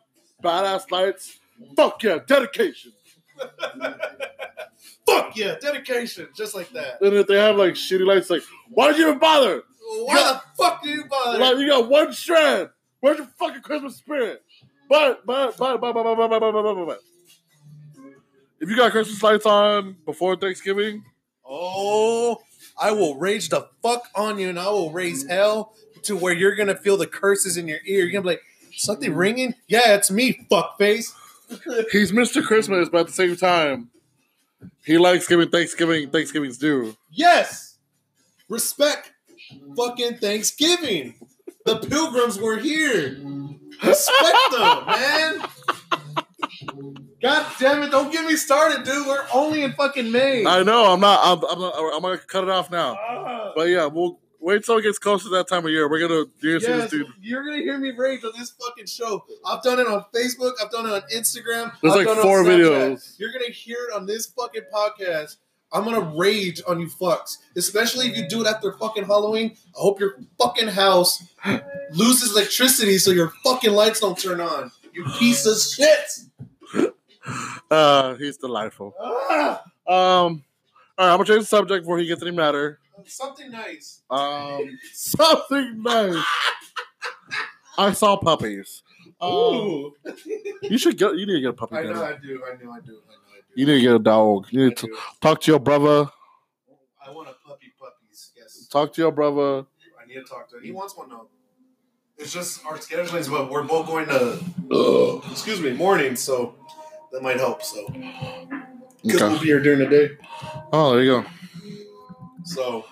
badass 0.43 0.89
lights, 0.91 1.39
fuck 1.75 2.01
yeah, 2.03 2.19
dedication. 2.25 2.93
Fuck 5.07 5.37
yeah, 5.37 5.55
dedication, 5.59 6.27
just 6.35 6.53
like 6.53 6.69
that. 6.71 7.01
And 7.01 7.13
if 7.13 7.27
they 7.27 7.37
have 7.37 7.55
like 7.55 7.73
shitty 7.73 8.05
lights, 8.05 8.29
like 8.29 8.43
why 8.69 8.89
did 8.89 8.97
you 8.97 9.07
even 9.07 9.19
bother? 9.19 9.63
Why 10.03 10.15
the 10.15 10.41
fuck 10.61 10.83
do 10.83 10.89
you 10.89 11.05
bother? 11.05 11.39
Like 11.39 11.57
you 11.57 11.67
got 11.67 11.89
one 11.89 12.11
strand. 12.13 12.69
Where's 12.99 13.17
your 13.17 13.27
fucking 13.39 13.61
Christmas 13.61 13.95
spirit? 13.95 14.43
But 14.89 15.25
but 15.25 15.57
but 15.57 15.79
but 15.79 15.93
but 15.93 16.03
but 16.03 16.15
but 16.15 16.29
but 16.29 16.39
but 16.39 16.51
but 16.51 16.75
but 16.75 16.85
but 16.85 16.99
if 18.59 18.69
you 18.69 18.75
got 18.75 18.91
Christmas 18.91 19.21
lights 19.21 19.45
on 19.45 19.97
before 20.05 20.35
Thanksgiving, 20.35 21.03
oh, 21.45 22.39
I 22.77 22.91
will 22.91 23.15
rage 23.15 23.49
the 23.49 23.67
fuck 23.81 24.03
on 24.15 24.39
you, 24.39 24.49
and 24.49 24.59
I 24.59 24.69
will 24.69 24.91
raise 24.91 25.27
hell 25.27 25.73
to 26.03 26.15
where 26.15 26.33
you're 26.33 26.55
gonna 26.55 26.75
feel 26.75 26.97
the 26.97 27.07
curses 27.07 27.57
in 27.57 27.67
your 27.67 27.79
ear. 27.85 28.05
You're 28.05 28.11
gonna 28.11 28.23
be 28.23 28.29
like, 28.29 28.41
something 28.75 29.13
ringing? 29.13 29.53
Yeah, 29.67 29.95
it's 29.95 30.11
me, 30.11 30.45
fuckface. 30.49 31.13
he's 31.91 32.11
Mr. 32.11 32.43
Christmas, 32.43 32.89
but 32.89 33.01
at 33.01 33.07
the 33.07 33.13
same 33.13 33.35
time, 33.35 33.89
he 34.85 34.97
likes 34.97 35.27
giving 35.27 35.49
Thanksgiving 35.49 36.09
Thanksgiving's 36.09 36.57
due. 36.57 36.95
Yes, 37.11 37.77
respect 38.49 39.11
fucking 39.75 40.17
Thanksgiving. 40.17 41.15
The 41.65 41.77
pilgrims 41.77 42.39
were 42.39 42.57
here. 42.57 43.17
Respect 43.83 44.37
them, 44.51 44.85
man. 44.85 45.41
God 47.21 47.45
damn 47.59 47.83
it! 47.83 47.91
Don't 47.91 48.11
get 48.11 48.25
me 48.25 48.35
started, 48.35 48.83
dude. 48.83 49.07
We're 49.07 49.25
only 49.33 49.63
in 49.63 49.73
fucking 49.73 50.11
May. 50.11 50.45
I 50.45 50.63
know. 50.63 50.93
I'm 50.93 50.99
not. 50.99 51.19
I'm. 51.23 51.43
I'm, 51.49 51.59
not, 51.59 51.73
I'm 51.95 52.01
gonna 52.01 52.17
cut 52.19 52.43
it 52.43 52.49
off 52.49 52.69
now. 52.69 52.95
Ah. 52.95 53.51
But 53.55 53.69
yeah, 53.69 53.87
we'll 53.87 54.19
wait 54.39 54.63
till 54.63 54.77
it 54.77 54.81
gets 54.83 54.99
close 54.99 55.23
to 55.23 55.29
that 55.29 55.47
time 55.47 55.65
of 55.65 55.71
year. 55.71 55.89
We're 55.89 55.99
gonna 56.07 56.25
do 56.41 56.49
Yes, 56.49 56.63
this 56.65 56.91
dude. 56.91 57.07
you're 57.21 57.43
gonna 57.43 57.57
hear 57.61 57.77
me 57.77 57.91
rage 57.91 58.23
on 58.23 58.31
this 58.37 58.51
fucking 58.51 58.85
show. 58.87 59.23
I've 59.45 59.63
done 59.63 59.79
it 59.79 59.87
on 59.87 60.05
Facebook. 60.13 60.53
I've 60.63 60.71
done 60.71 60.85
it 60.85 60.91
on 60.93 61.01
Instagram. 61.13 61.71
There's 61.81 61.93
I've 61.93 61.97
like 61.99 62.07
done 62.07 62.17
it 62.17 62.19
on 62.19 62.23
four 62.23 62.43
videos. 62.43 63.19
You're 63.19 63.31
gonna 63.31 63.51
hear 63.51 63.77
it 63.89 63.95
on 63.95 64.05
this 64.05 64.27
fucking 64.27 64.63
podcast. 64.73 65.37
I'm 65.73 65.83
gonna 65.83 66.13
rage 66.17 66.61
on 66.67 66.79
you 66.79 66.87
fucks, 66.87 67.37
especially 67.57 68.07
if 68.07 68.15
you 68.15 68.27
do 68.29 68.41
it 68.41 68.47
after 68.47 68.71
fucking 68.73 69.03
Halloween. 69.05 69.51
I 69.75 69.79
hope 69.81 69.99
your 69.99 70.17
fucking 70.39 70.69
house 70.69 71.21
loses 71.91 72.31
electricity 72.31 72.97
so 72.97 73.11
your 73.11 73.33
fucking 73.43 73.73
lights 73.73 73.99
don't 73.99 74.17
turn 74.17 74.39
on. 74.39 74.71
You 74.93 75.03
piece 75.19 75.45
of 75.45 75.57
shit. 75.59 76.93
Uh, 77.69 78.15
he's 78.15 78.37
delightful. 78.37 78.93
Ah, 78.99 79.61
Um, 79.85 80.43
all 80.97 81.05
right, 81.05 81.11
I'm 81.11 81.17
gonna 81.17 81.25
change 81.25 81.41
the 81.41 81.45
subject 81.47 81.83
before 81.83 81.97
he 81.99 82.05
gets 82.07 82.21
any 82.21 82.31
madder. 82.31 82.79
Something 83.05 83.51
nice. 83.51 84.01
Um, 84.09 84.77
something 84.93 85.81
nice. 85.83 86.23
I 87.77 87.91
saw 87.93 88.17
puppies. 88.17 88.81
Um, 89.21 89.31
Ooh. 89.31 89.93
you 90.63 90.77
should 90.77 90.97
get. 90.97 91.15
You 91.15 91.25
need 91.25 91.33
to 91.35 91.41
get 91.41 91.49
a 91.49 91.53
puppy. 91.53 91.75
I 91.75 91.83
know 91.83 91.93
Daddy. 91.93 92.15
I 92.15 92.19
do. 92.19 92.43
I 92.43 92.63
know 92.63 92.71
I 92.71 92.79
do. 92.79 92.91
I 92.91 93.13
know 93.13 93.33
I 93.33 93.39
You 93.55 93.65
need 93.65 93.75
to 93.75 93.81
get 93.81 93.95
a 93.95 93.99
dog. 93.99 94.47
You 94.51 94.65
need 94.65 94.77
to 94.77 94.97
talk 95.21 95.41
to 95.41 95.51
your 95.51 95.59
brother. 95.59 96.09
I 97.05 97.11
want 97.11 97.29
a 97.29 97.33
puppy 97.47 97.71
puppies. 97.79 98.31
Yes. 98.35 98.67
Talk 98.67 98.93
to 98.93 99.01
your 99.01 99.11
brother. 99.11 99.65
I 100.01 100.07
need 100.07 100.15
to 100.15 100.23
talk 100.23 100.49
to 100.49 100.57
him. 100.57 100.63
He 100.63 100.71
wants 100.71 100.97
one 100.97 101.09
though. 101.09 101.27
It's 102.17 102.33
just 102.33 102.65
our 102.65 102.77
schedulings, 102.77 103.29
but 103.29 103.51
we're 103.51 103.61
both 103.63 103.85
going 103.85 104.07
to 104.07 104.39
Ugh. 104.71 105.23
excuse 105.31 105.61
me 105.61 105.73
morning, 105.73 106.15
so 106.15 106.55
that 107.11 107.21
might 107.21 107.37
help. 107.37 107.61
So 107.63 107.85
because 107.87 109.21
we'll 109.21 109.23
Okay. 109.33 109.39
be 109.39 109.45
here 109.45 109.59
during 109.61 109.79
the 109.79 109.85
day. 109.85 110.17
Oh, 110.73 110.93
there 110.95 111.03
you 111.03 111.21
go. 111.21 111.29
So 112.47 112.85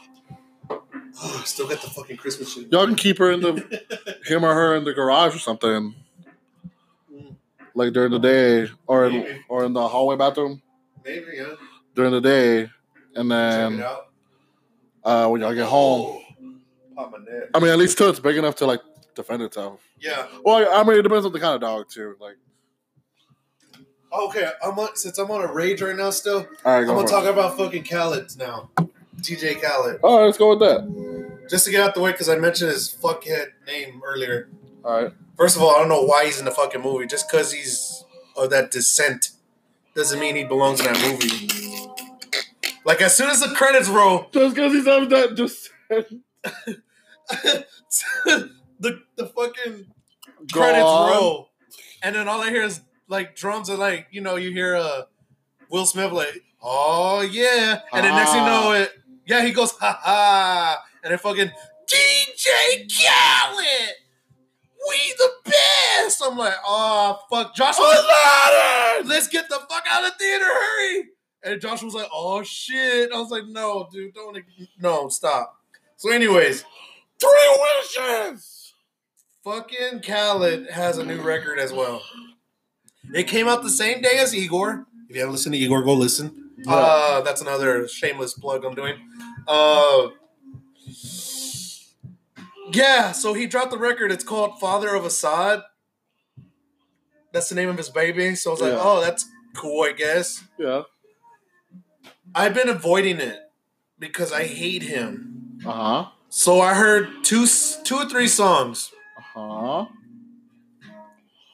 oh, 0.69 1.41
still 1.45 1.67
got 1.67 1.81
the 1.81 1.89
fucking 1.89 2.17
Christmas 2.17 2.53
shit. 2.53 2.71
Y'all 2.71 2.85
can 2.85 2.95
keep 2.95 3.17
her 3.19 3.31
in 3.31 3.39
the 3.39 3.81
him 4.25 4.43
or 4.43 4.53
her 4.53 4.75
in 4.75 4.83
the 4.83 4.93
garage 4.93 5.33
or 5.35 5.39
something, 5.39 5.95
like 7.73 7.93
during 7.93 8.11
the 8.11 8.19
day, 8.19 8.67
or 8.87 9.05
in, 9.05 9.13
Maybe. 9.13 9.39
or 9.49 9.63
in 9.65 9.73
the 9.73 9.87
hallway 9.87 10.17
bathroom 10.17 10.61
Maybe 11.05 11.25
yeah. 11.37 11.53
during 11.93 12.11
the 12.11 12.21
day, 12.21 12.69
and 13.15 13.29
Check 13.29 13.29
then 13.29 13.73
it 13.79 13.81
out. 13.85 14.07
uh, 15.03 15.27
when 15.29 15.41
y'all 15.41 15.53
get 15.53 15.67
home. 15.67 16.21
Pop 16.95 17.11
my 17.11 17.17
neck. 17.19 17.49
I 17.53 17.59
mean, 17.59 17.69
at 17.71 17.77
least 17.77 17.97
till 17.97 18.09
it's 18.09 18.19
big 18.19 18.37
enough 18.37 18.55
to 18.57 18.65
like 18.65 18.81
defend 19.15 19.41
itself. 19.43 19.81
Yeah. 19.99 20.27
Well, 20.43 20.67
I 20.73 20.83
mean, 20.83 20.97
it 20.99 21.01
depends 21.03 21.25
on 21.25 21.31
the 21.31 21.39
kind 21.39 21.55
of 21.55 21.61
dog 21.61 21.89
too. 21.89 22.15
Like, 22.19 22.35
Okay. 24.13 24.49
I'm 24.63 24.77
on, 24.79 24.95
since 24.95 25.17
I'm 25.17 25.29
on 25.31 25.41
a 25.43 25.51
rage 25.51 25.81
right 25.81 25.95
now. 25.95 26.09
Still, 26.09 26.37
all 26.37 26.45
right, 26.73 26.79
I'm 26.79 26.85
go 26.85 26.95
gonna 26.95 27.07
for 27.07 27.11
talk 27.13 27.25
it. 27.25 27.29
about 27.31 27.57
fucking 27.57 27.83
Khaled 27.83 28.31
now. 28.37 28.69
DJ 29.29 29.61
Khaled. 29.61 29.99
All 30.03 30.19
right, 30.19 30.25
let's 30.25 30.37
go 30.37 30.49
with 30.55 30.59
that. 30.59 31.45
Just 31.49 31.65
to 31.65 31.71
get 31.71 31.81
out 31.81 31.93
the 31.95 32.01
way, 32.01 32.11
because 32.11 32.29
I 32.29 32.37
mentioned 32.37 32.71
his 32.71 32.89
fuckhead 33.01 33.47
name 33.67 34.01
earlier. 34.05 34.49
All 34.83 35.03
right. 35.03 35.13
First 35.37 35.55
of 35.55 35.61
all, 35.61 35.75
I 35.75 35.79
don't 35.79 35.89
know 35.89 36.01
why 36.03 36.25
he's 36.25 36.39
in 36.39 36.45
the 36.45 36.51
fucking 36.51 36.81
movie. 36.81 37.05
Just 37.07 37.29
because 37.29 37.51
he's 37.51 38.03
of 38.37 38.49
that 38.51 38.71
descent 38.71 39.31
doesn't 39.95 40.19
mean 40.19 40.35
he 40.35 40.43
belongs 40.43 40.79
in 40.79 40.91
that 40.91 41.01
movie. 41.01 41.49
Like 42.85 43.01
as 43.01 43.15
soon 43.15 43.29
as 43.29 43.41
the 43.41 43.47
credits 43.55 43.87
roll, 43.89 44.27
Just 44.31 44.55
because 44.55 44.73
he's 44.73 44.87
of 44.87 45.09
that, 45.09 45.35
descent, 45.35 46.23
the 48.79 49.01
the 49.15 49.25
fucking 49.27 49.85
Go 50.51 50.59
credits 50.59 50.83
on. 50.85 51.11
roll, 51.11 51.49
and 52.03 52.15
then 52.15 52.27
all 52.27 52.41
I 52.41 52.49
hear 52.49 52.61
is 52.63 52.81
like 53.07 53.35
drums 53.35 53.69
are 53.69 53.77
like 53.77 54.07
you 54.11 54.21
know 54.21 54.35
you 54.35 54.51
hear 54.51 54.75
uh 54.75 55.03
Will 55.69 55.85
Smith 55.85 56.11
like 56.11 56.43
oh 56.61 57.21
yeah, 57.21 57.79
and 57.91 58.05
then 58.05 58.13
next 58.15 58.31
thing 58.31 58.41
you 58.41 58.45
know 58.45 58.71
it 58.73 58.91
yeah 59.25 59.43
he 59.45 59.51
goes 59.51 59.71
ha 59.73 59.99
ha, 60.01 60.83
and 61.03 61.11
then 61.11 61.17
fucking 61.19 61.51
DJ 61.87 62.87
Khaled, 62.91 63.95
we 64.89 65.13
the 65.17 65.29
best. 65.45 66.21
I'm 66.25 66.37
like 66.37 66.53
oh 66.65 67.19
fuck, 67.29 67.55
Joshua, 67.55 69.03
let's 69.07 69.27
get 69.27 69.47
the 69.49 69.59
fuck 69.69 69.83
out 69.89 70.03
of 70.05 70.11
the 70.11 70.17
theater, 70.17 70.45
hurry. 70.45 71.03
And 71.43 71.61
Joshua 71.61 71.85
was 71.85 71.93
like, 71.93 72.09
"Oh 72.11 72.41
shit!" 72.41 73.11
I 73.13 73.19
was 73.19 73.29
like, 73.29 73.45
"No, 73.45 73.87
dude, 73.91 74.15
don't, 74.15 74.35
no, 74.79 75.09
stop." 75.09 75.61
So, 75.95 76.09
anyways, 76.11 76.65
Three 77.19 77.59
wishes. 77.79 78.73
fucking 79.43 80.01
Khaled 80.01 80.69
has 80.71 80.97
a 80.97 81.05
new 81.05 81.21
record 81.21 81.59
as 81.59 81.71
well. 81.71 82.01
It 83.13 83.27
came 83.27 83.47
out 83.47 83.61
the 83.61 83.69
same 83.69 84.01
day 84.01 84.17
as 84.17 84.33
Igor. 84.33 84.87
If 85.07 85.15
you 85.15 85.21
haven't 85.21 85.33
listened 85.33 85.53
to 85.53 85.59
Igor, 85.59 85.83
go 85.83 85.93
listen. 85.93 86.44
Uh, 86.67 87.21
that's 87.21 87.41
another 87.41 87.87
shameless 87.87 88.33
plug 88.33 88.63
I'm 88.65 88.73
doing. 88.75 88.95
Uh, 89.47 90.07
yeah, 92.71 93.11
so 93.11 93.33
he 93.33 93.45
dropped 93.45 93.71
the 93.71 93.77
record. 93.77 94.11
It's 94.11 94.23
called 94.23 94.59
Father 94.59 94.95
of 94.95 95.03
Asahd. 95.03 95.63
That's 97.31 97.49
the 97.49 97.55
name 97.55 97.69
of 97.69 97.77
his 97.77 97.89
baby. 97.89 98.35
So 98.35 98.49
I 98.49 98.53
was 98.53 98.61
like, 98.61 98.71
Yeah. 98.73 98.79
oh, 98.81 99.01
that's 99.01 99.25
cool, 99.55 99.83
I 99.83 99.91
guess. 99.91 100.43
Yeah. 100.57 100.83
I've 102.33 102.53
been 102.53 102.69
avoiding 102.69 103.19
it 103.19 103.39
because 103.99 104.31
I 104.31 104.43
hate 104.45 104.83
him. 104.83 105.59
Uh 105.65 105.71
huh. 105.71 106.05
So 106.29 106.59
I 106.61 106.73
heard 106.73 107.07
two, 107.23 107.45
two 107.83 107.95
or 107.95 108.09
three 108.09 108.27
songs. 108.27 108.91
Uh 109.35 109.39
huh. 109.81 109.85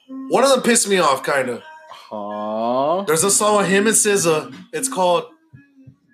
One 0.07 0.43
of 0.43 0.49
them 0.49 0.61
pissed 0.61 0.87
me 0.87 0.97
off, 0.97 1.23
kind 1.23 1.49
of. 1.49 1.63
Huh. 2.11 3.05
There's 3.07 3.23
a 3.23 3.31
song 3.31 3.57
with 3.57 3.67
him 3.67 3.87
and 3.87 3.95
SZA. 3.95 4.53
It's 4.73 4.89
called 4.89 5.25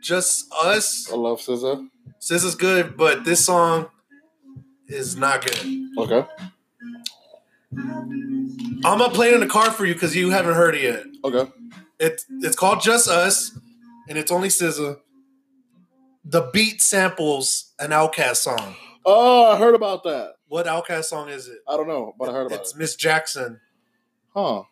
"Just 0.02 0.46
Us." 0.54 1.12
I 1.12 1.16
love 1.16 1.40
SZA. 1.40 1.90
SZA's 2.22 2.56
good, 2.56 2.96
but 2.96 3.26
this 3.26 3.44
song 3.44 3.88
is 4.88 5.16
not 5.18 5.44
good. 5.44 5.90
Okay. 5.98 6.26
I'm 7.76 8.82
gonna 9.00 9.10
play 9.10 9.30
it 9.30 9.34
in 9.34 9.40
the 9.40 9.48
car 9.48 9.72
for 9.72 9.86
you 9.86 9.94
because 9.94 10.16
you 10.16 10.30
haven't 10.30 10.54
heard 10.54 10.76
it 10.76 10.84
yet. 10.84 11.04
Okay. 11.24 11.52
It 12.00 12.24
it's 12.42 12.56
called 12.56 12.82
"Just 12.82 13.08
Us," 13.10 13.58
and 14.08 14.18
it's 14.18 14.32
only 14.32 14.50
SZA. 14.50 15.00
The 16.24 16.50
beat 16.54 16.82
samples 16.82 17.74
an 17.80 17.90
OutKast 17.90 18.38
song. 18.38 18.76
Oh, 19.06 19.46
I 19.52 19.58
heard 19.58 19.74
about 19.74 20.04
that. 20.04 20.34
What 20.48 20.68
OutKast 20.68 21.06
song 21.06 21.30
is 21.30 21.48
it? 21.48 21.60
I 21.68 21.76
don't 21.76 21.88
know, 21.88 22.14
but 22.20 22.30
I 22.30 22.34
heard 22.34 22.48
about 22.48 22.60
It's 22.60 22.70
it. 22.70 22.74
It's 22.74 22.76
Miss 22.76 22.96
Jackson, 22.96 23.62
Huh. 24.36 24.64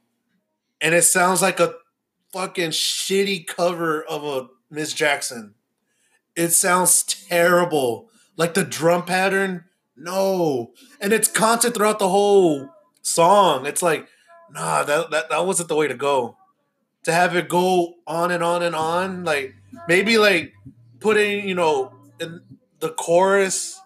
And 0.82 0.94
it 0.94 1.04
sounds 1.04 1.42
like 1.42 1.60
a 1.60 1.76
fucking 2.32 2.72
shitty 2.72 3.48
cover 3.48 4.04
of 4.04 4.24
a 4.24 4.48
Miss 4.70 4.94
Jackson. 4.94 5.56
It 6.36 6.50
sounds 6.50 7.04
terrible. 7.04 8.10
Like 8.36 8.54
the 8.54 8.66
drum 8.66 9.06
pattern, 9.06 9.66
no. 9.96 10.74
And 11.00 11.14
it's 11.14 11.30
constant 11.30 11.76
throughout 11.76 12.00
the 12.00 12.10
whole 12.10 12.70
song. 13.02 13.66
It's 13.66 13.82
like, 13.82 14.08
nah, 14.52 14.84
that, 14.84 15.12
that, 15.12 15.30
that 15.30 15.46
wasn't 15.46 15.70
the 15.70 15.76
way 15.76 15.88
to 15.88 15.96
go. 15.96 16.38
To 17.04 17.14
have 17.14 17.36
it 17.36 17.48
go 17.48 17.96
on 18.06 18.32
and 18.32 18.44
on 18.44 18.64
and 18.64 18.76
on, 18.76 19.24
like 19.24 19.56
maybe 19.88 20.18
like 20.18 20.54
putting, 21.00 21.48
you 21.48 21.56
know, 21.56 21.94
in 22.20 22.42
the 22.80 22.90
chorus 22.90 23.80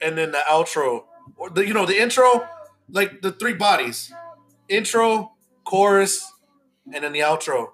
and 0.00 0.16
then 0.16 0.30
the 0.32 0.42
outro. 0.48 1.04
Or 1.36 1.50
the 1.50 1.66
you 1.66 1.74
know, 1.74 1.86
the 1.86 2.00
intro, 2.00 2.46
like 2.88 3.22
the 3.22 3.32
three 3.32 3.54
bodies. 3.54 4.12
Intro, 4.68 5.31
chorus, 5.72 6.30
and 6.92 7.02
then 7.02 7.12
the 7.12 7.20
outro. 7.20 7.70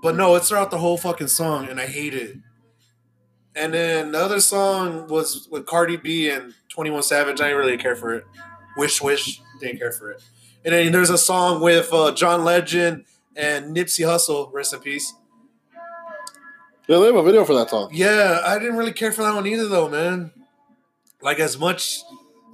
But 0.00 0.14
no, 0.14 0.36
it's 0.36 0.48
throughout 0.48 0.70
the 0.70 0.78
whole 0.78 0.96
fucking 0.96 1.26
song, 1.26 1.68
and 1.68 1.80
I 1.80 1.86
hate 1.86 2.14
it. 2.14 2.36
And 3.56 3.74
then 3.74 4.12
the 4.12 4.18
other 4.18 4.40
song 4.40 5.08
was 5.08 5.48
with 5.50 5.66
Cardi 5.66 5.96
B 5.96 6.30
and 6.30 6.54
21 6.68 7.02
Savage. 7.02 7.40
I 7.40 7.48
didn't 7.48 7.58
really 7.58 7.76
care 7.76 7.96
for 7.96 8.14
it. 8.14 8.24
Wish 8.76 9.02
Wish, 9.02 9.42
didn't 9.60 9.78
care 9.78 9.90
for 9.90 10.12
it. 10.12 10.22
And 10.64 10.72
then 10.72 10.92
there's 10.92 11.10
a 11.10 11.18
song 11.18 11.60
with 11.60 11.92
uh, 11.92 12.12
John 12.12 12.44
Legend 12.44 13.06
and 13.34 13.76
Nipsey 13.76 14.06
Hussle, 14.06 14.52
rest 14.52 14.72
in 14.72 14.78
peace. 14.78 15.12
Yeah, 16.86 17.00
they 17.00 17.06
have 17.06 17.16
a 17.16 17.24
video 17.24 17.44
for 17.44 17.54
that 17.54 17.70
song. 17.70 17.90
Yeah, 17.92 18.40
I 18.44 18.56
didn't 18.60 18.76
really 18.76 18.92
care 18.92 19.10
for 19.10 19.22
that 19.22 19.34
one 19.34 19.48
either, 19.48 19.66
though, 19.66 19.88
man. 19.88 20.30
Like 21.20 21.40
as 21.40 21.58
much, 21.58 22.02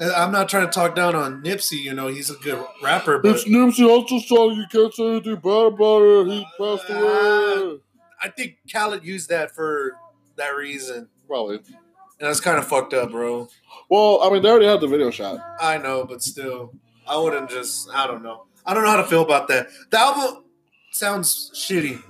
I'm 0.01 0.33
not 0.33 0.49
trying 0.49 0.67
to 0.67 0.73
talk 0.73 0.95
down 0.95 1.15
on 1.15 1.43
Nipsey. 1.43 1.81
You 1.83 1.95
know, 1.95 2.09
he's 2.09 2.31
a 2.31 2.35
good 2.35 2.63
rapper, 2.83 3.19
but 3.19 3.35
It's 3.35 3.45
Nipsey 3.45 3.87
Hussle 3.87 4.23
song. 4.23 4.53
You 4.53 4.67
can't 4.71 4.93
say 4.93 5.09
anything 5.11 5.37
bad 5.37 5.67
about 5.73 6.03
it. 6.03 6.27
He 6.29 6.47
passed 6.59 6.91
away. 6.91 7.79
I 8.21 8.29
think 8.29 8.57
Khaled 8.73 9.05
used 9.05 9.29
that 9.31 9.55
for 9.55 9.93
that 10.37 10.51
reason, 10.51 11.09
Probably. 11.27 11.57
and 11.57 11.67
that's 12.19 12.41
kind 12.41 12.59
of 12.59 12.67
fucked 12.67 12.95
up, 12.95 13.11
bro. 13.11 13.49
Well, 13.91 14.21
I 14.23 14.31
mean, 14.31 14.43
they 14.43 14.49
already 14.51 14.67
had 14.67 14.81
the 14.81 14.87
video 14.89 15.11
shot. 15.11 15.39
I 15.61 15.79
know, 15.79 16.05
but 16.05 16.23
still, 16.23 16.75
I 17.07 17.19
wouldn't 17.19 17.51
just. 17.51 17.89
I 17.93 18.07
don't 18.07 18.23
know. 18.23 18.47
I 18.65 18.75
don't 18.75 18.85
know 18.85 18.91
how 18.91 18.97
to 18.97 19.05
feel 19.05 19.23
about 19.23 19.49
that. 19.49 19.69
The 19.91 19.99
album 19.99 20.45
sounds 20.93 21.53
shitty 21.55 21.97
from 21.99 22.05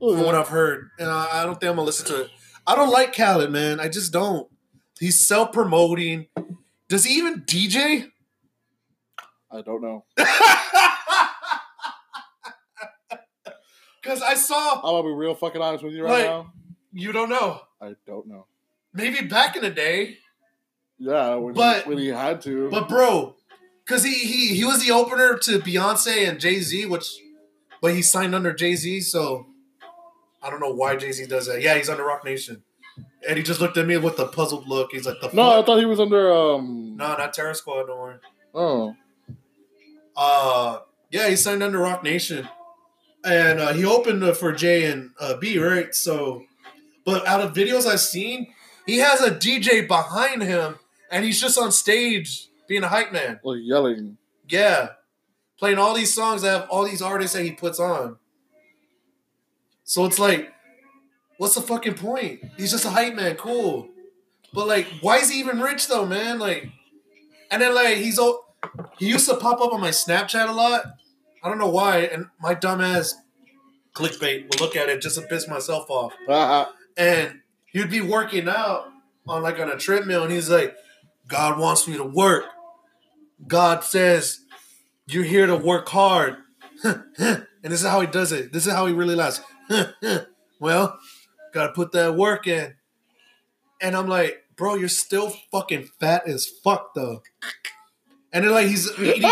oh, 0.00 0.24
what 0.24 0.34
I've 0.34 0.48
heard, 0.48 0.90
and 0.98 1.08
I, 1.10 1.42
I 1.42 1.44
don't 1.44 1.58
think 1.60 1.70
I'm 1.70 1.76
gonna 1.76 1.86
listen 1.86 2.06
to 2.06 2.22
it. 2.22 2.30
I 2.66 2.74
don't 2.74 2.90
like 2.90 3.14
Khaled, 3.14 3.50
man. 3.50 3.80
I 3.80 3.88
just 3.88 4.12
don't. 4.12 4.48
He's 4.98 5.18
self 5.18 5.52
promoting. 5.52 6.26
Does 6.88 7.04
he 7.04 7.14
even 7.18 7.42
DJ? 7.42 8.10
I 9.50 9.62
don't 9.62 9.82
know. 9.82 10.04
Because 14.02 14.22
I 14.22 14.34
saw. 14.34 14.74
I'm 14.76 14.82
gonna 14.82 15.02
be 15.02 15.14
real 15.14 15.34
fucking 15.34 15.60
honest 15.60 15.82
with 15.82 15.92
you 15.92 16.04
right 16.04 16.10
Like- 16.12 16.24
now. 16.26 16.52
You 16.92 17.10
don't 17.12 17.28
know. 17.28 17.60
I 17.80 17.94
don't 18.06 18.26
know. 18.28 18.46
Maybe 18.94 19.26
back 19.26 19.56
in 19.56 19.62
the 19.62 19.70
day, 19.70 20.18
Yeah, 20.98 21.34
when, 21.34 21.54
But- 21.54 21.82
he, 21.84 21.88
when 21.88 21.98
he 21.98 22.06
had 22.08 22.40
to. 22.42 22.70
but 22.70 22.88
bro, 22.88 23.34
because 23.84 24.04
he, 24.04 24.12
he 24.14 24.54
he 24.54 24.64
was 24.64 24.84
the 24.86 24.92
opener 24.92 25.36
to 25.38 25.58
Beyonce 25.58 26.28
and 26.28 26.38
Jay 26.40 26.60
Z, 26.60 26.86
which, 26.86 27.06
but 27.82 27.94
he 27.94 28.00
signed 28.02 28.34
under 28.34 28.52
Jay 28.54 28.76
Z, 28.76 29.00
so 29.00 29.46
I 30.42 30.50
don't 30.50 30.60
know 30.60 30.72
why 30.72 30.94
Jay 30.96 31.10
Z 31.12 31.26
does 31.26 31.46
that. 31.48 31.60
Yeah, 31.60 31.74
he's 31.76 31.88
under 31.90 32.04
Roc 32.04 32.24
Nation, 32.24 32.62
and 33.28 33.36
he 33.36 33.42
just 33.42 33.60
looked 33.60 33.76
at 33.76 33.86
me 33.86 33.96
with 33.96 34.18
a 34.18 34.26
puzzled 34.26 34.68
look. 34.68 34.92
He's 34.92 35.06
like, 35.06 35.20
"The 35.20 35.30
no, 35.32 35.60
I 35.60 35.64
thought 35.64 35.78
he 35.78 35.84
was 35.84 36.00
under. 36.00 36.32
um 36.32 36.96
no, 36.96 37.16
not 37.16 37.32
Terror 37.34 37.54
Squad, 37.54 37.84
don't 37.86 37.98
worry." 37.98 38.16
Oh, 38.54 38.94
Uh, 40.16 40.80
yeah, 41.10 41.28
he 41.28 41.36
signed 41.36 41.62
under 41.62 41.78
Roc 41.78 42.02
Nation, 42.02 42.48
and 43.24 43.60
uh, 43.60 43.72
he 43.72 43.84
opened 43.84 44.24
uh, 44.24 44.32
for 44.32 44.52
Jay 44.52 44.90
and 44.90 45.10
uh, 45.20 45.36
B, 45.36 45.58
right? 45.58 45.94
So, 45.94 46.44
but 47.04 47.26
out 47.26 47.40
of 47.40 47.52
videos 47.52 47.86
I've 47.86 48.00
seen, 48.00 48.48
he 48.86 48.98
has 48.98 49.20
a 49.20 49.30
DJ 49.30 49.86
behind 49.86 50.42
him, 50.42 50.78
and 51.10 51.24
he's 51.24 51.40
just 51.40 51.58
on 51.58 51.70
stage 51.72 52.48
being 52.66 52.82
a 52.82 52.88
hype 52.88 53.12
man. 53.12 53.40
like 53.44 53.58
yelling. 53.62 54.16
Yeah, 54.48 54.90
playing 55.58 55.78
all 55.78 55.94
these 55.94 56.14
songs 56.14 56.42
that 56.42 56.60
have 56.60 56.70
all 56.70 56.84
these 56.84 57.02
artists 57.02 57.36
that 57.36 57.44
he 57.44 57.52
puts 57.52 57.78
on. 57.78 58.16
So 59.84 60.04
it's 60.04 60.18
like, 60.18 60.52
what's 61.38 61.54
the 61.54 61.60
fucking 61.60 61.94
point? 61.94 62.40
He's 62.56 62.70
just 62.70 62.84
a 62.84 62.90
hype 62.90 63.14
man, 63.14 63.36
cool. 63.36 63.88
But 64.52 64.66
like, 64.66 64.86
why 65.00 65.18
is 65.18 65.30
he 65.30 65.38
even 65.40 65.60
rich 65.60 65.88
though, 65.88 66.06
man? 66.06 66.38
Like, 66.38 66.68
and 67.50 67.60
then 67.60 67.74
like 67.74 67.98
he's 67.98 68.18
all 68.18 68.46
he 68.98 69.06
used 69.08 69.28
to 69.28 69.36
pop 69.36 69.60
up 69.60 69.72
on 69.72 69.80
my 69.80 69.90
Snapchat 69.90 70.48
a 70.48 70.52
lot. 70.52 70.84
I 71.42 71.48
don't 71.48 71.58
know 71.58 71.68
why, 71.68 71.98
and 71.98 72.26
my 72.40 72.54
dumbass 72.54 73.12
clickbait 73.94 74.42
will 74.44 74.64
look 74.64 74.76
at 74.76 74.88
it 74.88 75.00
just 75.00 75.16
to 75.16 75.22
piss 75.22 75.46
myself 75.48 75.88
off. 75.90 76.12
Uh-huh. 76.28 76.66
And 76.96 77.40
he'd 77.66 77.90
be 77.90 78.00
working 78.00 78.48
out 78.48 78.88
on 79.28 79.42
like 79.42 79.58
on 79.60 79.70
a 79.70 79.76
treadmill, 79.76 80.22
and 80.22 80.32
he's 80.32 80.50
like, 80.50 80.74
God 81.28 81.58
wants 81.58 81.86
me 81.86 81.96
to 81.96 82.04
work. 82.04 82.44
God 83.46 83.84
says 83.84 84.40
you're 85.06 85.24
here 85.24 85.46
to 85.46 85.56
work 85.56 85.88
hard. 85.88 86.36
and 86.82 87.46
this 87.62 87.82
is 87.82 87.86
how 87.86 88.00
he 88.00 88.06
does 88.06 88.32
it. 88.32 88.52
This 88.52 88.66
is 88.66 88.72
how 88.72 88.86
he 88.86 88.92
really 88.92 89.14
laughs. 89.14 89.40
well, 90.60 90.98
gotta 91.56 91.72
put 91.72 91.92
that 91.92 92.14
work 92.14 92.46
in. 92.46 92.74
And 93.80 93.96
I'm 93.96 94.06
like, 94.06 94.44
bro, 94.56 94.74
you're 94.74 94.88
still 94.88 95.30
fucking 95.50 95.88
fat 95.98 96.28
as 96.28 96.46
fuck 96.46 96.94
though. 96.94 97.22
And 98.32 98.44
then 98.44 98.52
like 98.52 98.66
he's 98.68 98.90
eating 98.98 99.24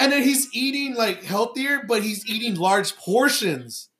and 0.00 0.12
then 0.12 0.22
he's 0.22 0.48
eating 0.54 0.94
like 0.94 1.22
healthier, 1.22 1.82
but 1.86 2.02
he's 2.02 2.26
eating 2.26 2.54
large 2.54 2.96
portions 2.96 3.90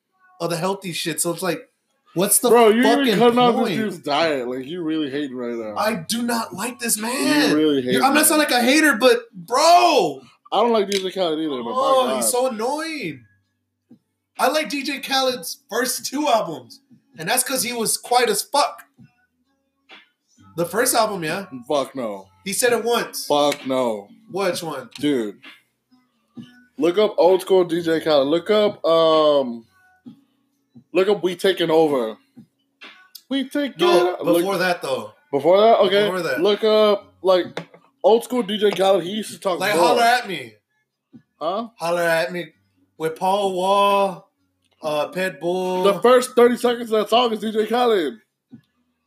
of 0.41 0.51
the 0.51 0.57
healthy 0.57 0.93
shit. 0.93 1.21
So 1.21 1.31
it's 1.31 1.43
like, 1.43 1.69
what's 2.15 2.39
the 2.39 2.49
Bro, 2.49 2.71
you 2.71 2.83
fucking 2.83 3.19
cutting 3.19 3.39
off 3.39 3.67
this 3.67 3.77
dude's 3.77 3.99
diet. 3.99 4.49
Like 4.49 4.67
you 4.67 4.83
really 4.83 5.11
hating 5.11 5.37
right 5.37 5.55
now. 5.55 5.77
I 5.77 5.97
do 5.97 6.23
not 6.23 6.55
like 6.55 6.79
this 6.79 6.97
man. 6.97 7.51
You 7.51 7.57
really 7.57 7.83
hate 7.83 8.03
I'm 8.03 8.15
not 8.15 8.27
sounding 8.27 8.49
like 8.49 8.63
a 8.63 8.65
hater, 8.65 8.95
but 8.95 9.31
bro, 9.33 10.23
I 10.53 10.61
don't 10.63 10.73
like 10.73 10.89
DJ 10.89 11.13
Khaled 11.13 11.39
either, 11.39 11.51
oh, 11.51 12.17
he's 12.17 12.31
so 12.31 12.49
annoying. 12.49 13.25
I 14.39 14.49
like 14.49 14.69
DJ 14.69 15.03
Khaled's 15.03 15.59
first 15.71 16.07
two 16.07 16.27
albums, 16.29 16.81
and 17.19 17.29
that's 17.29 17.43
because 17.45 17.63
he 17.63 17.73
was 17.73 17.97
quiet 17.97 18.29
as 18.29 18.43
fuck. 18.43 18.83
The 20.57 20.67
first 20.67 20.95
album, 20.95 21.25
yeah, 21.25 21.47
Fuck 21.69 21.95
no. 21.97 22.29
he 22.45 22.53
said 22.53 22.73
it 22.73 22.85
once. 22.85 23.27
Fuck 23.27 23.67
no. 23.67 24.09
Which 24.31 24.63
one? 24.63 24.89
Dude. 24.99 25.41
Look 26.79 26.99
up 26.99 27.15
old 27.19 27.41
school 27.43 27.65
DJ 27.65 28.03
Khaled. 28.03 28.29
Look 28.29 28.51
up 28.51 28.85
um 28.85 29.67
look 30.93 31.09
up 31.09 31.23
We 31.23 31.37
Taking 31.37 31.71
Over. 31.71 32.17
We 33.29 33.49
Taking 33.49 33.75
No, 33.79 34.17
Look- 34.23 34.39
before 34.39 34.59
that 34.59 34.83
though. 34.83 35.13
before 35.33 35.59
that? 35.61 35.79
Okay. 35.81 36.05
Before 36.07 36.23
that. 36.23 36.41
Look 36.41 36.65
up 36.65 37.13
like 37.23 37.47
old 38.03 38.25
school 38.25 38.43
DJ 38.43 38.77
Khaled. 38.77 39.05
He 39.05 39.11
used 39.11 39.33
to 39.33 39.39
talk 39.41 39.59
Like 39.61 39.75
more. 39.77 39.85
holler 39.87 40.03
at 40.03 40.29
me, 40.29 40.55
Huh? 41.41 41.69
holler 41.79 42.03
at 42.03 42.33
me 42.33 42.53
with 42.99 43.17
Paul 43.17 43.53
Wall, 43.55 44.31
uh, 44.83 45.09
Pitbull. 45.09 45.85
The 45.85 46.01
first 46.01 46.31
30 46.37 46.57
seconds 46.57 46.93
of 46.93 47.01
that 47.01 47.09
song 47.09 47.33
is 47.33 47.41
DJ 47.41 47.69
Khaled. 47.69 48.19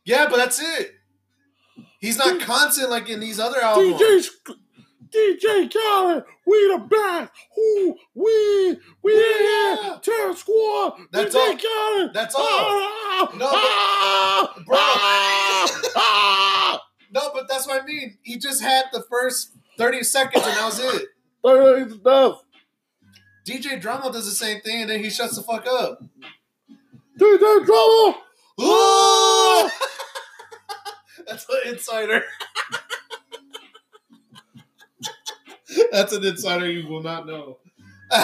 yeah, 0.04 0.26
but 0.28 0.36
that's 0.36 0.60
it. 0.60 0.92
He's 2.00 2.16
not 2.18 2.40
constant 2.40 2.90
like 2.90 3.08
in 3.08 3.20
these 3.20 3.40
other 3.40 3.60
albums. 3.60 4.00
DJ 4.00 4.22
Sc- 4.22 4.50
DJ 5.10 5.72
Khaled, 5.72 6.24
we 6.46 6.56
the 6.68 6.78
best. 6.88 7.32
Who 7.56 7.96
we 8.14 8.76
we 9.02 9.14
Yeah. 9.14 9.98
Terror 10.02 10.34
Squad. 10.36 10.98
That's 11.12 11.34
DJ 11.34 11.38
all. 11.38 11.56
Khaled. 11.56 12.14
That's 12.14 12.34
all. 12.34 12.42
Ah, 12.44 13.30
No, 13.32 13.38
but- 13.38 13.48
ah, 13.54 14.54
Bro. 14.66 14.76
ah, 14.78 15.80
ah. 15.96 16.82
No, 17.10 17.30
but 17.32 17.48
that's 17.48 17.66
what 17.66 17.82
I 17.82 17.86
mean. 17.86 18.18
He 18.22 18.36
just 18.38 18.60
had 18.62 18.84
the 18.92 19.02
first 19.10 19.52
30 19.78 20.02
seconds 20.02 20.44
and 20.46 20.56
that 20.56 20.64
was 20.66 20.78
it. 20.78 21.02
Thirty 21.42 21.92
enough. 21.94 22.42
DJ 23.48 23.80
Drama 23.80 24.12
does 24.12 24.26
the 24.26 24.32
same 24.32 24.60
thing 24.60 24.82
and 24.82 24.90
then 24.90 25.02
he 25.02 25.08
shuts 25.08 25.36
the 25.36 25.42
fuck 25.42 25.66
up. 25.66 26.02
DJ 27.18 27.64
Drama. 27.64 28.18
Ooh! 28.60 29.70
that's 31.26 31.46
an 31.48 31.72
insider. 31.72 32.22
that's 35.92 36.12
an 36.12 36.26
insider 36.26 36.70
you 36.70 36.86
will 36.88 37.02
not 37.02 37.26
know. 37.26 37.56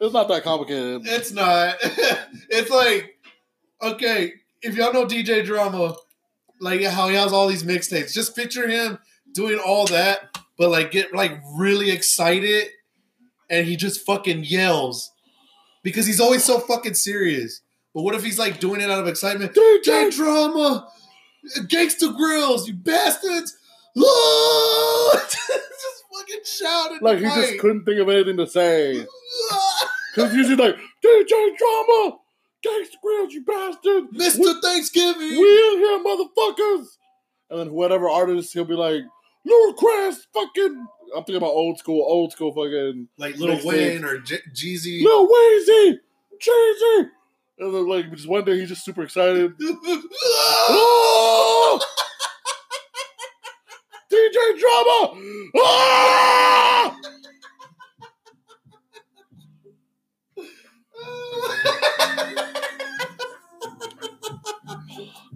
It's 0.00 0.14
not 0.14 0.28
that 0.28 0.44
complicated. 0.44 1.02
it's 1.06 1.32
not. 1.32 1.76
it's 1.80 2.70
like, 2.70 3.16
okay, 3.82 4.34
if 4.62 4.76
y'all 4.76 4.92
know 4.92 5.06
DJ 5.06 5.44
Drama, 5.44 5.96
like 6.60 6.82
how 6.82 7.08
he 7.08 7.16
has 7.16 7.32
all 7.32 7.48
these 7.48 7.64
mixtapes, 7.64 8.12
just 8.12 8.36
picture 8.36 8.68
him 8.68 8.98
doing 9.32 9.58
all 9.58 9.86
that, 9.86 10.38
but 10.56 10.70
like 10.70 10.90
get 10.90 11.14
like 11.14 11.40
really 11.56 11.90
excited 11.90 12.68
and 13.50 13.66
he 13.66 13.76
just 13.76 14.04
fucking 14.04 14.44
yells 14.44 15.12
because 15.82 16.06
he's 16.06 16.20
always 16.20 16.44
so 16.44 16.60
fucking 16.60 16.94
serious. 16.94 17.60
But 17.94 18.02
what 18.02 18.14
if 18.14 18.22
he's 18.22 18.38
like 18.38 18.60
doing 18.60 18.80
it 18.80 18.90
out 18.90 19.00
of 19.00 19.08
excitement? 19.08 19.54
DJ 19.54 20.14
Drama, 20.14 20.88
Gangsta 21.62 22.16
Grillz, 22.16 22.66
you 22.66 22.74
bastards! 22.74 23.56
Just 23.96 25.36
fucking 26.12 26.40
shouting. 26.44 26.98
Like 27.00 27.18
he 27.18 27.24
just 27.24 27.58
couldn't 27.58 27.84
think 27.84 28.00
of 28.00 28.08
anything 28.08 28.36
to 28.36 28.46
say. 28.46 29.04
Cause 30.14 30.34
usually 30.34 30.56
like 30.56 30.76
DJ 31.04 31.56
Drama, 31.56 32.18
Gangsta 32.64 32.96
Grillz, 33.04 33.30
you 33.30 33.44
bastard. 33.44 34.04
Mr. 34.14 34.60
Thanksgiving. 34.62 35.30
We 35.30 35.36
in 35.36 35.78
here, 35.78 35.98
motherfuckers. 36.04 36.86
And 37.50 37.60
then 37.60 37.72
whatever 37.72 38.08
artist, 38.08 38.52
he'll 38.52 38.64
be 38.64 38.74
like, 38.74 39.02
Crest, 39.78 40.26
fucking. 40.34 40.86
I'm 41.16 41.24
thinking 41.24 41.36
about 41.36 41.50
old 41.50 41.78
school, 41.78 42.04
old 42.06 42.32
school 42.32 42.52
fucking 42.52 43.08
like 43.18 43.36
Lil. 43.38 43.60
Wayne 43.64 44.04
or 44.04 44.18
J- 44.18 44.40
Jeezy. 44.52 45.02
Lil 45.02 45.28
Wayne, 45.28 46.00
Jeezy. 46.40 47.10
And 47.60 47.74
then 47.74 47.88
like 47.88 48.10
just 48.12 48.28
one 48.28 48.44
day 48.44 48.58
he's 48.58 48.68
just 48.68 48.84
super 48.84 49.02
excited. 49.02 49.52
Oh! 50.70 51.80
DJ 54.10 54.58
Drama! 54.58 55.52
Ah! 55.58 56.96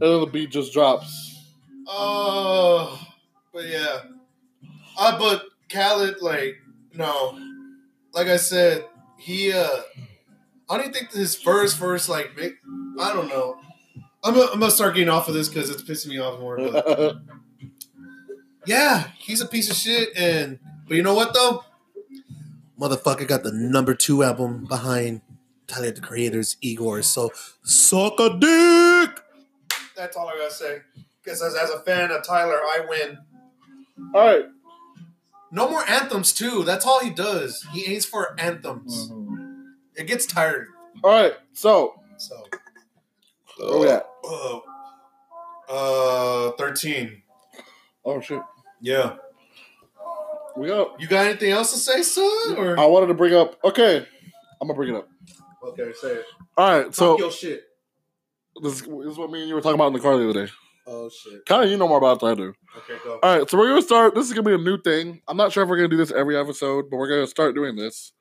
And 0.02 0.10
then 0.10 0.20
the 0.20 0.26
beat 0.26 0.50
just 0.50 0.72
drops. 0.72 1.36
Oh, 1.86 3.00
but 3.52 3.66
yeah. 3.66 4.00
Uh, 4.98 5.18
but 5.18 5.44
Khaled, 5.72 6.20
like, 6.20 6.56
no. 6.94 7.38
Like 8.12 8.28
I 8.28 8.36
said, 8.36 8.84
he, 9.18 9.52
uh, 9.52 9.80
I 10.68 10.76
don't 10.76 10.80
even 10.80 10.92
think 10.92 11.12
his 11.12 11.34
first, 11.34 11.78
first, 11.78 12.08
like, 12.08 12.36
big, 12.36 12.54
I 13.00 13.12
don't 13.12 13.28
know. 13.28 13.56
I'm 14.24 14.34
gonna, 14.34 14.52
I'm 14.52 14.60
gonna 14.60 14.70
start 14.70 14.94
getting 14.94 15.08
off 15.08 15.28
of 15.28 15.34
this 15.34 15.48
because 15.48 15.68
it's 15.68 15.82
pissing 15.82 16.08
me 16.10 16.18
off 16.18 16.38
more. 16.38 16.56
But 16.56 17.16
yeah, 18.66 19.08
he's 19.18 19.40
a 19.40 19.46
piece 19.46 19.70
of 19.70 19.76
shit. 19.76 20.10
And, 20.16 20.60
but 20.86 20.96
you 20.96 21.02
know 21.02 21.14
what, 21.14 21.34
though? 21.34 21.64
Motherfucker 22.78 23.26
got 23.26 23.42
the 23.42 23.52
number 23.52 23.94
two 23.94 24.22
album 24.22 24.64
behind 24.66 25.22
Tyler 25.66 25.90
the 25.90 26.00
Creator's 26.00 26.56
Igor. 26.60 27.02
So, 27.02 27.30
suck 27.64 28.20
a 28.20 28.38
dick! 28.38 29.20
That's 29.96 30.16
all 30.16 30.28
I 30.28 30.36
gotta 30.36 30.52
say. 30.52 30.78
Because 31.22 31.42
as, 31.42 31.54
as 31.54 31.70
a 31.70 31.80
fan 31.80 32.10
of 32.10 32.24
Tyler, 32.24 32.56
I 32.56 32.86
win. 32.88 33.18
All 34.14 34.20
right. 34.20 34.44
No 35.52 35.68
more 35.70 35.88
anthems 35.88 36.32
too. 36.32 36.64
That's 36.64 36.86
all 36.86 37.00
he 37.00 37.10
does. 37.10 37.64
He 37.72 37.84
aims 37.92 38.06
for 38.06 38.34
anthems. 38.40 39.12
It 39.94 40.06
gets 40.06 40.24
tired. 40.26 40.68
All 41.04 41.10
right. 41.10 41.34
So, 41.52 41.94
So 42.16 42.34
oh 43.60 43.80
we 43.80 43.88
at? 43.88 44.06
uh, 44.24 44.60
uh 45.68 46.52
thirteen. 46.52 47.22
Oh 48.04 48.20
shit. 48.20 48.40
Yeah. 48.80 49.16
We 50.56 50.68
got. 50.68 51.00
You 51.00 51.06
got 51.06 51.26
anything 51.26 51.50
else 51.50 51.72
to 51.72 51.78
say, 51.78 52.02
son? 52.02 52.56
Or 52.56 52.78
I 52.80 52.86
wanted 52.86 53.06
to 53.08 53.14
bring 53.14 53.34
up. 53.34 53.58
Okay, 53.64 53.98
I'm 54.60 54.68
gonna 54.68 54.74
bring 54.74 54.94
it 54.94 54.96
up. 54.96 55.08
okay, 55.68 55.92
say 56.00 56.12
it. 56.12 56.24
All 56.56 56.70
right. 56.78 56.84
Talk 56.86 56.94
So 56.94 57.18
your 57.18 57.30
shit. 57.30 57.62
this, 58.62 58.80
this 58.80 58.88
is 59.12 59.18
what 59.18 59.30
me 59.30 59.40
and 59.40 59.48
you 59.48 59.54
were 59.54 59.60
talking 59.60 59.74
about 59.76 59.88
in 59.88 59.92
the 59.94 60.00
car 60.00 60.16
the 60.16 60.28
other 60.28 60.46
day. 60.46 60.52
Oh 60.86 61.08
shit. 61.08 61.44
Kind 61.46 61.64
of, 61.64 61.70
you 61.70 61.76
know 61.76 61.86
more 61.88 61.98
about 61.98 62.16
it 62.16 62.20
than 62.20 62.30
I 62.30 62.34
do. 62.34 62.54
Okay, 62.78 62.98
go. 63.04 63.20
All 63.22 63.38
right, 63.38 63.48
so 63.48 63.56
we're 63.58 63.68
gonna 63.68 63.82
start. 63.82 64.14
This 64.14 64.26
is 64.26 64.32
gonna 64.32 64.48
be 64.48 64.54
a 64.54 64.58
new 64.58 64.80
thing. 64.80 65.20
I'm 65.28 65.36
not 65.36 65.52
sure 65.52 65.62
if 65.62 65.68
we're 65.68 65.76
gonna 65.76 65.88
do 65.88 65.96
this 65.96 66.10
every 66.10 66.36
episode, 66.36 66.90
but 66.90 66.96
we're 66.96 67.08
gonna 67.08 67.26
start 67.26 67.54
doing 67.54 67.76
this. 67.76 68.12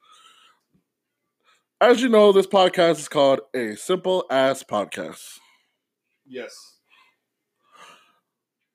As 1.79 2.01
you 2.01 2.09
know, 2.09 2.31
this 2.31 2.45
podcast 2.45 2.99
is 2.99 3.07
called 3.09 3.39
a 3.55 3.75
simple 3.75 4.25
ass 4.29 4.61
podcast. 4.63 5.39
Yes. 6.27 6.55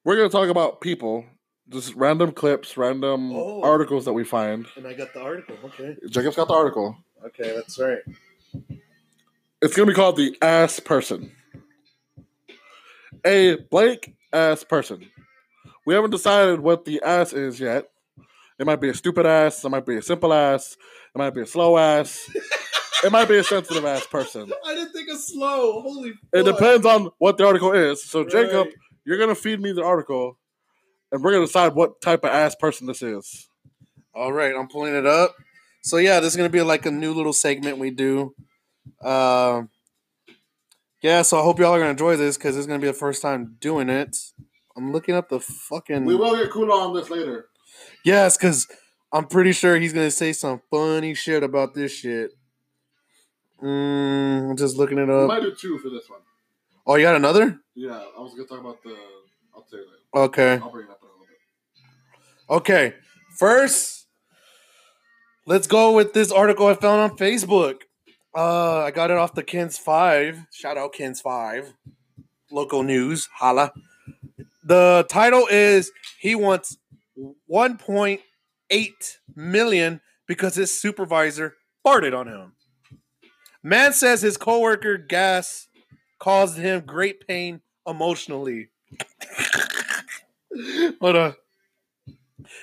We're 0.04 0.16
gonna 0.16 0.28
talk 0.28 0.48
about 0.48 0.80
people, 0.80 1.24
just 1.68 1.94
random 1.94 2.32
clips, 2.32 2.76
random 2.76 3.32
Oh. 3.34 3.62
articles 3.62 4.04
that 4.04 4.12
we 4.12 4.24
find. 4.24 4.66
And 4.76 4.86
I 4.86 4.94
got 4.94 5.12
the 5.14 5.20
article. 5.20 5.56
Okay. 5.64 5.96
Jacob's 6.10 6.36
got 6.36 6.48
the 6.48 6.54
article. 6.54 6.96
Okay, 7.26 7.54
that's 7.54 7.78
right. 7.78 7.98
It's 9.62 9.74
gonna 9.76 9.86
be 9.86 9.94
called 9.94 10.16
the 10.16 10.36
ass 10.42 10.80
person. 10.80 11.32
A 13.26 13.56
blank 13.56 14.14
ass 14.32 14.62
person. 14.62 15.10
We 15.84 15.94
haven't 15.94 16.10
decided 16.10 16.60
what 16.60 16.84
the 16.84 17.02
ass 17.02 17.32
is 17.32 17.58
yet. 17.58 17.88
It 18.58 18.66
might 18.66 18.80
be 18.80 18.88
a 18.88 18.94
stupid 18.94 19.26
ass. 19.26 19.64
It 19.64 19.68
might 19.68 19.84
be 19.84 19.96
a 19.96 20.02
simple 20.02 20.32
ass. 20.32 20.76
It 21.14 21.18
might 21.18 21.34
be 21.34 21.42
a 21.42 21.46
slow 21.46 21.76
ass. 21.76 22.30
it 23.04 23.10
might 23.10 23.28
be 23.28 23.36
a 23.36 23.42
sensitive 23.42 23.84
ass 23.84 24.06
person. 24.06 24.50
I 24.64 24.74
didn't 24.74 24.92
think 24.92 25.10
of 25.10 25.18
slow. 25.18 25.82
Holy. 25.82 26.10
It 26.32 26.44
fuck. 26.44 26.56
depends 26.56 26.86
on 26.86 27.10
what 27.18 27.36
the 27.36 27.46
article 27.46 27.72
is. 27.72 28.04
So 28.04 28.24
Jacob, 28.24 28.68
you're 29.04 29.18
gonna 29.18 29.34
feed 29.34 29.60
me 29.60 29.72
the 29.72 29.84
article, 29.84 30.38
and 31.10 31.22
we're 31.22 31.32
gonna 31.32 31.46
decide 31.46 31.74
what 31.74 32.00
type 32.00 32.24
of 32.24 32.30
ass 32.30 32.54
person 32.54 32.86
this 32.86 33.02
is. 33.02 33.48
All 34.14 34.32
right, 34.32 34.54
I'm 34.54 34.68
pulling 34.68 34.94
it 34.94 35.04
up. 35.04 35.34
So 35.82 35.96
yeah, 35.96 36.20
this 36.20 36.32
is 36.32 36.36
gonna 36.36 36.48
be 36.48 36.62
like 36.62 36.86
a 36.86 36.92
new 36.92 37.12
little 37.12 37.32
segment 37.32 37.78
we 37.78 37.90
do. 37.90 38.34
Um, 39.02 39.68
yeah, 41.06 41.22
so 41.22 41.38
I 41.38 41.42
hope 41.42 41.60
y'all 41.60 41.72
are 41.72 41.78
gonna 41.78 41.90
enjoy 41.92 42.16
this 42.16 42.36
because 42.36 42.56
it's 42.56 42.66
gonna 42.66 42.80
be 42.80 42.88
the 42.88 42.92
first 42.92 43.22
time 43.22 43.56
doing 43.60 43.88
it. 43.88 44.16
I'm 44.76 44.92
looking 44.92 45.14
up 45.14 45.28
the 45.28 45.38
fucking. 45.38 46.04
We 46.04 46.16
will 46.16 46.36
get 46.36 46.50
Kula 46.50 46.72
on 46.88 46.94
this 46.94 47.08
later. 47.10 47.46
Yes, 48.04 48.36
because 48.36 48.66
I'm 49.12 49.26
pretty 49.26 49.52
sure 49.52 49.76
he's 49.78 49.92
gonna 49.92 50.10
say 50.10 50.32
some 50.32 50.60
funny 50.68 51.14
shit 51.14 51.44
about 51.44 51.74
this 51.74 51.92
shit. 51.92 52.32
Mm, 53.62 54.50
I'm 54.50 54.56
just 54.56 54.76
looking 54.76 54.98
it 54.98 55.06
We 55.06 55.14
up. 55.14 55.28
might 55.28 55.42
do 55.42 55.54
two 55.54 55.78
for 55.78 55.90
this 55.90 56.10
one. 56.10 56.20
Oh, 56.86 56.96
you 56.96 57.04
got 57.04 57.14
another? 57.14 57.60
Yeah, 57.76 57.92
I 57.92 58.20
was 58.20 58.32
gonna 58.34 58.48
talk 58.48 58.60
about 58.60 58.82
the. 58.82 58.96
I'll 59.54 59.62
tell 59.62 59.78
you 59.78 59.86
later. 59.86 60.24
Okay. 60.26 60.58
I'll 60.62 60.70
bring 60.72 60.86
it 60.86 60.90
up 60.90 61.00
in 61.02 61.08
a 61.08 61.12
little 61.12 61.26
bit. 61.28 62.56
Okay. 62.56 62.94
First, 63.38 64.06
let's 65.46 65.66
go 65.68 65.92
with 65.92 66.14
this 66.14 66.32
article 66.32 66.66
I 66.66 66.74
found 66.74 67.00
on 67.12 67.16
Facebook. 67.16 67.82
Uh, 68.36 68.82
I 68.84 68.90
got 68.90 69.10
it 69.10 69.16
off 69.16 69.32
the 69.32 69.42
Kens 69.42 69.78
Five. 69.78 70.46
Shout 70.52 70.76
out 70.76 70.92
Kens 70.92 71.22
Five. 71.22 71.72
Local 72.50 72.82
news. 72.82 73.30
Holla. 73.32 73.72
The 74.62 75.06
title 75.08 75.46
is 75.50 75.90
he 76.20 76.34
wants 76.34 76.76
1.8 77.50 78.20
million 79.34 80.02
because 80.26 80.54
his 80.54 80.78
supervisor 80.78 81.54
farted 81.86 82.14
on 82.14 82.28
him. 82.28 82.52
Man 83.62 83.94
says 83.94 84.20
his 84.20 84.36
coworker 84.36 84.98
gas 84.98 85.68
caused 86.18 86.58
him 86.58 86.82
great 86.84 87.26
pain 87.26 87.62
emotionally. 87.86 88.68
Hold 91.00 91.16
on. 91.16 91.34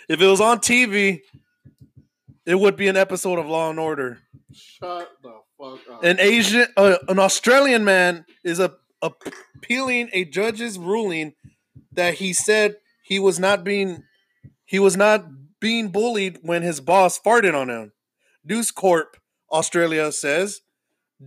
If 0.07 0.21
it 0.21 0.28
was 0.28 0.39
on 0.39 0.59
TV, 0.59 1.21
it 2.45 2.59
would 2.59 2.76
be 2.76 2.89
an 2.89 2.97
episode 2.97 3.39
of 3.39 3.47
Law 3.47 3.71
and 3.71 3.80
Order. 3.80 4.19
Shut 4.53 5.09
the. 5.24 5.43
An 6.01 6.20
Asian, 6.20 6.68
uh, 6.76 6.97
an 7.07 7.20
Australian 7.20 7.84
man 7.86 8.26
is 8.43 8.59
a, 8.59 8.76
appealing 9.01 10.09
a 10.14 10.26
judge's 10.26 10.78
ruling 10.78 11.34
that 11.91 12.16
he 12.16 12.34
said 12.34 12.78
he 13.03 13.20
was 13.20 13.39
not 13.39 13.64
being 13.64 14.03
he 14.66 14.80
was 14.80 14.97
not 14.97 15.26
being 15.59 15.89
bullied 15.89 16.39
when 16.41 16.61
his 16.61 16.82
boss 16.82 17.20
farted 17.20 17.53
on 17.53 17.70
him. 17.70 17.91
News 18.43 18.72
Corp 18.72 19.18
Australia 19.51 20.11
says 20.11 20.61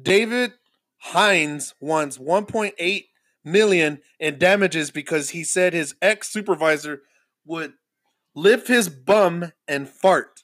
David 0.02 0.52
Hines 0.98 1.74
wants 1.80 2.18
1.8 2.18 3.04
million 3.44 4.00
in 4.18 4.38
damages 4.38 4.90
because 4.90 5.30
he 5.30 5.44
said 5.44 5.72
his 5.72 5.94
ex 6.02 6.28
supervisor 6.28 7.02
would 7.44 7.74
lift 8.34 8.68
his 8.68 8.88
bum 8.88 9.52
and 9.68 9.88
fart. 9.88 10.42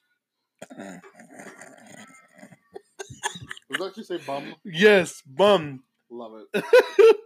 Does 3.73 3.81
that 3.81 3.87
actually 3.89 4.05
say 4.05 4.18
bum? 4.27 4.55
Yes, 4.64 5.23
bum. 5.27 5.83
Love 6.11 6.43
it. 6.55 6.64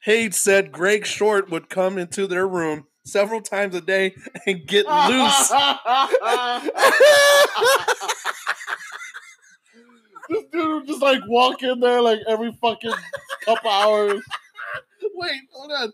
Hayes 0.00 0.36
said 0.36 0.72
Greg 0.72 1.06
Short 1.06 1.50
would 1.50 1.68
come 1.68 1.98
into 1.98 2.26
their 2.26 2.48
room 2.48 2.86
several 3.04 3.40
times 3.40 3.74
a 3.76 3.80
day 3.80 4.14
and 4.46 4.66
get 4.66 4.86
loose. 4.86 5.48
this 10.28 10.44
dude 10.52 10.68
would 10.68 10.86
just 10.86 11.00
like 11.02 11.20
walk 11.28 11.62
in 11.62 11.78
there 11.80 12.02
like 12.02 12.18
every 12.26 12.52
fucking 12.60 12.92
couple 13.44 13.70
hours. 13.70 14.20
Wait, 15.14 15.40
hold 15.52 15.70
on. 15.70 15.92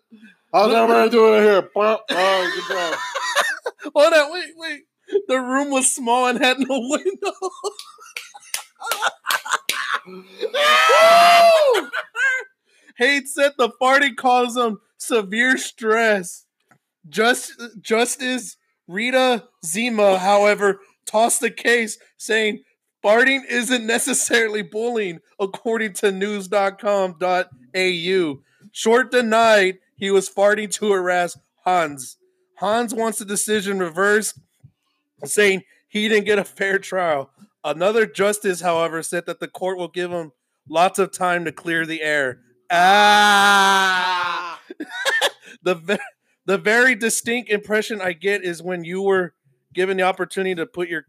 How's 0.53 0.73
everybody 0.73 1.11
doing 1.11 1.35
it 1.35 1.43
here? 1.43 1.69
Oh, 1.77 2.01
good 2.09 2.75
job. 2.75 2.95
Hold 3.95 4.15
on, 4.15 4.33
wait, 4.33 4.51
wait. 4.57 4.81
The 5.29 5.39
room 5.39 5.71
was 5.71 5.95
small 5.95 6.27
and 6.29 6.43
had 6.43 6.59
no 6.59 6.67
window. 6.69 7.33
Hayes 12.97 13.35
said 13.35 13.53
the 13.59 13.71
farting 13.81 14.17
caused 14.17 14.57
him 14.57 14.79
severe 14.99 15.57
stress. 15.57 16.45
Just 17.09 17.53
Justice 17.81 18.57
Rita 18.87 19.45
Zammit, 19.65 20.19
however, 20.19 20.81
tossed 21.07 21.41
the 21.41 21.51
case, 21.51 21.99
saying 22.17 22.63
farting 23.03 23.41
isn't 23.49 23.87
necessarily 23.87 24.63
bullying, 24.63 25.21
according 25.39 25.95
to 25.95 26.13
news.com.au. 26.13 27.19
Short 28.73 29.11
denied 29.11 29.79
he 29.97 30.11
was 30.11 30.29
farting 30.29 30.71
to 30.75 30.91
harass 30.93 31.39
Hans. 31.65 32.17
Hans 32.57 32.95
wants 32.95 33.19
the 33.19 33.25
decision 33.25 33.79
reversed, 33.79 34.39
saying 35.25 35.63
he 35.89 36.09
didn't 36.09 36.27
get 36.27 36.39
a 36.39 36.45
fair 36.45 36.79
trial. 36.79 37.31
Another 37.65 38.05
justice, 38.05 38.61
however, 38.61 39.03
said 39.03 39.25
that 39.27 39.41
the 39.41 39.49
court 39.49 39.79
will 39.79 39.89
give 39.89 40.11
him 40.11 40.33
lots 40.69 40.99
of 40.99 41.11
time 41.11 41.47
to 41.47 41.53
clear 41.53 41.87
the 41.87 42.03
air. 42.03 42.41
Ah! 42.71 44.61
the 45.63 45.75
ve- 45.75 45.99
the 46.45 46.59
very 46.59 46.95
distinct 46.95 47.51
impression 47.51 48.03
I 48.03 48.13
get 48.13 48.45
is 48.45 48.63
when 48.63 48.85
you 48.85 49.01
were 49.01 49.33
given 49.73 49.97
the 49.97 50.03
opportunity 50.03 50.55
to 50.57 50.67
put 50.67 50.89
your 50.89 51.07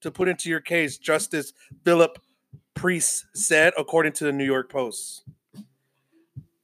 to 0.00 0.10
put 0.10 0.28
into 0.28 0.48
your 0.48 0.60
case, 0.60 0.96
Justice 0.96 1.52
Philip 1.84 2.18
Priest 2.74 3.26
said, 3.34 3.72
according 3.76 4.12
to 4.14 4.24
the 4.24 4.32
New 4.32 4.44
York 4.44 4.70
Post. 4.70 5.24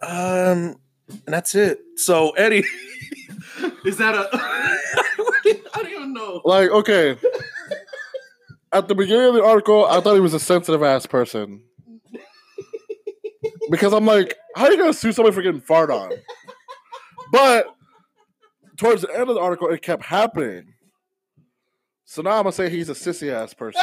Um, 0.01 0.77
and 1.09 1.23
that's 1.27 1.55
it. 1.55 1.81
So 1.97 2.31
Eddie, 2.31 2.65
is 3.85 3.99
that 3.99 4.15
a? 4.15 4.29
I 5.77 5.83
don't 5.83 5.89
even 5.89 6.13
know. 6.15 6.41
Like, 6.45 6.71
okay. 6.71 7.17
At 8.75 8.89
the 8.89 8.95
beginning 8.97 9.29
of 9.29 9.35
the 9.35 9.45
article, 9.45 9.87
I 9.87 10.01
thought 10.01 10.15
he 10.15 10.21
was 10.21 10.35
a 10.35 10.41
sensitive 10.41 10.83
ass 10.83 11.07
person. 11.07 11.63
Because 13.71 13.93
I'm 13.93 14.05
like, 14.05 14.37
how 14.57 14.65
are 14.65 14.73
you 14.73 14.77
gonna 14.77 14.93
sue 14.93 15.13
somebody 15.13 15.33
for 15.33 15.43
getting 15.43 15.61
farted 15.61 15.95
on? 15.95 16.13
But 17.31 17.69
towards 18.77 19.03
the 19.03 19.13
end 19.13 19.29
of 19.29 19.37
the 19.37 19.41
article, 19.41 19.69
it 19.69 19.81
kept 19.81 20.05
happening. 20.05 20.75
So 22.05 22.21
now 22.21 22.33
I'm 22.33 22.43
gonna 22.43 22.53
say 22.53 22.69
he's 22.69 22.89
a 22.89 22.95
sissy 22.95 23.33
ass 23.33 23.55
person. 23.55 23.81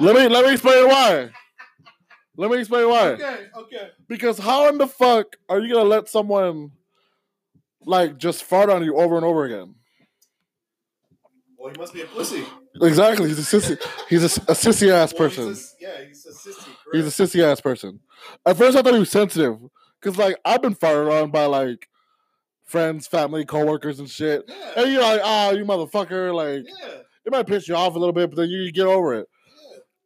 let 0.00 0.16
me 0.16 0.28
let 0.28 0.44
me 0.44 0.52
explain 0.52 0.88
why. 0.88 1.30
Let 2.36 2.50
me 2.50 2.58
explain 2.58 2.88
why. 2.88 3.10
okay, 3.10 3.46
okay. 3.56 3.88
Because 4.08 4.38
how 4.38 4.68
in 4.68 4.78
the 4.78 4.88
fuck 4.88 5.36
are 5.48 5.60
you 5.60 5.72
gonna 5.74 5.88
let 5.88 6.08
someone 6.08 6.72
like 7.86 8.18
just 8.18 8.42
fart 8.42 8.68
on 8.68 8.84
you 8.84 8.96
over 8.96 9.16
and 9.16 9.24
over 9.24 9.44
again? 9.44 9.76
Well, 11.68 11.74
he 11.74 11.80
must 11.80 11.94
be 11.94 12.00
a 12.02 12.06
pussy. 12.06 12.44
Exactly. 12.82 13.28
He's 13.28 13.38
a 13.52 13.56
sissy. 13.60 13.80
He's 14.08 14.22
a, 14.22 14.40
a 14.42 14.54
sissy 14.54 14.90
ass 14.90 15.12
Well, 15.12 15.28
person. 15.28 15.48
he's 15.48 15.74
a- 15.80 15.82
yeah, 15.84 16.04
he's 16.06 16.26
a 16.26 16.30
sissy. 16.32 16.68
He's 16.92 17.06
a 17.20 17.22
sissy 17.22 17.42
ass 17.42 17.60
person. 17.60 18.00
At 18.46 18.56
first, 18.56 18.76
I 18.76 18.82
thought 18.82 18.94
he 18.94 19.00
was 19.00 19.10
sensitive 19.10 19.58
because, 20.00 20.16
like, 20.18 20.36
I've 20.44 20.62
been 20.62 20.74
fired 20.74 21.08
on 21.08 21.30
by 21.30 21.46
like 21.46 21.88
friends, 22.64 23.06
family, 23.06 23.44
coworkers, 23.44 23.98
and 23.98 24.08
shit. 24.08 24.44
yeah, 24.48 24.72
And 24.82 24.92
you're 24.92 25.02
like, 25.02 25.20
"Ah, 25.24 25.50
you 25.50 25.64
motherfucker!" 25.64 26.34
Like, 26.34 26.64
yeah. 26.80 26.98
it 27.24 27.32
might 27.32 27.46
piss 27.46 27.66
you 27.68 27.74
off 27.76 27.94
a 27.94 27.98
little 27.98 28.12
bit, 28.12 28.30
but 28.30 28.36
then 28.36 28.48
you 28.50 28.70
get 28.72 28.86
over 28.86 29.14
it. 29.14 29.26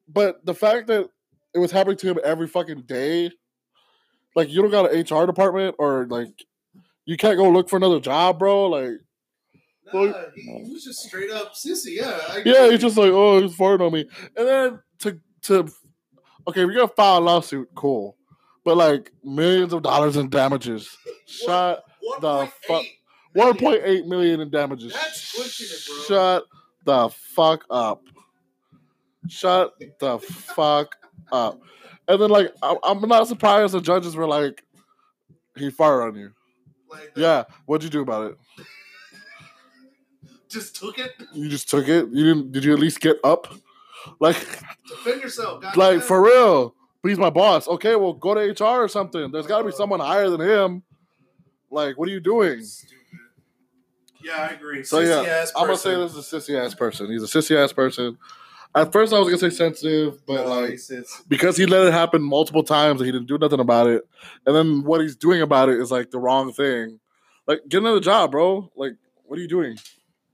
But 0.09 0.45
the 0.45 0.55
fact 0.55 0.87
that 0.89 1.09
it 1.55 1.59
was 1.59 1.71
happening 1.73 1.97
to 1.99 2.07
him 2.11 2.19
every 2.25 2.47
fucking 2.47 2.83
day, 2.83 3.31
like, 4.37 4.49
you 4.49 4.63
don't 4.63 4.71
got 4.71 4.93
an 4.93 5.01
HR 5.01 5.27
department 5.27 5.77
or 5.79 6.07
like, 6.09 6.45
you 7.05 7.17
can't 7.17 7.37
go 7.37 7.49
look 7.51 7.69
for 7.69 7.77
another 7.77 8.01
job, 8.01 8.39
bro. 8.39 8.67
Like, 8.67 8.93
Nah, 9.93 10.13
he, 10.35 10.43
he 10.43 10.73
was 10.73 10.85
just 10.85 11.01
straight 11.01 11.31
up 11.31 11.55
sissy. 11.55 11.97
Yeah, 11.97 12.19
I 12.29 12.43
Yeah, 12.45 12.71
he's 12.71 12.81
just 12.81 12.97
like, 12.97 13.11
oh, 13.13 13.41
he's 13.41 13.57
farting 13.57 13.87
on 13.87 13.93
me. 13.93 14.09
And 14.37 14.49
then 14.49 14.79
to 15.01 15.21
to 15.43 15.73
okay, 16.49 16.65
we're 16.65 16.75
gonna 16.75 16.89
file 16.89 17.19
a 17.19 17.21
lawsuit, 17.21 17.69
cool. 17.75 18.17
But 18.65 18.77
like 18.77 19.11
millions 19.25 19.73
of 19.73 19.83
dollars 19.83 20.17
in 20.17 20.31
damages. 20.31 20.97
Shut 21.27 21.83
the 22.21 22.47
fuck- 22.67 22.85
1.8 23.35 23.45
one 23.47 23.57
point 23.57 23.81
eight 23.85 24.07
million 24.07 24.41
in 24.41 24.51
damages. 24.51 24.93
That's 24.93 25.35
pushing 25.35 25.67
it, 25.67 25.87
bro. 25.87 26.17
Shut 26.17 26.45
the 26.85 27.09
fuck 27.35 27.65
up. 27.71 28.03
Shut 29.29 29.73
the 30.01 30.19
fuck 30.19 30.97
up. 31.31 31.61
And 32.09 32.21
then 32.21 32.31
like 32.31 32.53
I, 32.63 32.77
I'm 32.85 33.01
not 33.09 33.29
surprised 33.29 33.73
the 33.75 33.81
judges 33.81 34.17
were 34.17 34.27
like, 34.27 34.63
he 35.57 35.71
fired 35.71 36.03
on 36.03 36.15
you. 36.17 36.33
Like, 36.91 37.13
Yeah, 37.17 37.45
what'd 37.67 37.85
you 37.85 37.91
do 37.91 38.03
about 38.03 38.33
it? 38.33 38.39
Just 40.53 40.77
took 40.77 40.99
it. 40.99 41.13
You 41.33 41.49
just 41.49 41.69
took 41.69 41.89
it. 41.89 42.09
You 42.13 42.35
didn't. 42.35 42.53
Did 42.53 42.65
you 42.65 42.73
at 42.73 42.79
least 42.79 43.01
get 43.01 43.19
up? 43.25 43.53
Like 44.21 44.37
Defend 44.89 45.23
yourself. 45.23 45.63
God 45.63 45.77
like 45.77 46.03
for 46.03 46.23
real. 46.23 46.75
But 47.03 47.09
he's 47.09 47.19
my 47.19 47.31
boss. 47.31 47.67
Okay, 47.69 47.97
well 47.97 48.13
go 48.13 48.35
to 48.35 48.41
HR 48.41 48.83
or 48.83 48.89
something. 48.89 49.31
There's 49.33 49.47
got 49.47 49.59
to 49.59 49.65
be 49.65 49.71
uh, 49.71 49.77
someone 49.77 50.01
higher 50.01 50.29
than 50.29 50.41
him. 50.41 50.83
Like, 51.71 51.99
what 51.99 52.09
are 52.09 52.13
you 52.13 52.21
doing? 52.21 52.63
Stupid. 52.63 52.97
Yeah, 54.23 54.35
I 54.35 54.49
agree. 54.49 54.85
So 54.85 55.01
yeah, 55.01 55.25
Sissy-ass 55.25 55.53
I'm 55.57 55.67
gonna 55.67 55.77
say 55.77 55.97
this 55.97 56.15
is 56.15 56.33
a 56.33 56.37
sissy 56.37 56.65
ass 56.65 56.75
person. 56.75 57.11
He's 57.11 57.23
a 57.23 57.27
sissy 57.27 57.57
ass 57.57 57.73
person. 57.73 58.19
At 58.75 58.93
first, 58.93 59.13
I 59.13 59.19
was 59.19 59.29
gonna 59.29 59.39
say 59.39 59.51
sensitive, 59.51 60.25
but 60.27 60.47
No, 60.47 60.61
like 60.61 60.79
because 61.29 61.57
he 61.57 61.67
let 61.67 61.87
it 61.87 61.93
happen 61.93 62.23
multiple 62.23 62.63
times 62.63 63.01
and 63.01 63.07
he 63.07 63.13
didn't 63.13 63.27
do 63.27 63.37
nothing 63.37 63.61
about 63.61 63.89
it, 63.89 64.07
and 64.47 64.55
then 64.55 64.85
what 64.85 65.01
he's 65.01 65.17
doing 65.17 65.43
about 65.43 65.69
it 65.69 65.81
is 65.81 65.91
like 65.91 66.11
the 66.11 66.19
wrong 66.19 66.53
thing. 66.53 67.01
Like, 67.47 67.61
get 67.69 67.79
another 67.79 68.01
job, 68.01 68.31
bro. 68.31 68.71
Like, 68.77 68.93
what 69.25 69.39
are 69.39 69.43
you 69.43 69.49
doing? 69.49 69.77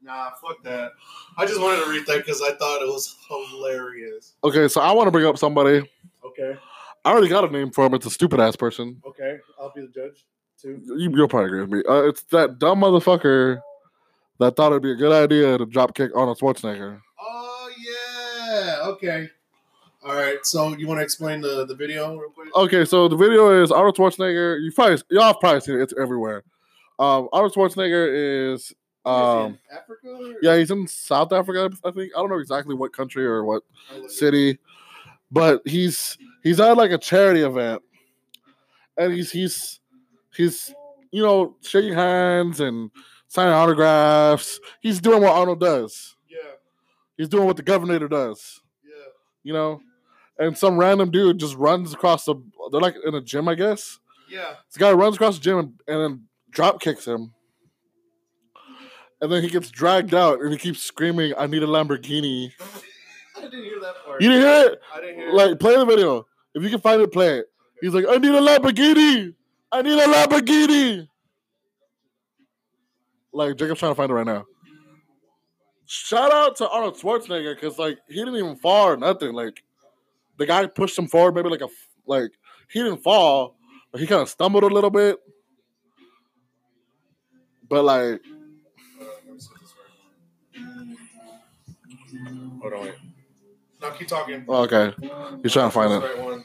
Nah, 0.08 0.30
fuck 0.42 0.62
that. 0.64 0.92
I 1.36 1.46
just 1.46 1.60
wanted 1.60 1.84
to 1.84 1.90
read 1.90 2.06
that 2.06 2.18
because 2.18 2.42
I 2.42 2.52
thought 2.52 2.82
it 2.82 2.88
was 2.88 3.16
hilarious. 3.28 4.34
Okay, 4.42 4.66
so 4.66 4.80
I 4.80 4.92
want 4.92 5.06
to 5.06 5.10
bring 5.10 5.26
up 5.26 5.38
somebody. 5.38 5.88
Okay, 6.24 6.56
I 7.04 7.10
already 7.12 7.28
got 7.28 7.44
a 7.44 7.50
name 7.50 7.70
for 7.70 7.86
him. 7.86 7.94
It's 7.94 8.06
a 8.06 8.10
stupid 8.10 8.40
ass 8.40 8.56
person. 8.56 9.00
okay, 9.06 9.38
I'll 9.60 9.72
be 9.74 9.82
the 9.82 9.88
judge 9.88 10.24
too. 10.60 10.80
You, 10.84 11.10
you'll 11.14 11.28
probably 11.28 11.46
agree 11.46 11.60
with 11.60 11.70
me. 11.70 11.82
Uh, 11.88 12.08
it's 12.08 12.22
that 12.24 12.58
dumb 12.58 12.80
motherfucker 12.80 13.60
that 14.40 14.56
thought 14.56 14.72
it'd 14.72 14.82
be 14.82 14.92
a 14.92 14.96
good 14.96 15.12
idea 15.12 15.58
to 15.58 15.66
drop 15.66 15.94
kick 15.94 16.10
Arnold 16.16 16.38
Schwarzenegger. 16.38 17.00
Oh 17.20 17.70
yeah, 17.78 18.88
okay. 18.88 19.28
All 20.04 20.14
right, 20.14 20.38
so 20.42 20.74
you 20.76 20.86
want 20.86 20.98
to 20.98 21.04
explain 21.04 21.40
the 21.42 21.66
the 21.66 21.74
video 21.74 22.16
real 22.16 22.30
quick? 22.30 22.54
Okay, 22.56 22.84
so 22.84 23.08
the 23.08 23.16
video 23.16 23.62
is 23.62 23.70
Arnold 23.70 23.96
Schwarzenegger. 23.96 24.60
You 24.62 24.72
probably 24.72 24.98
y'all 25.10 25.24
have 25.24 25.40
probably 25.40 25.60
seen 25.60 25.74
it. 25.74 25.82
It's 25.82 25.94
everywhere. 26.00 26.44
Um, 26.98 27.28
Arnold 27.32 27.52
Schwarzenegger 27.52 28.54
is 28.54 28.72
um, 29.04 29.58
Africa? 29.72 30.08
Or? 30.08 30.34
yeah, 30.42 30.56
he's 30.56 30.70
in 30.70 30.86
South 30.86 31.32
Africa. 31.32 31.70
I 31.84 31.90
think 31.90 32.12
I 32.16 32.20
don't 32.20 32.30
know 32.30 32.38
exactly 32.38 32.74
what 32.74 32.92
country 32.92 33.24
or 33.24 33.44
what 33.44 33.62
it 33.94 34.10
city, 34.10 34.58
but 35.30 35.62
he's 35.64 36.18
he's 36.42 36.60
at 36.60 36.76
like 36.76 36.90
a 36.90 36.98
charity 36.98 37.42
event, 37.42 37.82
and 38.96 39.12
he's 39.12 39.30
he's 39.30 39.80
he's 40.34 40.74
you 41.10 41.22
know 41.22 41.56
shaking 41.62 41.94
hands 41.94 42.60
and 42.60 42.90
signing 43.28 43.54
autographs. 43.54 44.60
He's 44.80 45.00
doing 45.00 45.22
what 45.22 45.32
Arnold 45.32 45.60
does. 45.60 46.16
Yeah, 46.28 46.38
He's 47.16 47.28
doing 47.28 47.46
what 47.46 47.56
the 47.56 47.62
governor 47.62 48.06
does. 48.08 48.60
yeah. 48.84 49.04
You 49.42 49.52
know, 49.52 49.80
and 50.38 50.56
some 50.56 50.76
random 50.76 51.10
dude 51.10 51.38
just 51.38 51.56
runs 51.56 51.92
across 51.92 52.24
the. 52.24 52.34
They're 52.70 52.80
like 52.80 52.96
in 53.06 53.14
a 53.14 53.20
gym, 53.20 53.48
I 53.48 53.54
guess. 53.54 53.98
Yeah. 54.30 54.54
This 54.68 54.76
guy 54.76 54.92
runs 54.92 55.14
across 55.16 55.38
the 55.38 55.42
gym 55.42 55.58
and, 55.58 55.80
and 55.88 56.00
then 56.00 56.24
drop 56.50 56.80
kicks 56.80 57.06
him. 57.06 57.32
And 59.20 59.32
then 59.32 59.42
he 59.42 59.48
gets 59.48 59.70
dragged 59.70 60.14
out 60.14 60.40
and 60.40 60.52
he 60.52 60.58
keeps 60.58 60.82
screaming, 60.82 61.34
I 61.36 61.46
need 61.46 61.62
a 61.62 61.66
Lamborghini. 61.66 62.52
I 63.36 63.40
didn't 63.42 63.64
hear 63.64 63.80
that 63.80 63.94
part. 64.04 64.22
You 64.22 64.28
didn't 64.30 64.42
hear 64.42 64.72
it? 64.72 64.80
I 64.94 65.00
didn't 65.00 65.16
hear 65.16 65.28
it. 65.28 65.34
Like, 65.34 65.58
play 65.58 65.76
the 65.76 65.84
video. 65.84 66.26
If 66.54 66.62
you 66.62 66.70
can 66.70 66.80
find 66.80 67.00
it, 67.00 67.12
play 67.12 67.38
it. 67.38 67.46
He's 67.80 67.94
like, 67.94 68.04
I 68.08 68.16
need 68.16 68.34
a 68.34 68.40
Lamborghini. 68.40 69.34
I 69.70 69.82
need 69.82 69.98
a 69.98 70.06
Lamborghini. 70.06 71.08
Like, 73.32 73.56
Jacob's 73.56 73.80
trying 73.80 73.92
to 73.92 73.96
find 73.96 74.10
it 74.10 74.14
right 74.14 74.26
now. 74.26 74.46
Shout 75.86 76.32
out 76.32 76.56
to 76.56 76.68
Arnold 76.68 76.96
Schwarzenegger 76.96 77.54
because, 77.54 77.78
like, 77.78 77.98
he 78.08 78.14
didn't 78.14 78.36
even 78.36 78.56
fall 78.56 78.88
or 78.88 78.96
nothing. 78.96 79.32
Like, 79.32 79.62
the 80.36 80.46
guy 80.46 80.66
pushed 80.66 80.98
him 80.98 81.06
forward, 81.06 81.34
maybe 81.34 81.48
like 81.48 81.60
a, 81.60 81.68
like, 82.06 82.30
he 82.68 82.82
didn't 82.82 83.02
fall, 83.02 83.56
but 83.90 84.00
he 84.00 84.06
kind 84.06 84.22
of 84.22 84.28
stumbled 84.28 84.64
a 84.64 84.66
little 84.66 84.90
bit. 84.90 85.18
But, 87.68 87.84
like, 87.84 88.20
Hold 92.60 92.72
on, 92.72 92.82
wait. 92.82 92.94
No, 93.80 93.90
keep 93.92 94.08
talking. 94.08 94.44
Oh, 94.48 94.62
okay. 94.64 94.94
He's 95.42 95.52
trying 95.52 95.68
to 95.68 95.70
find 95.70 95.92
it. 95.92 96.06
Right. 96.06 96.44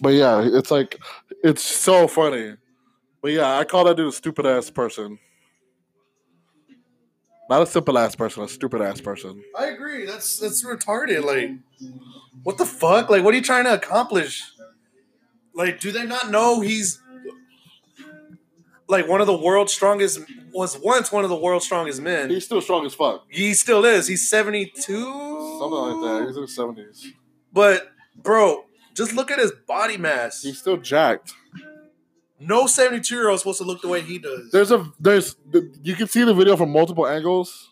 But 0.00 0.14
yeah, 0.14 0.42
it's 0.44 0.70
like 0.70 0.98
it's 1.42 1.62
so 1.62 2.08
funny. 2.08 2.54
But 3.22 3.32
yeah, 3.32 3.58
I 3.58 3.64
call 3.64 3.84
that 3.84 3.96
dude 3.96 4.08
a 4.08 4.12
stupid 4.12 4.46
ass 4.46 4.70
person. 4.70 5.18
Not 7.48 7.62
a 7.62 7.66
simple 7.66 7.98
ass 7.98 8.14
person, 8.14 8.42
a 8.42 8.48
stupid 8.48 8.80
ass 8.80 9.00
person. 9.00 9.42
I 9.56 9.66
agree. 9.66 10.06
That's 10.06 10.38
that's 10.38 10.64
retarded. 10.64 11.24
Like, 11.24 11.50
what 12.42 12.58
the 12.58 12.66
fuck? 12.66 13.10
Like, 13.10 13.22
what 13.22 13.34
are 13.34 13.36
you 13.36 13.42
trying 13.42 13.64
to 13.64 13.74
accomplish? 13.74 14.42
Like, 15.54 15.78
do 15.78 15.92
they 15.92 16.04
not 16.04 16.30
know 16.30 16.60
he's 16.60 17.00
like 18.88 19.06
one 19.06 19.20
of 19.20 19.26
the 19.26 19.36
world's 19.36 19.72
strongest? 19.72 20.20
Was 20.54 20.78
once 20.78 21.10
one 21.10 21.24
of 21.24 21.30
the 21.30 21.36
world's 21.36 21.64
strongest 21.64 22.00
men. 22.00 22.30
He's 22.30 22.44
still 22.44 22.60
strong 22.60 22.86
as 22.86 22.94
fuck. 22.94 23.24
He 23.28 23.54
still 23.54 23.84
is. 23.84 24.06
He's 24.06 24.30
seventy 24.30 24.66
two. 24.66 25.58
Something 25.58 25.78
like 25.78 26.20
that. 26.20 26.26
He's 26.28 26.36
in 26.36 26.42
his 26.42 26.54
seventies. 26.54 27.12
But 27.52 27.88
bro, 28.14 28.64
just 28.94 29.12
look 29.14 29.32
at 29.32 29.40
his 29.40 29.52
body 29.66 29.96
mass. 29.96 30.42
He's 30.42 30.58
still 30.58 30.76
jacked. 30.76 31.34
No 32.38 32.68
seventy 32.68 33.00
two 33.00 33.16
year 33.16 33.30
old 33.30 33.40
supposed 33.40 33.58
to 33.58 33.64
look 33.64 33.82
the 33.82 33.88
way 33.88 34.00
he 34.00 34.18
does. 34.18 34.52
There's 34.52 34.70
a 34.70 34.86
there's 35.00 35.34
you 35.82 35.96
can 35.96 36.06
see 36.06 36.22
the 36.22 36.34
video 36.34 36.56
from 36.56 36.70
multiple 36.70 37.06
angles. 37.06 37.70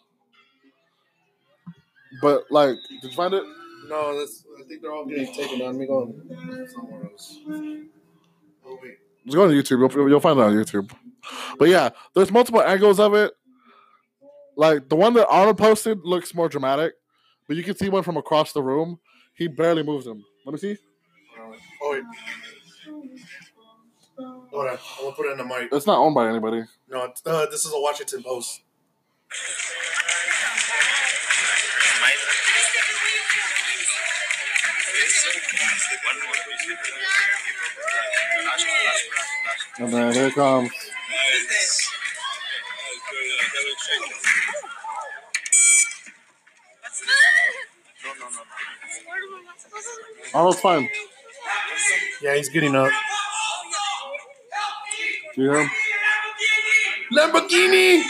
But 2.20 2.44
like, 2.50 2.76
did 3.00 3.10
you 3.10 3.16
find 3.16 3.32
it? 3.32 3.44
No, 3.88 4.18
that's. 4.18 4.44
I 4.58 4.64
think 4.64 4.82
they're 4.82 4.92
all 4.92 5.04
getting 5.04 5.32
taken 5.32 5.60
down. 5.60 5.68
Let 5.68 5.76
me 5.76 5.86
go 5.86 6.12
somewhere 6.72 7.04
else. 7.10 7.38
Oh 8.66 8.78
wait. 8.82 8.98
Just 9.24 9.36
go 9.36 9.44
on 9.44 9.50
YouTube. 9.50 9.94
You'll, 9.94 10.08
you'll 10.08 10.20
find 10.20 10.38
it 10.38 10.42
on 10.42 10.52
YouTube. 10.52 10.90
But 11.58 11.68
yeah, 11.68 11.90
there's 12.14 12.30
multiple 12.30 12.62
angles 12.62 13.00
of 13.00 13.14
it. 13.14 13.32
Like 14.56 14.88
the 14.88 14.96
one 14.96 15.14
that 15.14 15.28
Arnold 15.28 15.58
posted 15.58 16.00
looks 16.04 16.34
more 16.34 16.48
dramatic, 16.48 16.94
but 17.48 17.56
you 17.56 17.62
can 17.62 17.76
see 17.76 17.88
one 17.88 18.02
from 18.02 18.16
across 18.16 18.52
the 18.52 18.62
room. 18.62 18.98
He 19.34 19.48
barely 19.48 19.82
moves 19.82 20.06
him. 20.06 20.24
Let 20.44 20.52
me 20.52 20.58
see. 20.58 20.76
Oh 21.82 21.92
wait. 21.92 22.02
Hold 24.18 24.66
on. 24.66 24.70
I'm 24.70 24.78
gonna 25.00 25.16
put 25.16 25.26
it 25.26 25.32
in 25.32 25.38
the 25.38 25.44
mic. 25.44 25.68
It's 25.72 25.86
not 25.86 25.98
owned 25.98 26.14
by 26.14 26.28
anybody. 26.28 26.64
No, 26.88 27.12
uh, 27.26 27.46
this 27.46 27.64
is 27.64 27.72
a 27.72 27.80
Washington 27.80 28.22
Post. 28.22 28.62
And 39.78 39.92
then 39.92 40.12
here 40.12 40.30
comes. 40.30 40.70
Arnold's 50.34 50.60
fine. 50.60 50.88
Yeah, 52.22 52.36
he's 52.36 52.48
getting 52.48 52.74
up. 52.74 52.90
Do 55.34 55.42
you 55.42 55.50
hear 55.50 55.60
him? 55.62 55.70
Lamborghini. 57.12 58.02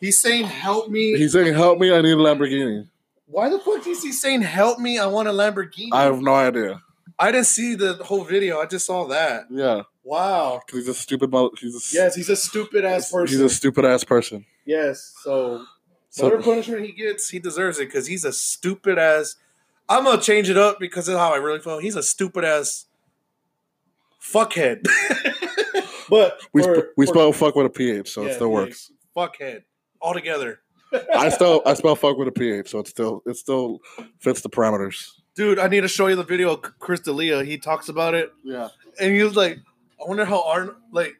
He's 0.00 0.18
saying, 0.18 0.46
"Help 0.46 0.88
me." 0.90 1.16
He's 1.16 1.32
saying, 1.32 1.52
"Help 1.54 1.78
me! 1.78 1.92
I 1.92 2.00
need 2.00 2.12
a 2.12 2.16
Lamborghini." 2.16 2.89
Why 3.30 3.48
the 3.48 3.58
fuck 3.60 3.86
is 3.86 4.02
he 4.02 4.12
saying, 4.12 4.42
"Help 4.42 4.78
me"? 4.78 4.98
I 4.98 5.06
want 5.06 5.28
a 5.28 5.32
Lamborghini. 5.32 5.88
I 5.92 6.02
have 6.02 6.20
no 6.20 6.34
idea. 6.34 6.82
I 7.18 7.30
didn't 7.32 7.46
see 7.46 7.74
the 7.74 7.94
whole 7.94 8.24
video. 8.24 8.58
I 8.60 8.66
just 8.66 8.86
saw 8.86 9.06
that. 9.08 9.44
Yeah, 9.50 9.82
Wow. 10.02 10.62
he's 10.70 10.88
a 10.88 10.94
stupid. 10.94 11.30
He's 11.60 11.74
a, 11.74 11.96
Yes, 11.96 12.14
he's 12.14 12.28
a 12.30 12.36
stupid 12.36 12.84
ass 12.84 13.10
person. 13.10 13.28
He's 13.38 13.44
a 13.44 13.54
stupid 13.54 13.84
ass 13.84 14.04
person. 14.04 14.46
yes. 14.64 15.14
So 15.22 15.64
So- 16.08 16.24
whatever 16.24 16.42
punishment 16.42 16.84
he 16.86 16.92
gets, 16.92 17.28
he 17.28 17.38
deserves 17.38 17.78
it 17.78 17.86
because 17.86 18.06
he's 18.08 18.24
a 18.24 18.32
stupid 18.32 18.98
ass. 18.98 19.36
I'm 19.88 20.04
gonna 20.04 20.20
change 20.20 20.48
it 20.50 20.56
up 20.56 20.78
because 20.80 21.08
of 21.08 21.18
how 21.18 21.32
I 21.32 21.36
really 21.36 21.60
feel. 21.60 21.78
He's 21.78 21.96
a 21.96 22.02
stupid 22.02 22.44
ass 22.44 22.86
fuckhead. 24.20 24.84
but 26.08 26.40
We 26.52 26.62
for- 26.62 26.74
sp- 26.82 26.90
we 26.96 27.06
for- 27.06 27.12
spell 27.14 27.32
fuck 27.32 27.54
with 27.54 27.66
a 27.66 27.70
ph, 27.70 28.08
so 28.08 28.22
yeah, 28.22 28.28
it 28.30 28.34
still 28.34 28.50
works. 28.50 28.90
Fuckhead 29.16 29.62
altogether. 30.00 30.60
I 31.14 31.28
still 31.28 31.62
I 31.66 31.74
spell 31.74 31.96
fuck 31.96 32.16
with 32.16 32.28
a 32.28 32.32
ph, 32.32 32.68
so 32.68 32.80
it 32.80 32.88
still 32.88 33.22
it 33.26 33.36
still 33.36 33.80
fits 34.18 34.40
the 34.40 34.48
parameters. 34.48 35.10
Dude, 35.34 35.58
I 35.58 35.68
need 35.68 35.82
to 35.82 35.88
show 35.88 36.08
you 36.08 36.16
the 36.16 36.24
video 36.24 36.52
of 36.52 36.62
Chris 36.78 37.00
D'Elia. 37.00 37.44
He 37.44 37.58
talks 37.58 37.88
about 37.88 38.14
it, 38.14 38.32
Yeah. 38.42 38.68
and 39.00 39.14
he 39.14 39.22
was 39.22 39.36
like, 39.36 39.58
"I 40.00 40.08
wonder 40.08 40.24
how 40.24 40.42
Arnold 40.46 40.76
like." 40.92 41.16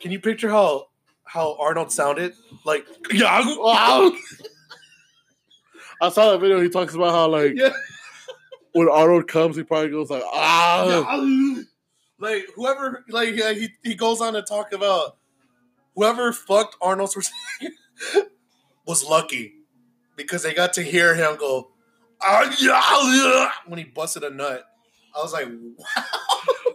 Can 0.00 0.10
you 0.10 0.18
picture 0.18 0.48
how 0.48 0.88
how 1.24 1.56
Arnold 1.60 1.92
sounded? 1.92 2.32
Like, 2.64 2.86
yeah, 3.12 3.42
I 6.00 6.08
saw 6.08 6.32
that 6.32 6.40
video. 6.40 6.60
He 6.60 6.70
talks 6.70 6.94
about 6.94 7.10
how 7.10 7.28
like 7.28 7.52
yeah. 7.54 7.72
when 8.72 8.88
Arnold 8.88 9.28
comes, 9.28 9.56
he 9.56 9.62
probably 9.62 9.90
goes 9.90 10.10
like 10.10 10.22
ah. 10.24 11.04
like 12.18 12.46
whoever 12.56 13.04
like 13.10 13.36
yeah, 13.36 13.52
he 13.52 13.68
he 13.82 13.94
goes 13.94 14.20
on 14.20 14.32
to 14.32 14.42
talk 14.42 14.72
about 14.72 15.18
whoever 15.94 16.32
fucked 16.32 16.76
Arnold 16.80 17.10
Schwarzenegger 17.10 18.24
was 18.86 19.04
lucky 19.04 19.54
because 20.16 20.42
they 20.42 20.54
got 20.54 20.72
to 20.74 20.82
hear 20.82 21.14
him 21.14 21.36
go 21.36 21.70
"Ah, 22.22 22.54
yeah, 22.60 23.14
yeah," 23.14 23.50
when 23.66 23.78
he 23.78 23.84
busted 23.84 24.22
a 24.24 24.30
nut. 24.30 24.64
I 25.16 25.22
was 25.22 25.32
like, 25.32 25.48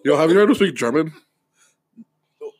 Yo, 0.03 0.17
have 0.17 0.29
you 0.29 0.35
heard 0.35 0.49
him 0.49 0.55
speak 0.55 0.75
German? 0.75 1.13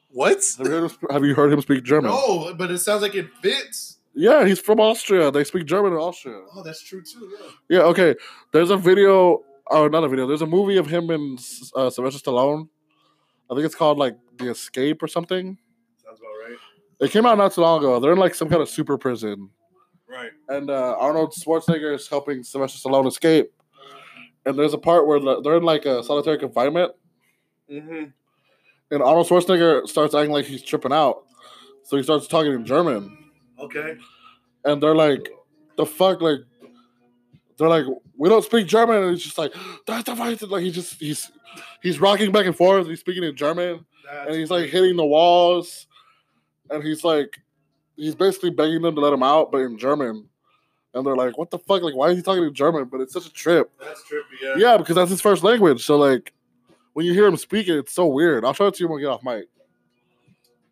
what? 0.10 0.42
Have 0.58 0.68
you 0.68 0.72
heard 0.72 0.84
him, 0.92 0.98
have 1.10 1.26
you 1.26 1.36
heard 1.36 1.52
him 1.54 1.62
speak 1.62 1.84
German? 1.84 2.12
No, 2.12 2.54
but 2.58 2.72
it 2.72 2.80
sounds 2.80 3.02
like 3.02 3.16
it 3.16 3.28
fits. 3.42 3.98
Yeah, 4.14 4.46
he's 4.46 4.62
from 4.62 4.80
Austria. 4.80 5.30
They 5.30 5.44
speak 5.44 5.66
German 5.66 5.92
in 5.92 6.00
Austria. 6.00 6.42
Oh, 6.56 6.64
that's 6.64 6.82
true 6.82 7.02
too. 7.04 7.30
Yeah. 7.38 7.78
Yeah, 7.80 7.84
okay. 7.88 8.16
There's 8.54 8.70
a 8.70 8.78
video, 8.78 9.44
or 9.68 9.90
not 9.90 10.06
a 10.06 10.08
video. 10.08 10.26
There's 10.26 10.42
a 10.42 10.46
movie 10.48 10.78
of 10.78 10.88
him 10.88 11.10
and 11.10 11.38
uh, 11.76 11.90
Sylvester 11.90 12.20
Stallone. 12.32 12.70
I 13.52 13.56
think 13.56 13.66
it's 13.66 13.76
called 13.76 13.98
like 13.98 14.16
The 14.38 14.52
Escape 14.52 15.04
or 15.04 15.08
something. 15.08 15.58
Sounds 17.00 17.02
about 17.02 17.02
right. 17.02 17.08
It 17.10 17.12
came 17.12 17.26
out 17.26 17.38
not 17.38 17.54
too 17.54 17.62
long 17.62 17.80
ago. 17.80 18.00
They're 18.00 18.14
in 18.14 18.18
like 18.18 18.36
some 18.36 18.50
kind 18.50 18.62
of 18.62 18.70
super 18.70 18.98
prison, 18.98 19.50
Right. 20.08 20.32
and 20.50 20.70
uh, 20.70 20.96
Arnold 21.00 21.34
Schwarzenegger 21.34 21.94
is 21.96 22.08
helping 22.08 22.44
Sylvester 22.44 22.88
Stallone 22.90 23.08
escape. 23.08 23.52
And 24.46 24.58
there's 24.60 24.74
a 24.74 24.78
part 24.78 25.08
where 25.08 25.20
they're 25.42 25.58
in 25.58 25.64
like 25.64 25.86
a 25.86 26.04
solitary 26.04 26.38
confinement, 26.38 26.92
Mm-hmm. 27.72 28.04
and 28.92 29.02
Arnold 29.04 29.28
Schwarzenegger 29.28 29.88
starts 29.88 30.14
acting 30.14 30.32
like 30.32 30.46
he's 30.46 30.62
tripping 30.64 30.94
out. 30.94 31.24
So 31.84 31.98
he 31.98 32.04
starts 32.04 32.28
talking 32.28 32.54
in 32.54 32.66
German, 32.66 33.16
Okay. 33.60 33.96
and 34.66 34.82
they're 34.82 34.96
like, 34.96 35.30
"The 35.78 35.86
fuck!" 35.86 36.22
Like, 36.22 36.40
they're 37.58 37.70
like, 37.70 37.86
"We 38.18 38.30
don't 38.30 38.44
speak 38.44 38.68
German," 38.68 39.02
and 39.04 39.12
he's 39.12 39.24
just 39.24 39.38
like, 39.38 39.54
"That's 39.88 40.04
the 40.04 40.16
fight." 40.16 40.42
Like 40.44 40.64
he 40.64 40.72
just 40.72 41.00
he's 41.00 41.32
he's 41.82 42.00
rocking 42.00 42.32
back 42.32 42.46
and 42.46 42.56
forth. 42.56 42.88
He's 42.88 43.00
speaking 43.00 43.24
in 43.24 43.36
German, 43.36 43.86
and 44.28 44.36
he's 44.36 44.50
like 44.52 44.70
hitting 44.70 44.96
the 44.96 45.06
walls, 45.06 45.88
and 46.70 46.84
he's 46.84 47.04
like, 47.04 47.40
he's 47.96 48.16
basically 48.16 48.50
begging 48.50 48.82
them 48.82 48.96
to 48.96 49.02
let 49.02 49.14
him 49.14 49.24
out, 49.24 49.52
but 49.52 49.60
in 49.60 49.78
German. 49.78 50.28
And 50.94 51.06
they're 51.06 51.16
like, 51.16 51.38
"What 51.38 51.52
the 51.52 51.60
fuck? 51.60 51.82
Like, 51.82 51.94
why 51.96 52.10
is 52.10 52.18
he 52.18 52.24
talking 52.24 52.46
in 52.46 52.54
German?" 52.54 52.86
But 52.86 53.02
it's 53.02 53.12
such 53.12 53.28
a 53.28 53.34
trip. 53.34 53.70
That's 53.82 54.02
trippy. 54.04 54.40
Yeah. 54.42 54.54
Yeah, 54.58 54.78
because 54.78 54.96
that's 54.96 55.10
his 55.10 55.20
first 55.20 55.44
language. 55.44 55.84
So 55.84 55.98
like, 55.98 56.32
when 56.94 57.06
you 57.06 57.14
hear 57.14 57.26
him 57.26 57.36
speak 57.36 57.68
it, 57.68 57.78
it's 57.78 57.92
so 57.92 58.06
weird. 58.08 58.46
I'll 58.46 58.54
show 58.54 58.68
it 58.68 58.76
to 58.76 58.84
you 58.84 58.88
when 58.88 58.96
we 58.96 59.02
get 59.02 59.10
off 59.10 59.22
mic. 59.22 59.46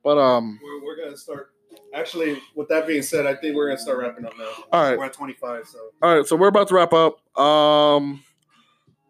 But 0.02 0.18
um, 0.18 0.60
We're, 0.64 0.84
we're 0.86 0.96
gonna 1.04 1.18
start. 1.18 1.50
Actually, 1.94 2.40
with 2.56 2.70
that 2.70 2.88
being 2.88 3.02
said, 3.02 3.26
I 3.26 3.36
think 3.36 3.56
we're 3.56 3.68
gonna 3.68 3.80
start 3.80 4.00
wrapping 4.00 4.26
up 4.26 4.38
now. 4.38 4.50
all 4.72 4.82
right, 4.82 4.98
We're 4.98 5.06
at 5.06 5.14
25, 5.14 5.68
so. 5.68 5.80
all 6.02 6.16
right. 6.16 6.26
So 6.26 6.36
we're 6.38 6.48
about 6.48 6.70
to 6.70 6.76
wrap 6.76 6.94
up. 6.94 7.20
Um, 7.38 8.24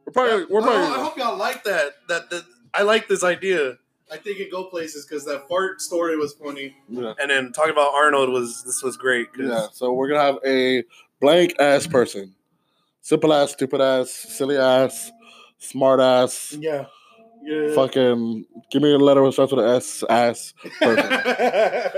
we're 0.05 0.13
probably 0.13 0.45
we're 0.45 0.61
I, 0.61 0.95
I 0.95 1.03
hope 1.03 1.15
y'all 1.17 1.38
like 1.38 1.63
that. 1.63 1.93
That 2.09 2.29
that 2.31 2.43
I 2.73 2.81
like 2.81 3.07
this 3.07 3.23
idea. 3.23 3.77
I 4.14 4.18
think 4.18 4.39
it 4.39 4.51
go 4.51 4.66
places 4.66 5.07
because 5.07 5.26
that 5.26 5.47
fart 5.47 5.82
story 5.82 6.16
was 6.16 6.34
funny, 6.34 6.76
yeah. 6.88 7.14
and 7.20 7.32
then 7.32 7.51
talking 7.51 7.72
about 7.72 7.95
Arnold 7.95 8.30
was 8.30 8.64
this 8.64 8.84
was 8.84 8.95
great. 8.95 9.28
yeah. 9.38 9.66
So 9.74 9.91
we're 9.91 10.07
gonna 10.07 10.22
have 10.22 10.38
a 10.45 10.84
blank 11.20 11.55
ass 11.59 11.88
person, 11.88 12.36
simple 13.01 13.34
ass, 13.34 13.53
stupid 13.53 13.82
ass, 13.82 14.11
silly 14.11 14.55
ass, 14.55 15.11
smart 15.57 15.99
ass. 15.99 16.55
yeah, 16.59 16.86
yeah. 17.41 17.74
Fucking 17.74 18.45
give 18.70 18.84
me 18.84 18.93
a 18.93 18.99
letter 18.99 19.26
that 19.26 19.32
starts 19.32 19.51
with 19.51 19.66
an 19.66 19.76
S. 19.76 20.03
Ass. 20.07 20.53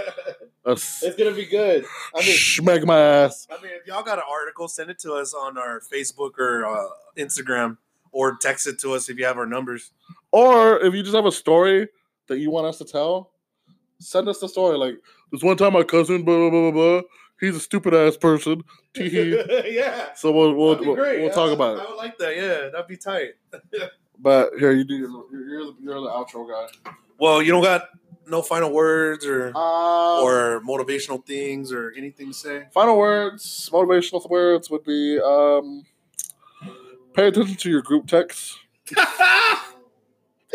It's 0.68 1.16
gonna 1.16 1.30
be 1.30 1.46
good. 1.46 1.86
I 2.16 2.22
mean, 2.22 2.36
schmeg 2.36 2.86
my 2.86 3.00
ass. 3.00 3.48
I 3.52 3.62
mean, 3.62 3.72
if 3.80 3.86
y'all 3.86 4.02
got 4.02 4.18
an 4.18 4.24
article, 4.28 4.68
send 4.68 4.90
it 4.90 4.98
to 5.00 5.14
us 5.14 5.32
on 5.32 5.60
our 5.60 5.80
Facebook 5.80 6.40
or 6.40 6.66
uh, 6.66 6.88
Instagram, 7.16 7.78
or 8.12 8.36
text 8.38 8.66
it 8.66 8.80
to 8.80 8.94
us 8.94 9.08
if 9.08 9.20
you 9.20 9.26
have 9.26 9.38
our 9.38 9.46
numbers. 9.46 9.92
Or 10.32 10.80
if 10.80 10.96
you 10.96 11.04
just 11.04 11.16
have 11.16 11.28
a 11.28 11.32
story 11.32 11.90
that 12.28 12.40
you 12.40 12.52
want 12.52 12.68
us 12.68 12.78
to 12.80 12.86
tell, 12.86 13.32
send 14.00 14.28
us 14.28 14.40
the 14.40 14.48
story. 14.48 14.78
Like 14.78 14.96
this 15.32 15.44
one 15.44 15.58
time, 15.58 15.74
my 15.74 15.84
cousin, 15.84 16.24
blah 16.24 16.38
blah 16.38 16.50
blah 16.50 16.72
blah. 16.72 17.02
blah 17.02 17.02
he's 17.40 17.56
a 17.56 17.60
stupid 17.60 17.94
ass 17.94 18.18
person. 18.18 18.64
Yeah. 18.96 20.14
so 20.16 20.32
we'll 20.32 20.54
we'll 20.54 20.80
we'll, 20.80 20.96
we'll 20.96 21.30
talk 21.32 21.52
about 21.52 21.78
it. 21.78 21.82
I 21.82 21.90
would 21.90 21.98
like 21.98 22.18
that. 22.20 22.36
Yeah, 22.36 22.70
that'd 22.70 22.88
be 22.88 22.98
tight. 22.98 23.32
But 24.18 24.52
here 24.58 24.72
you 24.72 24.86
do. 24.86 24.96
You're, 24.96 25.50
you're, 25.50 25.66
the, 25.66 25.76
you're 25.82 26.00
the 26.00 26.08
outro 26.08 26.48
guy. 26.50 26.92
Well, 27.20 27.42
you 27.42 27.52
don't 27.52 27.62
got 27.62 27.90
no 28.26 28.42
final 28.42 28.72
words 28.72 29.26
or 29.26 29.48
Um, 29.50 30.24
or 30.24 30.62
motivational 30.66 31.26
things 31.26 31.74
or 31.74 31.92
anything 31.98 32.28
to 32.28 32.34
say. 32.34 32.66
final 32.74 32.98
words, 32.98 33.70
motivational 33.74 34.28
words 34.30 34.70
would 34.70 34.86
be 34.86 35.20
um, 35.20 35.84
pay 37.14 37.28
attention 37.28 37.58
to 37.58 37.70
your 37.70 37.82
group 37.82 38.08
texts. 38.08 38.58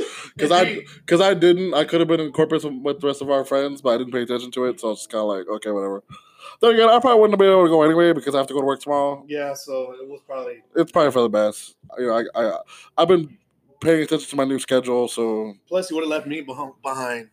Because 0.34 0.52
I, 0.52 0.80
because 1.04 1.20
I 1.20 1.34
didn't, 1.34 1.74
I 1.74 1.84
could 1.84 2.00
have 2.00 2.08
been 2.08 2.20
in 2.20 2.32
corporate 2.32 2.64
with 2.64 3.00
the 3.00 3.06
rest 3.06 3.20
of 3.20 3.30
our 3.30 3.44
friends, 3.44 3.82
but 3.82 3.90
I 3.90 3.98
didn't 3.98 4.12
pay 4.12 4.22
attention 4.22 4.50
to 4.52 4.64
it, 4.66 4.80
so 4.80 4.92
it's 4.92 5.06
kind 5.06 5.20
of 5.22 5.28
like, 5.28 5.46
okay, 5.56 5.70
whatever. 5.70 6.02
Then 6.60 6.74
again, 6.74 6.88
I 6.88 6.98
probably 7.00 7.20
wouldn't 7.20 7.32
have 7.34 7.38
been 7.38 7.50
able 7.50 7.64
to 7.64 7.68
go 7.68 7.82
anyway 7.82 8.12
because 8.12 8.34
I 8.34 8.38
have 8.38 8.46
to 8.46 8.54
go 8.54 8.60
to 8.60 8.66
work 8.66 8.80
tomorrow. 8.80 9.24
yeah, 9.28 9.52
so 9.54 9.92
it 10.00 10.08
was 10.08 10.20
probably 10.26 10.62
It's 10.76 10.92
probably 10.92 11.10
for 11.10 11.22
the 11.22 11.28
best. 11.28 11.76
You 11.98 12.06
know, 12.06 12.24
I, 12.34 12.40
I, 12.42 12.58
I've 12.98 13.08
been 13.08 13.36
paying 13.80 14.02
attention 14.02 14.28
to 14.30 14.36
my 14.36 14.44
new 14.44 14.58
schedule, 14.58 15.08
so 15.08 15.54
plus 15.68 15.90
you 15.90 15.96
would 15.96 16.02
have 16.04 16.10
left 16.10 16.26
me 16.26 16.40
behind. 16.40 17.28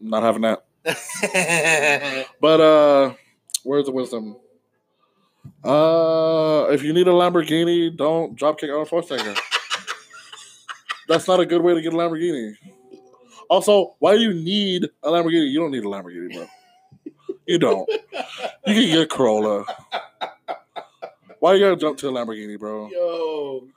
not 0.00 0.22
having 0.22 0.42
that. 0.42 0.64
But 2.40 2.60
uh, 2.60 3.14
words 3.64 3.88
of 3.88 3.94
wisdom. 3.94 4.36
Uh, 5.64 6.66
if 6.70 6.82
you 6.82 6.92
need 6.92 7.08
a 7.08 7.12
Lamborghini, 7.12 7.94
don't 7.96 8.38
dropkick 8.38 8.68
Arnold 8.70 8.88
Schwarzenegger. 8.88 9.38
That's 11.08 11.28
not 11.28 11.40
a 11.40 11.46
good 11.46 11.62
way 11.62 11.74
to 11.74 11.82
get 11.82 11.92
a 11.92 11.96
Lamborghini. 11.96 12.54
Also, 13.50 13.94
why 13.98 14.16
do 14.16 14.22
you 14.22 14.32
need 14.32 14.84
a 15.02 15.08
Lamborghini? 15.08 15.50
You 15.50 15.60
don't 15.60 15.70
need 15.70 15.84
a 15.84 15.88
Lamborghini, 15.88 16.32
bro. 16.34 16.46
You 17.46 17.58
don't. 17.58 17.88
You 18.66 18.74
can 18.74 18.86
get 18.86 19.00
a 19.02 19.06
Corolla. 19.06 19.64
Why 21.40 21.54
you 21.54 21.60
gotta 21.60 21.76
jump 21.76 21.98
to 21.98 22.08
a 22.08 22.12
Lamborghini, 22.12 22.58
bro? 22.58 22.88
Yo, 22.88 23.68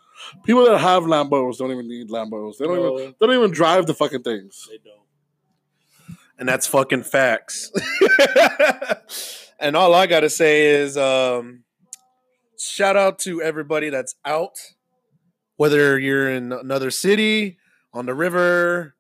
People 0.43 0.65
that 0.65 0.77
have 0.77 1.03
Lambos 1.03 1.57
don't 1.57 1.71
even 1.71 1.87
need 1.87 2.09
Lambos. 2.09 2.57
They 2.57 2.65
don't 2.65 2.79
even. 2.79 3.15
They 3.19 3.27
don't 3.27 3.35
even 3.35 3.51
drive 3.51 3.85
the 3.85 3.93
fucking 3.93 4.23
things. 4.23 4.67
they 4.69 4.77
don't. 4.77 4.97
And 6.39 6.47
that's 6.47 6.67
fucking 6.67 7.03
facts. 7.03 7.71
and 9.59 9.75
all 9.75 9.93
I 9.93 10.05
gotta 10.07 10.29
say 10.29 10.67
is, 10.67 10.97
um, 10.97 11.63
shout 12.59 12.95
out 12.95 13.19
to 13.19 13.41
everybody 13.41 13.89
that's 13.89 14.15
out, 14.23 14.57
whether 15.57 15.99
you're 15.99 16.29
in 16.29 16.51
another 16.53 16.89
city, 16.89 17.57
on 17.93 18.05
the 18.05 18.13
river, 18.13 18.93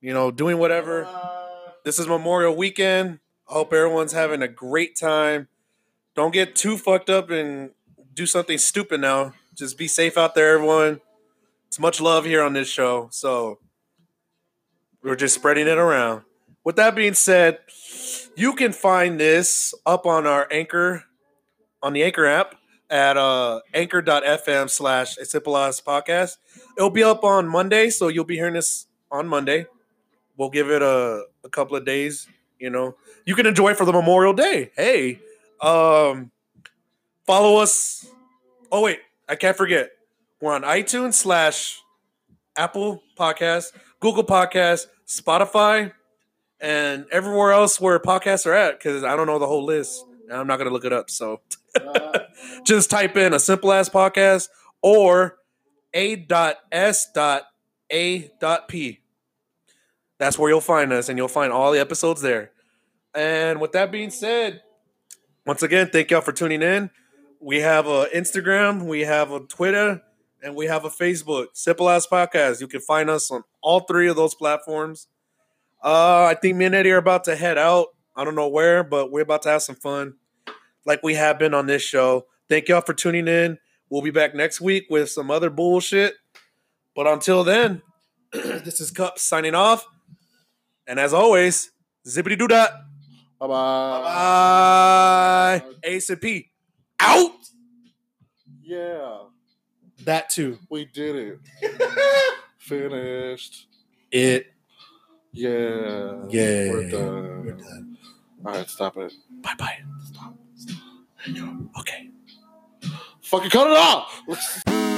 you 0.00 0.12
know, 0.12 0.30
doing 0.30 0.58
whatever. 0.58 1.04
Uh, 1.06 1.70
this 1.84 1.98
is 1.98 2.06
Memorial 2.06 2.54
Weekend. 2.54 3.20
I 3.48 3.54
hope 3.54 3.72
everyone's 3.72 4.12
having 4.12 4.42
a 4.42 4.48
great 4.48 4.96
time. 4.96 5.48
Don't 6.14 6.32
get 6.32 6.54
too 6.54 6.76
fucked 6.76 7.08
up 7.08 7.30
and 7.30 7.70
do 8.12 8.26
something 8.26 8.58
stupid 8.58 9.00
now. 9.00 9.32
Just 9.54 9.78
be 9.78 9.88
safe 9.88 10.18
out 10.18 10.34
there, 10.34 10.54
everyone. 10.54 11.00
It's 11.68 11.80
much 11.80 12.00
love 12.00 12.26
here 12.26 12.42
on 12.42 12.52
this 12.52 12.68
show. 12.68 13.08
So 13.10 13.60
we're 15.02 15.16
just 15.16 15.34
spreading 15.34 15.66
it 15.66 15.78
around. 15.78 16.22
With 16.64 16.76
that 16.76 16.94
being 16.94 17.14
said, 17.14 17.60
you 18.36 18.52
can 18.52 18.72
find 18.72 19.18
this 19.18 19.72
up 19.86 20.04
on 20.04 20.26
our 20.26 20.46
Anchor, 20.50 21.04
on 21.82 21.94
the 21.94 22.02
Anchor 22.02 22.26
app 22.26 22.56
at 22.90 23.16
uh, 23.16 23.60
anchor.fm 23.74 24.70
slash 24.70 25.16
a 25.18 25.24
simple 25.24 25.52
podcast. 25.54 26.36
It'll 26.76 26.90
be 26.90 27.04
up 27.04 27.24
on 27.24 27.48
Monday, 27.48 27.90
so 27.90 28.08
you'll 28.08 28.24
be 28.24 28.36
hearing 28.36 28.54
this 28.54 28.86
on 29.10 29.28
Monday. 29.28 29.66
We'll 30.36 30.50
give 30.50 30.70
it 30.70 30.82
a, 30.82 31.24
a 31.44 31.48
couple 31.48 31.76
of 31.76 31.84
days, 31.84 32.28
you 32.58 32.70
know. 32.70 32.94
You 33.26 33.34
can 33.34 33.46
enjoy 33.46 33.74
for 33.74 33.84
the 33.84 33.92
Memorial 33.92 34.32
Day. 34.32 34.70
Hey, 34.76 35.20
um, 35.60 36.30
follow 37.26 37.58
us. 37.58 38.06
Oh 38.70 38.82
wait, 38.82 39.00
I 39.28 39.34
can't 39.34 39.56
forget. 39.56 39.90
We're 40.40 40.54
on 40.54 40.62
iTunes 40.62 41.14
slash 41.14 41.80
Apple 42.56 43.02
Podcast, 43.18 43.72
Google 44.00 44.24
Podcast, 44.24 44.86
Spotify, 45.06 45.92
and 46.60 47.06
everywhere 47.10 47.52
else 47.52 47.80
where 47.80 47.98
podcasts 47.98 48.46
are 48.46 48.54
at. 48.54 48.78
Because 48.78 49.02
I 49.02 49.16
don't 49.16 49.26
know 49.26 49.38
the 49.38 49.46
whole 49.46 49.64
list, 49.64 50.04
I'm 50.32 50.46
not 50.46 50.58
gonna 50.58 50.70
look 50.70 50.84
it 50.84 50.92
up. 50.92 51.10
So 51.10 51.40
just 52.64 52.90
type 52.90 53.16
in 53.16 53.32
a 53.34 53.38
simple 53.38 53.72
ass 53.72 53.88
podcast 53.88 54.48
or 54.82 55.38
a.s.a.p. 55.94 57.40
That's 60.18 60.38
where 60.38 60.50
you'll 60.50 60.60
find 60.60 60.92
us, 60.92 61.08
and 61.08 61.16
you'll 61.16 61.28
find 61.28 61.52
all 61.52 61.72
the 61.72 61.80
episodes 61.80 62.20
there. 62.20 62.50
And 63.14 63.60
with 63.60 63.72
that 63.72 63.90
being 63.92 64.10
said, 64.10 64.62
once 65.46 65.62
again, 65.62 65.88
thank 65.90 66.10
y'all 66.10 66.20
for 66.20 66.32
tuning 66.32 66.62
in. 66.62 66.90
We 67.40 67.60
have 67.60 67.86
a 67.86 68.06
Instagram, 68.14 68.86
we 68.86 69.00
have 69.02 69.30
a 69.30 69.40
Twitter, 69.40 70.02
and 70.42 70.54
we 70.54 70.66
have 70.66 70.84
a 70.84 70.90
Facebook. 70.90 71.46
Simple 71.54 71.88
Ass 71.88 72.06
Podcast. 72.06 72.60
You 72.60 72.66
can 72.66 72.80
find 72.80 73.08
us 73.08 73.30
on 73.30 73.44
all 73.62 73.80
three 73.80 74.08
of 74.08 74.16
those 74.16 74.34
platforms. 74.34 75.08
Uh, 75.82 76.24
I 76.24 76.34
think 76.34 76.56
me 76.56 76.64
and 76.64 76.74
Eddie 76.74 76.90
are 76.90 76.98
about 76.98 77.24
to 77.24 77.36
head 77.36 77.58
out. 77.58 77.88
I 78.16 78.24
don't 78.24 78.34
know 78.34 78.48
where, 78.48 78.82
but 78.82 79.12
we're 79.12 79.22
about 79.22 79.42
to 79.42 79.50
have 79.50 79.62
some 79.62 79.76
fun, 79.76 80.14
like 80.88 81.02
we 81.04 81.14
have 81.14 81.38
been 81.38 81.52
on 81.54 81.66
this 81.66 81.82
show. 81.82 82.26
Thank 82.48 82.68
y'all 82.68 82.80
for 82.80 82.94
tuning 82.94 83.28
in. 83.28 83.58
We'll 83.90 84.02
be 84.02 84.10
back 84.10 84.34
next 84.34 84.60
week 84.60 84.86
with 84.90 85.10
some 85.10 85.30
other 85.30 85.50
bullshit. 85.50 86.14
But 86.96 87.06
until 87.06 87.44
then, 87.44 87.82
this 88.32 88.80
is 88.80 88.90
Cup 88.90 89.18
signing 89.18 89.54
off. 89.54 89.86
And 90.86 90.98
as 90.98 91.12
always, 91.12 91.70
zippity 92.06 92.38
doo 92.38 92.48
dah. 92.48 92.68
Bye 93.38 93.46
bye. 93.46 94.00
Bye. 94.02 95.62
Ace 95.84 96.10
and 96.10 96.20
P. 96.20 96.50
Out. 96.98 97.32
Yeah, 98.62 99.18
That 100.04 100.28
too. 100.30 100.58
we 100.70 100.86
did 100.86 101.16
it. 101.16 101.38
Finished. 102.58 103.66
It. 104.10 104.46
Yeah. 105.32 106.24
Yeah. 106.28 106.70
We're 106.72 106.90
done. 106.90 107.44
We're 107.44 107.52
done. 107.52 107.98
All 108.44 108.52
right, 108.52 108.68
stop 108.68 108.96
it. 108.96 109.12
Bye 109.42 109.54
bye. 109.58 109.78
Stop. 110.04 110.34
Okay. 111.78 112.10
Fucking 113.22 113.50
cut 113.50 113.70
it 113.70 113.76
off. 113.76 114.94